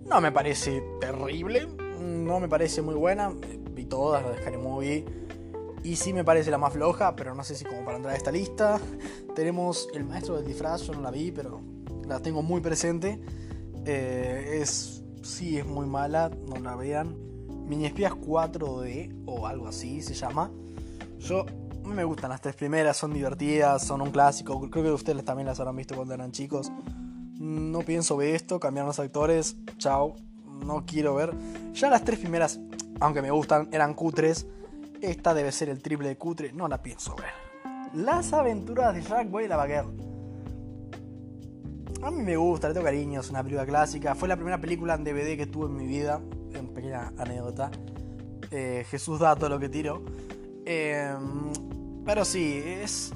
No 0.06 0.20
me 0.20 0.32
parece 0.32 0.82
terrible, 1.00 1.68
no 2.00 2.40
me 2.40 2.48
parece 2.48 2.82
muy 2.82 2.96
buena 2.96 3.32
vi 3.74 3.84
todas 3.84 4.24
las 4.24 4.34
de 4.34 4.42
Scary 4.42 4.58
Movie. 4.58 5.04
Y 5.84 5.96
sí 5.96 6.12
me 6.12 6.24
parece 6.24 6.50
la 6.50 6.58
más 6.58 6.72
floja, 6.72 7.14
pero 7.14 7.34
no 7.34 7.44
sé 7.44 7.54
si 7.54 7.64
como 7.64 7.84
para 7.84 7.98
entrar 7.98 8.14
a 8.14 8.16
esta 8.16 8.32
lista. 8.32 8.80
Tenemos 9.34 9.88
El 9.94 10.04
Maestro 10.04 10.34
del 10.36 10.46
Disfraz, 10.46 10.82
yo 10.82 10.94
no 10.94 11.02
la 11.02 11.10
vi, 11.10 11.30
pero 11.30 11.60
la 12.08 12.20
tengo 12.20 12.42
muy 12.42 12.60
presente. 12.60 13.20
Eh, 13.84 14.60
es, 14.62 15.04
sí, 15.22 15.58
es 15.58 15.66
muy 15.66 15.86
mala, 15.86 16.30
no 16.48 16.56
la 16.56 16.74
vean. 16.74 17.16
Mini 17.68 17.86
Espías 17.86 18.12
4D 18.12 19.24
o 19.26 19.46
algo 19.46 19.68
así 19.68 20.00
se 20.00 20.14
llama. 20.14 20.50
Yo, 21.18 21.44
me 21.84 22.04
gustan 22.04 22.30
las 22.30 22.40
tres 22.40 22.56
primeras, 22.56 22.96
son 22.96 23.12
divertidas, 23.12 23.86
son 23.86 24.00
un 24.00 24.10
clásico. 24.10 24.58
Creo 24.70 24.84
que 24.84 24.90
ustedes 24.90 25.24
también 25.24 25.46
las 25.46 25.60
habrán 25.60 25.76
visto 25.76 25.94
cuando 25.94 26.14
eran 26.14 26.32
chicos. 26.32 26.72
No 27.38 27.80
pienso 27.80 28.16
ver 28.16 28.34
esto, 28.34 28.58
cambiar 28.58 28.86
los 28.86 28.98
actores, 28.98 29.56
chao, 29.76 30.16
no 30.64 30.86
quiero 30.86 31.14
ver. 31.14 31.34
Ya 31.74 31.90
las 31.90 32.04
tres 32.04 32.18
primeras 32.20 32.58
aunque 33.00 33.22
me 33.22 33.30
gustan, 33.30 33.68
eran 33.72 33.94
cutres. 33.94 34.46
Esta 35.04 35.34
debe 35.34 35.52
ser 35.52 35.68
el 35.68 35.82
triple 35.82 36.08
de 36.08 36.16
cutre, 36.16 36.50
no 36.54 36.66
la 36.66 36.80
pienso 36.80 37.14
ver. 37.14 37.28
Las 37.92 38.32
aventuras 38.32 38.94
de 38.94 39.02
Jack 39.02 39.30
Boy 39.30 39.44
y. 39.44 39.52
A 42.02 42.10
mí 42.10 42.22
me 42.22 42.38
gusta, 42.38 42.68
le 42.68 42.74
tengo 42.74 42.86
cariño, 42.86 43.20
es 43.20 43.28
una 43.28 43.42
película 43.42 43.66
clásica. 43.66 44.14
Fue 44.14 44.28
la 44.28 44.36
primera 44.36 44.58
película 44.58 44.94
en 44.94 45.04
DVD 45.04 45.36
que 45.36 45.46
tuve 45.46 45.66
en 45.66 45.76
mi 45.76 45.86
vida. 45.86 46.22
En 46.54 46.68
pequeña 46.68 47.12
anécdota. 47.18 47.70
Eh, 48.50 48.86
Jesús 48.88 49.20
da 49.20 49.36
todo 49.36 49.50
lo 49.50 49.60
que 49.60 49.68
tiro. 49.68 50.02
Em, 50.64 51.52
pero 52.06 52.24
sí, 52.24 52.62
es, 52.64 53.12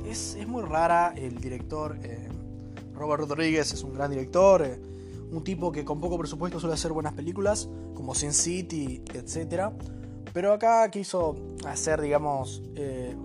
muy 0.47 0.65
rara. 0.65 1.15
El 1.17 1.41
director, 1.41 1.97
eh, 2.03 2.29
Robert 2.93 3.27
Rodríguez, 3.27 3.73
es 3.73 3.83
un 3.83 3.95
gran 3.95 4.11
director. 4.11 4.63
Eh, 4.63 4.79
un 5.31 5.43
tipo 5.43 5.73
que 5.73 5.87
con 5.87 6.03
poco 6.03 6.19
presupuesto 6.19 6.61
suele 6.61 6.75
hacer 6.75 6.93
buenas 6.93 7.15
películas, 7.15 7.67
como 7.95 8.15
Sin 8.15 8.35
City, 8.35 9.03
etc. 9.15 9.73
Pero 10.33 10.53
acá 10.53 10.89
quiso 10.91 11.37
hacer, 11.67 12.01
digamos, 12.01 12.63
eh, 12.77 13.17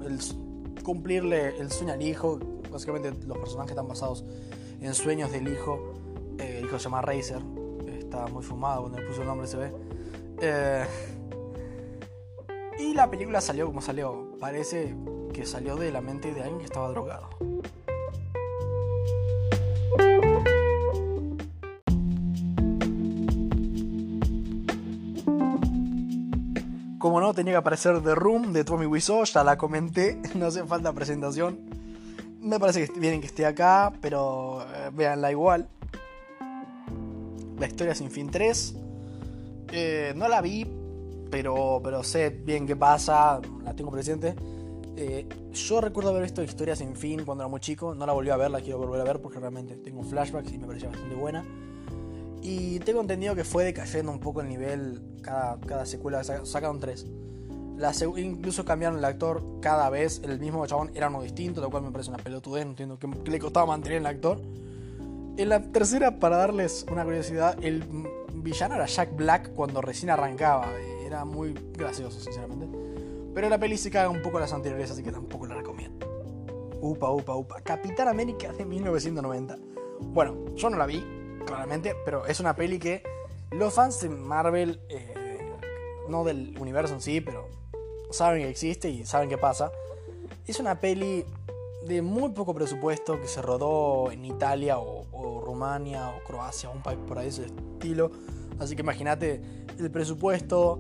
cumplirle 0.84 1.58
el 1.60 1.72
sueño 1.72 1.94
al 1.94 2.02
hijo. 2.02 2.40
Básicamente 2.72 3.14
los 3.28 3.38
personajes 3.38 3.72
están 3.72 3.88
basados 3.88 4.24
en 4.82 4.94
sueños 4.94 5.32
del 5.32 5.48
hijo. 5.48 5.94
Eh, 6.40 6.60
el 6.60 6.66
hijo 6.66 6.78
se 6.78 6.86
llama 6.86 7.02
Razer. 7.02 7.42
Está 7.88 8.28
muy 8.28 8.44
fumado 8.44 8.82
cuando 8.82 9.00
le 9.00 9.08
puso 9.08 9.22
el 9.22 9.28
nombre, 9.28 9.48
se 9.48 9.58
ve. 9.58 9.72
Eh, 10.42 10.86
y 12.80 12.94
la 12.94 13.10
película 13.10 13.42
salió 13.42 13.66
como 13.68 13.82
salió. 13.82 14.36
Parece 14.40 14.96
que 15.34 15.46
salió 15.46 15.76
de 15.76 15.92
la 15.92 16.02
mente 16.02 16.34
de 16.34 16.42
alguien 16.42 16.60
que 16.60 16.66
estaba 16.66 16.90
drogado. 16.90 17.30
Como 27.04 27.20
no, 27.20 27.34
tenía 27.34 27.52
que 27.52 27.58
aparecer 27.58 28.02
The 28.02 28.16
Room 28.16 28.54
de 28.54 28.64
Tommy 28.64 28.86
Wiseau, 28.86 29.26
ya 29.26 29.44
la 29.44 29.58
comenté, 29.58 30.22
no 30.36 30.46
hace 30.46 30.64
falta 30.64 30.94
presentación. 30.94 31.60
Me 32.40 32.58
parece 32.62 32.88
que 32.88 33.20
que 33.20 33.26
esté 33.28 33.46
acá, 33.46 33.92
pero 34.00 34.66
eh, 34.74 35.30
igual. 35.30 35.68
La 37.60 37.68
historia 37.68 37.94
sin 37.94 38.10
fin 38.10 38.30
3. 38.32 38.76
Eh, 39.74 40.14
no 40.16 40.30
la 40.30 40.40
vi, 40.40 40.66
pero, 41.30 41.82
pero 41.84 42.04
sé 42.04 42.30
bien 42.30 42.66
qué 42.66 42.78
pasa, 42.78 43.42
la 43.66 43.76
tengo 43.76 43.92
presente. 43.92 44.34
Eh, 44.96 45.28
yo 45.52 45.82
recuerdo 45.82 46.12
haber 46.12 46.24
visto 46.24 46.42
Historia 46.42 46.78
sin 46.78 46.96
fin 46.96 47.26
cuando 47.26 47.44
era 47.44 47.50
muy 47.50 47.60
chico. 47.60 47.94
No 47.94 48.06
la 48.06 48.14
volví 48.14 48.30
a 48.30 48.38
ver, 48.38 48.50
la 48.50 48.62
quiero 48.62 48.78
volver 48.78 49.02
a 49.02 49.04
ver 49.04 49.22
porque 49.22 49.42
realmente 49.42 49.76
tengo 49.76 50.04
flashbacks 50.04 50.54
y 50.54 50.58
me 50.58 50.68
parecía 50.68 50.88
bastante 50.88 51.16
buena. 51.16 51.44
Y 52.44 52.80
tengo 52.80 53.00
entendido 53.00 53.36
que 53.36 53.46
fue 53.46 53.64
decayendo 53.64 54.12
un 54.12 54.20
poco 54.20 54.42
el 54.42 54.50
nivel 54.50 55.02
cada, 55.22 55.60
cada 55.62 55.86
secuela. 55.86 56.24
Sacaron 56.24 56.80
tres. 56.80 57.08
La 57.78 57.92
incluso 58.18 58.66
cambiaron 58.66 59.00
el 59.00 59.06
actor 59.06 59.42
cada 59.62 59.90
vez. 59.90 60.22
El 60.24 60.40
mismo 60.40 60.68
chabón 60.68 60.92
era 60.94 61.08
uno 61.08 61.22
distinto, 61.22 61.62
lo 61.62 61.72
cual 61.72 61.84
me 61.84 61.92
parece 61.92 62.10
una 62.10 62.22
pelotudez. 62.22 62.66
No 62.66 62.72
entiendo 62.72 63.00
qué, 63.00 63.08
le 63.08 63.40
costaba 63.40 63.66
mantener 63.66 64.00
el 64.00 64.06
actor. 64.06 64.42
En 65.38 65.50
la 65.50 65.62
tercera, 65.72 66.20
para 66.20 66.38
darles 66.38 66.86
una 66.92 67.04
curiosidad, 67.06 67.58
el 67.64 67.84
villano 68.36 68.76
era 68.76 68.86
Jack 68.86 69.16
Black 69.16 69.54
cuando 69.54 69.82
recién 69.82 70.12
arrancaba. 70.12 70.68
Era 71.06 71.24
muy 71.24 71.54
gracioso, 71.74 72.20
sinceramente. 72.20 72.68
Pero 73.34 73.50
la 73.50 73.58
peli 73.58 73.78
se 73.78 73.90
caga 73.90 74.10
un 74.10 74.22
poco 74.22 74.40
las 74.40 74.54
anteriores, 74.54 74.92
así 74.92 75.02
que 75.02 75.12
tampoco 75.12 75.48
la 75.48 75.56
recomiendo. 75.56 76.06
Upa, 76.82 77.10
upa, 77.10 77.36
upa. 77.36 77.62
Capitán 77.62 78.10
América 78.10 78.52
de 78.52 78.66
1990. 78.66 79.58
Bueno, 80.02 80.54
yo 80.56 80.70
no 80.70 80.78
la 80.78 80.86
vi, 80.86 81.04
claramente, 81.46 81.96
pero 82.06 82.26
es 82.26 82.40
una 82.40 82.56
peli 82.56 82.80
que 82.80 83.04
los 83.52 83.74
fans 83.74 84.02
de 84.02 84.10
Marvel, 84.10 84.80
eh, 84.90 85.14
no 86.10 86.24
del 86.24 86.58
universo 86.60 86.94
en 86.94 87.02
sí, 87.02 87.22
pero 87.22 87.48
saben 88.12 88.42
que 88.42 88.50
existe 88.50 88.90
y 88.90 89.06
saben 89.06 89.30
qué 89.30 89.38
pasa. 89.38 89.72
Es 90.48 90.60
una 90.60 90.80
peli 90.80 91.26
de 91.86 92.02
muy 92.02 92.32
poco 92.32 92.54
presupuesto 92.54 93.20
que 93.20 93.28
se 93.28 93.42
rodó 93.42 94.12
en 94.12 94.26
Italia 94.26 94.80
o, 94.80 95.04
Rumania 95.44 96.10
o 96.10 96.24
Croacia, 96.24 96.70
un 96.70 96.82
país 96.82 97.00
por 97.08 97.20
ahí 97.20 97.26
de 97.26 97.30
ese 97.30 97.46
estilo. 97.46 98.12
Así 98.60 98.76
que 98.76 98.82
imagínate 98.82 99.42
el 99.78 99.92
presupuesto, 99.92 100.80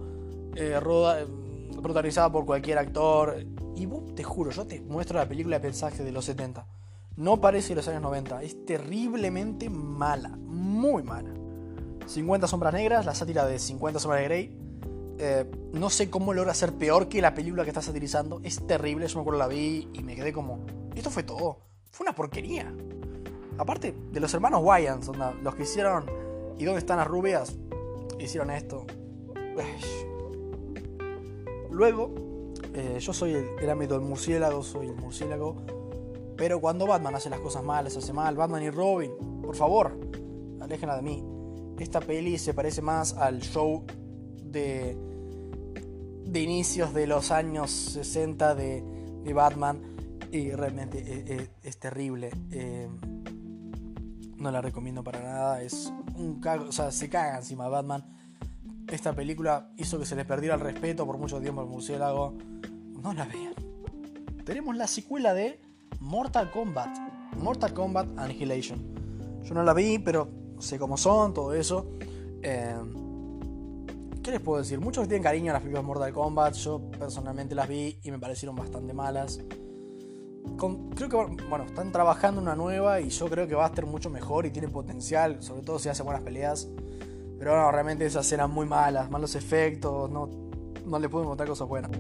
eh, 0.55 0.80
roda, 0.80 1.26
protagonizada 1.82 2.32
por 2.32 2.45
cualquier 2.45 2.78
actor. 2.78 3.45
Y 3.76 3.86
vos, 3.86 4.16
te 4.16 4.24
juro, 4.24 4.51
yo 4.51 4.66
te 4.66 4.82
muestro 4.82 5.18
la 5.18 5.28
película 5.28 5.57
de 5.57 5.61
pensaje 5.61 6.03
de 6.03 6.11
los 6.11 6.26
70. 6.26 6.66
No 7.16 7.39
parece 7.39 7.76
los 7.76 7.88
años 7.88 8.01
90. 8.01 8.41
Es 8.41 8.66
terriblemente 8.66 9.70
mala. 9.70 10.30
Muy 10.30 11.03
mala. 11.03 11.30
50 12.07 12.47
sombras 12.47 12.74
negras, 12.74 13.05
la 13.05 13.16
sátira 13.16 13.45
de 13.45 13.59
50 13.59 13.99
sombras 13.99 14.22
de 14.22 14.26
Grey. 14.26 14.57
Eh, 15.20 15.49
no 15.74 15.89
sé 15.89 16.09
cómo 16.09 16.34
logra 16.34 16.53
ser 16.53 16.74
peor 16.74 17.07
que 17.07 17.22
la 17.22 17.34
película 17.34 17.64
que 17.64 17.70
está 17.70 17.82
satirizando. 17.82 18.41
Es 18.43 18.66
terrible. 18.66 19.07
Yo 19.07 19.20
me 19.20 19.22
acuerdo 19.22 19.39
la 19.39 19.47
vi 19.47 19.89
y 19.93 20.03
me 20.03 20.16
quedé 20.16 20.34
como. 20.34 20.66
Esto 20.95 21.11
fue 21.11 21.24
todo. 21.24 21.59
Fue 21.91 22.05
una 22.05 22.16
porquería. 22.16 22.74
Aparte 23.57 23.93
de 24.11 24.20
los 24.20 24.34
hermanos 24.34 24.61
Wayans, 24.64 25.11
los 25.41 25.55
que 25.55 25.64
hicieron. 25.64 26.05
¿Y 26.57 26.66
dónde 26.66 26.80
están 26.80 26.97
las 26.97 27.07
rubias? 27.07 27.55
Hicieron 28.20 28.49
esto. 28.49 28.86
Luego, 31.70 32.14
eh, 32.74 32.97
yo 32.99 33.14
soy 33.14 33.34
el, 33.34 33.45
el 33.61 33.70
ámbito 33.70 33.95
del 33.95 34.03
murciélago, 34.03 34.64
soy 34.64 34.88
el 34.88 34.95
murciélago. 34.95 35.57
Pero 36.38 36.60
cuando 36.60 36.88
Batman 36.88 37.16
hace 37.16 37.30
las 37.30 37.40
cosas 37.40 37.64
malas, 37.64 37.96
hace 37.96 38.14
mal, 38.14 38.36
Batman 38.36 38.64
y 38.64 38.70
Robin, 38.70 39.12
por 39.42 39.56
favor, 39.56 39.98
aléjenla 40.62 40.96
de 40.96 41.02
mí. 41.02 41.24
Esta 41.80 42.00
peli 42.00 42.38
se 42.38 42.54
parece 42.54 42.82
más 42.82 43.14
al 43.14 43.42
show 43.42 43.84
de, 44.44 44.98
de 46.26 46.40
inicios 46.40 46.94
de 46.94 47.08
los 47.08 47.32
años 47.32 47.72
60 47.72 48.56
de, 48.56 48.84
de 49.24 49.34
Batman 49.34 49.82
y 50.32 50.52
realmente 50.52 51.50
es, 51.62 51.78
terrible. 51.78 52.32
Eh, 52.52 52.88
no 54.38 54.52
la 54.52 54.62
recomiendo 54.62 55.04
para 55.04 55.22
nada. 55.22 55.62
Es 55.62 55.92
un 56.16 56.40
cago, 56.40 56.70
o 56.70 56.72
sea, 56.72 56.92
se 56.92 57.10
caga 57.10 57.38
encima 57.38 57.68
Batman 57.68 58.06
esta 58.94 59.14
película 59.14 59.70
hizo 59.78 60.00
que 60.00 60.06
se 60.06 60.16
les 60.16 60.26
perdiera 60.26 60.56
el 60.56 60.62
respeto 60.62 61.06
por 61.06 61.18
mucho 61.18 61.40
tiempo 61.40 61.62
al 61.62 61.68
murciélago. 61.68 62.36
No 63.02 63.14
la 63.14 63.26
vean. 63.26 63.54
Tenemos 64.46 64.76
la 64.76 64.88
secuela 64.88 65.34
de 65.34 65.60
Mortal 66.00 66.52
Kombat. 66.52 66.98
Mortal 67.38 67.74
Kombat 67.74 68.18
Annihilation. 68.18 69.41
Yo 69.44 69.54
no 69.54 69.64
la 69.64 69.74
vi, 69.74 70.00
pero 70.00 70.30
sé 70.60 70.80
cómo 70.80 70.98
son, 70.98 71.34
todo 71.34 71.54
eso. 71.54 71.88
Eh, 72.41 72.76
¿Qué 74.24 74.32
les 74.32 74.39
puedo 74.39 74.60
decir? 74.60 74.80
Muchos 74.80 75.08
tienen 75.08 75.24
cariño 75.24 75.52
a 75.52 75.54
las 75.54 75.62
películas 75.62 75.86
Mortal 75.86 76.14
Kombat. 76.14 76.54
Yo 76.56 76.82
personalmente 76.91 77.56
las 77.56 77.68
vi 77.68 78.00
y 78.04 78.12
me 78.12 78.20
parecieron 78.20 78.56
bastante 78.56 78.94
malas. 78.94 79.41
creo 80.96 81.10
que, 81.10 81.44
bueno, 81.50 81.66
están 81.66 81.91
trabajando 81.91 82.39
una 82.39 82.56
nueva 82.56 83.02
y 83.02 83.10
yo 83.10 83.30
creo 83.30 83.48
que 83.48 83.56
va 83.56 83.66
a 83.66 83.68
estar 83.68 83.86
mucho 83.86 84.10
mejor 84.10 84.46
y 84.46 84.52
tiene 84.52 84.70
potencial, 84.70 85.44
sobre 85.44 85.64
todo 85.64 85.78
si 85.78 85.89
hace 85.89 86.04
buenas 86.04 86.24
peleas. 86.24 86.70
Pero 87.38 87.58
no, 87.58 87.70
realmente 87.72 88.06
esas 88.06 88.32
eran 88.32 88.50
muy 88.50 88.66
malas, 88.66 89.12
malos 89.12 89.36
efectos, 89.36 90.10
no, 90.10 90.30
no 90.86 91.00
le 91.00 91.10
pude 91.10 91.26
montar 91.26 91.46
cosas 91.46 91.68
buenas. 91.68 91.91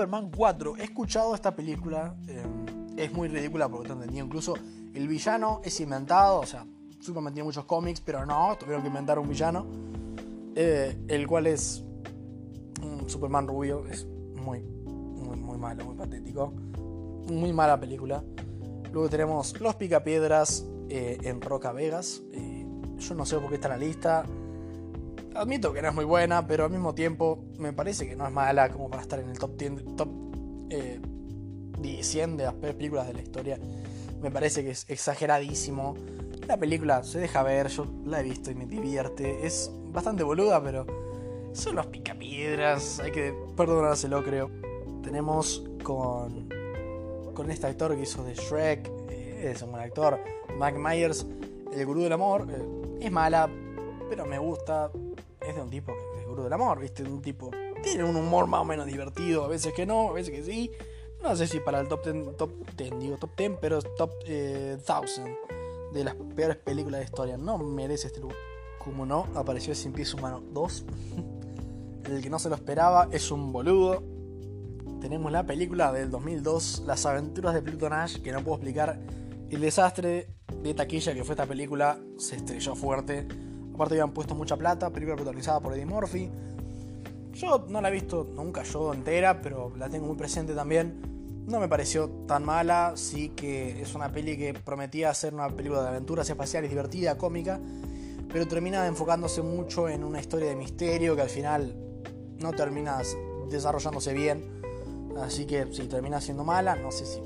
Superman 0.00 0.30
4. 0.34 0.78
He 0.78 0.84
escuchado 0.84 1.34
esta 1.34 1.54
película. 1.54 2.16
Eh, 2.26 2.42
es 2.96 3.12
muy 3.12 3.28
ridícula 3.28 3.68
porque 3.68 3.88
te 3.88 3.92
entendí. 3.92 4.18
Incluso 4.18 4.54
el 4.94 5.06
villano 5.06 5.60
es 5.62 5.78
inventado. 5.78 6.40
O 6.40 6.46
sea, 6.46 6.64
Superman 7.00 7.34
tiene 7.34 7.44
muchos 7.44 7.66
cómics, 7.66 8.00
pero 8.00 8.24
no, 8.24 8.56
tuvieron 8.58 8.80
que 8.80 8.88
inventar 8.88 9.18
un 9.18 9.28
villano. 9.28 9.66
Eh, 10.54 11.04
el 11.06 11.26
cual 11.26 11.48
es 11.48 11.84
un 12.82 13.10
Superman 13.10 13.46
rubio. 13.46 13.86
Es 13.88 14.06
muy 14.06 14.60
muy, 14.62 15.58
malo, 15.58 15.84
muy 15.84 15.96
patético. 15.96 16.54
Muy 17.28 17.52
mala 17.52 17.78
película. 17.78 18.24
Luego 18.92 19.10
tenemos 19.10 19.60
Los 19.60 19.74
Picapiedras 19.76 20.64
eh, 20.88 21.18
en 21.24 21.42
Roca 21.42 21.72
Vegas. 21.72 22.22
Yo 22.96 23.14
no 23.14 23.26
sé 23.26 23.36
por 23.36 23.50
qué 23.50 23.56
está 23.56 23.68
en 23.74 23.80
la 23.80 23.86
lista. 23.86 24.24
Admito 25.34 25.72
que 25.72 25.82
no 25.82 25.88
es 25.88 25.94
muy 25.94 26.04
buena, 26.04 26.46
pero 26.46 26.64
al 26.64 26.70
mismo 26.70 26.94
tiempo 26.94 27.44
me 27.58 27.72
parece 27.72 28.08
que 28.08 28.16
no 28.16 28.26
es 28.26 28.32
mala 28.32 28.70
como 28.70 28.90
para 28.90 29.02
estar 29.02 29.20
en 29.20 29.30
el 29.30 29.38
top 29.38 29.56
10, 29.56 29.96
top, 29.96 30.08
eh, 30.70 31.00
100 32.00 32.36
de 32.36 32.44
las 32.44 32.54
películas 32.54 33.06
de 33.06 33.14
la 33.14 33.22
historia. 33.22 33.58
Me 34.20 34.30
parece 34.30 34.64
que 34.64 34.70
es 34.70 34.84
exageradísimo. 34.88 35.96
La 36.46 36.56
película 36.56 37.02
se 37.04 37.20
deja 37.20 37.42
ver, 37.42 37.68
yo 37.68 37.86
la 38.04 38.20
he 38.20 38.22
visto 38.22 38.50
y 38.50 38.54
me 38.54 38.66
divierte. 38.66 39.46
Es 39.46 39.70
bastante 39.92 40.22
boluda, 40.22 40.62
pero 40.62 40.86
son 41.52 41.76
los 41.76 41.86
picapiedras. 41.86 43.00
Hay 43.00 43.12
que 43.12 43.34
perdonárselo, 43.56 44.22
creo 44.24 44.50
tenemos 45.02 45.64
con, 45.82 46.48
con 47.34 47.50
este 47.50 47.66
actor 47.66 47.96
que 47.96 48.02
hizo 48.02 48.22
de 48.24 48.34
Shrek, 48.34 48.90
eh, 49.10 49.50
es 49.52 49.62
un 49.62 49.72
buen 49.72 49.82
actor, 49.82 50.20
Mike 50.58 50.78
Myers, 50.78 51.26
El 51.72 51.86
Gurú 51.86 52.02
del 52.02 52.12
Amor, 52.12 52.46
eh, 52.50 53.06
es 53.06 53.10
mala, 53.10 53.48
pero 54.08 54.26
me 54.26 54.38
gusta, 54.38 54.90
es 55.46 55.54
de 55.54 55.62
un 55.62 55.70
tipo 55.70 55.92
que 55.92 56.20
es 56.20 56.36
del 56.36 56.52
Amor, 56.52 56.80
¿viste? 56.80 57.02
Un 57.02 57.22
tipo, 57.22 57.50
tiene 57.82 58.04
un 58.04 58.16
humor 58.16 58.46
más 58.46 58.60
o 58.60 58.64
menos 58.64 58.86
divertido, 58.86 59.44
a 59.44 59.48
veces 59.48 59.72
que 59.72 59.86
no, 59.86 60.10
a 60.10 60.12
veces 60.12 60.34
que 60.34 60.42
sí, 60.44 60.70
no 61.22 61.34
sé 61.36 61.46
si 61.46 61.60
para 61.60 61.80
el 61.80 61.88
top 61.88 62.04
10, 62.04 62.36
top 62.36 62.50
10 62.76 62.98
digo 62.98 63.16
top 63.16 63.30
10, 63.36 63.52
pero 63.60 63.82
top 63.82 64.10
1000 64.26 64.34
eh, 64.34 64.78
de 65.92 66.04
las 66.04 66.14
peores 66.36 66.56
películas 66.56 67.00
de 67.00 67.04
historia, 67.04 67.36
no 67.36 67.58
merece 67.58 68.06
este 68.06 68.20
lugar. 68.20 68.36
Como 68.78 69.04
no, 69.04 69.26
apareció 69.34 69.74
Sin 69.74 69.92
Pies 69.92 70.14
Humano 70.14 70.42
2. 70.52 70.84
el 72.04 72.22
que 72.22 72.30
no 72.30 72.38
se 72.38 72.48
lo 72.48 72.54
esperaba 72.54 73.08
es 73.12 73.30
un 73.30 73.52
boludo 73.52 74.02
tenemos 75.00 75.32
la 75.32 75.46
película 75.46 75.92
del 75.92 76.10
2002, 76.10 76.84
Las 76.86 77.06
aventuras 77.06 77.54
de 77.54 77.62
Pluto 77.62 77.88
Nash, 77.88 78.18
que 78.20 78.32
no 78.32 78.42
puedo 78.42 78.56
explicar 78.56 79.00
el 79.48 79.60
desastre 79.60 80.28
de 80.62 80.74
taquilla 80.74 81.14
que 81.14 81.24
fue 81.24 81.32
esta 81.32 81.46
película, 81.46 81.98
se 82.18 82.36
estrelló 82.36 82.74
fuerte. 82.76 83.26
Aparte 83.80 83.94
habían 83.94 84.12
puesto 84.12 84.34
mucha 84.34 84.58
plata, 84.58 84.90
película 84.90 85.16
protagonizada 85.16 85.58
por 85.58 85.72
Eddie 85.72 85.86
Murphy. 85.86 86.30
Yo 87.32 87.64
no 87.70 87.80
la 87.80 87.88
he 87.88 87.92
visto 87.92 88.28
nunca 88.34 88.62
yo 88.62 88.92
entera, 88.92 89.40
pero 89.40 89.72
la 89.78 89.88
tengo 89.88 90.06
muy 90.06 90.16
presente 90.16 90.52
también. 90.52 91.46
No 91.46 91.60
me 91.60 91.66
pareció 91.66 92.10
tan 92.26 92.44
mala, 92.44 92.92
sí 92.96 93.30
que 93.30 93.80
es 93.80 93.94
una 93.94 94.12
peli 94.12 94.36
que 94.36 94.52
prometía 94.52 95.14
ser 95.14 95.32
una 95.32 95.48
película 95.48 95.80
de 95.80 95.88
aventuras 95.88 96.28
espaciales 96.28 96.68
divertida, 96.68 97.16
cómica, 97.16 97.58
pero 98.30 98.46
termina 98.46 98.86
enfocándose 98.86 99.40
mucho 99.40 99.88
en 99.88 100.04
una 100.04 100.20
historia 100.20 100.50
de 100.50 100.56
misterio 100.56 101.16
que 101.16 101.22
al 101.22 101.30
final 101.30 101.74
no 102.38 102.52
termina 102.52 103.00
desarrollándose 103.48 104.12
bien 104.12 104.60
Así 105.22 105.46
que 105.46 105.72
si 105.72 105.88
termina 105.88 106.20
siendo 106.20 106.44
mala, 106.44 106.76
no 106.76 106.92
sé 106.92 107.06
si. 107.06 107.20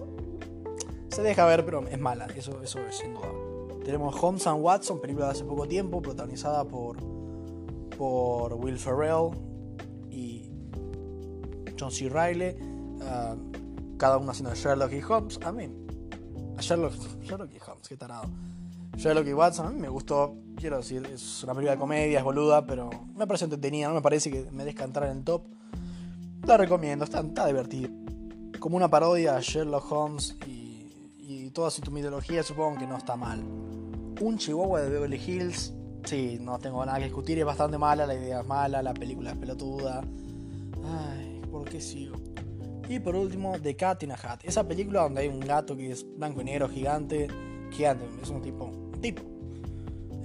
Se 1.08 1.20
deja 1.20 1.46
ver, 1.46 1.64
pero 1.64 1.84
es 1.88 1.98
mala, 1.98 2.28
eso, 2.36 2.62
eso 2.62 2.78
es 2.86 2.96
sin 2.96 3.12
duda. 3.12 3.43
Tenemos 3.84 4.14
Holmes 4.20 4.46
and 4.46 4.62
Watson, 4.62 5.00
película 5.00 5.26
de 5.26 5.32
hace 5.32 5.44
poco 5.44 5.68
tiempo, 5.68 6.00
protagonizada 6.00 6.64
por, 6.64 6.96
por 7.98 8.54
Will 8.54 8.78
Ferrell 8.78 9.30
y 10.10 10.50
John 11.78 11.90
C. 11.90 12.08
Riley. 12.08 12.56
Ah, 13.02 13.36
cada 13.98 14.18
uno 14.18 14.30
haciendo 14.30 14.54
Sherlock 14.54 14.92
y 14.92 15.02
Holmes. 15.02 15.38
A 15.44 15.52
mí, 15.52 15.68
a 16.56 16.60
Sherlock, 16.60 16.94
Sherlock 17.22 17.50
y 17.52 17.58
Holmes, 17.58 17.88
qué 17.88 17.96
tarado. 17.96 18.24
Sherlock 18.96 19.26
y 19.26 19.32
Watson, 19.34 19.66
a 19.66 19.70
mí 19.70 19.80
me 19.80 19.88
gustó, 19.88 20.36
quiero 20.56 20.78
decir, 20.78 21.04
es 21.12 21.42
una 21.42 21.52
película 21.52 21.72
de 21.72 21.78
comedia, 21.78 22.18
es 22.18 22.24
boluda, 22.24 22.64
pero 22.64 22.90
me 23.14 23.26
parece 23.26 23.44
entretenida, 23.44 23.88
no 23.88 23.94
me 23.94 24.02
parece 24.02 24.30
que 24.30 24.50
merezca 24.50 24.84
entrar 24.84 25.10
en 25.10 25.18
el 25.18 25.24
top. 25.24 25.42
La 26.46 26.56
recomiendo, 26.56 27.04
está, 27.04 27.20
está 27.20 27.46
divertido. 27.46 27.90
Como 28.60 28.76
una 28.76 28.88
parodia 28.88 29.36
a 29.36 29.40
Sherlock 29.40 29.90
Holmes 29.90 30.36
y 30.46 30.53
toda 31.54 31.70
su 31.70 31.88
mitología, 31.90 32.42
supongo 32.42 32.78
que 32.78 32.86
no 32.86 32.98
está 32.98 33.16
mal. 33.16 33.40
Un 34.20 34.36
Chihuahua 34.36 34.82
de 34.82 34.90
Beverly 34.90 35.20
Hills. 35.24 35.72
Sí, 36.04 36.38
no 36.40 36.58
tengo 36.58 36.84
nada 36.84 36.98
que 36.98 37.04
discutir, 37.04 37.38
es 37.38 37.44
bastante 37.46 37.78
mala, 37.78 38.06
la 38.06 38.14
idea 38.14 38.40
es 38.40 38.46
mala, 38.46 38.82
la 38.82 38.92
película 38.92 39.30
es 39.30 39.38
pelotuda. 39.38 40.02
Ay, 40.84 41.40
¿por 41.50 41.66
qué 41.66 41.80
sigo? 41.80 42.16
Y 42.88 42.98
por 42.98 43.16
último, 43.16 43.58
The 43.58 43.74
Cat 43.74 44.02
in 44.02 44.12
a 44.12 44.14
Hat. 44.14 44.40
Esa 44.42 44.68
película 44.68 45.02
donde 45.02 45.22
hay 45.22 45.28
un 45.28 45.40
gato 45.40 45.74
que 45.74 45.90
es 45.90 46.04
blanco 46.18 46.42
y 46.42 46.44
negro, 46.44 46.68
gigante. 46.68 47.28
Gigante, 47.70 48.04
es 48.20 48.28
un 48.28 48.42
tipo. 48.42 48.66
Un 48.66 49.00
tipo. 49.00 49.22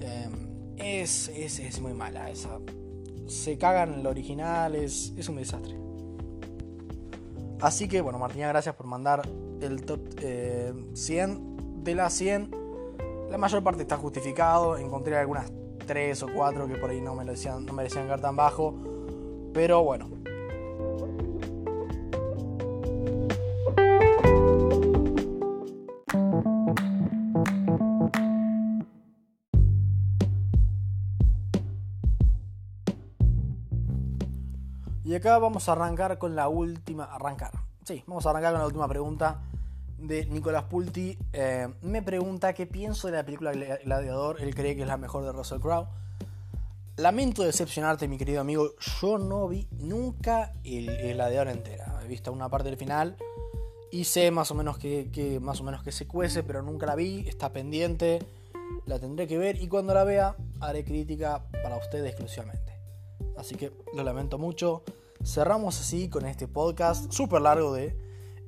Em, 0.00 0.76
es, 0.76 1.28
es, 1.28 1.58
es, 1.60 1.80
muy 1.80 1.94
mala 1.94 2.28
esa. 2.28 2.58
Se 3.26 3.56
cagan 3.56 3.94
en 3.94 4.02
lo 4.02 4.10
original, 4.10 4.74
es, 4.74 5.14
es 5.16 5.28
un 5.30 5.36
desastre. 5.36 5.78
Así 7.60 7.88
que, 7.88 8.02
bueno, 8.02 8.18
Martina, 8.18 8.48
gracias 8.48 8.74
por 8.74 8.86
mandar 8.86 9.22
el 9.60 9.84
top 9.84 10.00
100. 10.94 11.30
Eh, 11.30 11.46
de 11.80 11.94
las 11.94 12.12
100, 12.12 12.50
la 13.30 13.38
mayor 13.38 13.62
parte 13.62 13.82
está 13.82 13.96
justificado. 13.96 14.76
Encontré 14.76 15.16
algunas 15.16 15.50
3 15.86 16.22
o 16.24 16.28
4 16.34 16.68
que 16.68 16.76
por 16.76 16.90
ahí 16.90 17.00
no 17.00 17.14
merecían, 17.14 17.64
no 17.64 17.72
merecían 17.72 18.06
caer 18.06 18.20
tan 18.20 18.36
bajo. 18.36 18.74
Pero 19.52 19.82
bueno, 19.82 20.08
Y 35.10 35.14
acá 35.16 35.38
vamos 35.38 35.68
a 35.68 35.72
arrancar 35.72 36.18
con 36.18 36.36
la 36.36 36.48
última. 36.48 37.02
Arrancar. 37.02 37.69
Sí, 37.84 38.04
vamos 38.06 38.26
a 38.26 38.30
arrancar 38.30 38.52
con 38.52 38.60
la 38.60 38.66
última 38.66 38.88
pregunta 38.88 39.40
de 39.98 40.26
Nicolás 40.26 40.64
Pulti. 40.64 41.18
Eh, 41.32 41.68
me 41.82 42.02
pregunta 42.02 42.52
qué 42.52 42.66
pienso 42.66 43.08
de 43.08 43.14
la 43.14 43.24
película 43.24 43.52
Gladiador. 43.52 44.40
Él 44.40 44.54
cree 44.54 44.76
que 44.76 44.82
es 44.82 44.88
la 44.88 44.96
mejor 44.96 45.24
de 45.24 45.32
Russell 45.32 45.60
Crowe. 45.60 45.88
Lamento 46.96 47.42
decepcionarte, 47.42 48.08
mi 48.08 48.18
querido 48.18 48.40
amigo. 48.40 48.70
Yo 49.00 49.18
no 49.18 49.48
vi 49.48 49.66
nunca 49.78 50.52
el, 50.64 51.14
Gladiador 51.14 51.48
entera. 51.48 52.00
He 52.04 52.08
visto 52.08 52.32
una 52.32 52.48
parte 52.48 52.68
del 52.68 52.78
final 52.78 53.16
y 53.90 54.04
sé 54.04 54.30
más 54.30 54.50
o 54.50 54.54
menos 54.54 54.78
que, 54.78 55.38
más 55.40 55.60
o 55.60 55.64
menos 55.64 55.82
que 55.82 55.92
se 55.92 56.06
cuece, 56.06 56.42
pero 56.42 56.62
nunca 56.62 56.86
la 56.86 56.94
vi. 56.94 57.26
Está 57.26 57.52
pendiente. 57.52 58.18
La 58.86 58.98
tendré 58.98 59.26
que 59.26 59.38
ver 59.38 59.60
y 59.60 59.68
cuando 59.68 59.94
la 59.94 60.04
vea 60.04 60.36
haré 60.60 60.84
crítica 60.84 61.44
para 61.62 61.76
ustedes 61.76 62.10
exclusivamente. 62.10 62.78
Así 63.36 63.54
que 63.54 63.72
lo 63.94 64.02
lamento 64.02 64.38
mucho 64.38 64.82
cerramos 65.24 65.80
así 65.80 66.08
con 66.08 66.26
este 66.26 66.48
podcast 66.48 67.12
súper 67.12 67.42
largo 67.42 67.72
de 67.72 67.96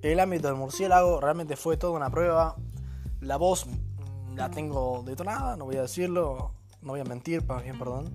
El 0.02 0.20
ámbito 0.20 0.48
del 0.48 0.56
murciélago. 0.56 1.20
Realmente 1.20 1.56
fue 1.56 1.76
toda 1.76 1.92
una 1.92 2.10
prueba. 2.10 2.56
La 3.20 3.36
voz 3.36 3.66
la 4.34 4.50
tengo 4.50 5.02
detonada, 5.04 5.56
no 5.56 5.66
voy 5.66 5.76
a 5.76 5.82
decirlo, 5.82 6.54
no 6.80 6.92
voy 6.92 7.00
a 7.00 7.04
mentir, 7.04 7.42
bien, 7.62 7.78
perdón. 7.78 8.10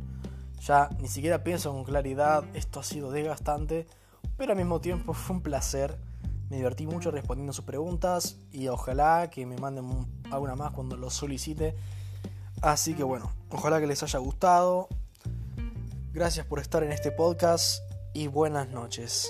Ya 0.61 0.89
ni 0.99 1.07
siquiera 1.07 1.43
pienso 1.43 1.71
con 1.71 1.83
claridad, 1.83 2.43
esto 2.55 2.79
ha 2.79 2.83
sido 2.83 3.11
desgastante, 3.11 3.87
pero 4.35 4.51
al 4.51 4.57
mismo 4.57 4.81
tiempo 4.81 5.13
fue 5.13 5.37
un 5.37 5.41
placer. 5.41 5.97
Me 6.49 6.57
divertí 6.57 6.87
mucho 6.87 7.11
respondiendo 7.11 7.53
sus 7.53 7.65
preguntas 7.65 8.37
y 8.51 8.67
ojalá 8.67 9.29
que 9.29 9.45
me 9.45 9.57
manden 9.57 10.07
alguna 10.31 10.55
más 10.55 10.71
cuando 10.71 10.97
lo 10.97 11.09
solicite. 11.09 11.75
Así 12.61 12.95
que 12.95 13.03
bueno, 13.03 13.31
ojalá 13.51 13.79
que 13.79 13.87
les 13.87 14.01
haya 14.01 14.19
gustado. 14.19 14.87
Gracias 16.11 16.45
por 16.45 16.59
estar 16.59 16.83
en 16.83 16.91
este 16.91 17.11
podcast 17.11 17.86
y 18.13 18.27
buenas 18.27 18.69
noches. 18.69 19.29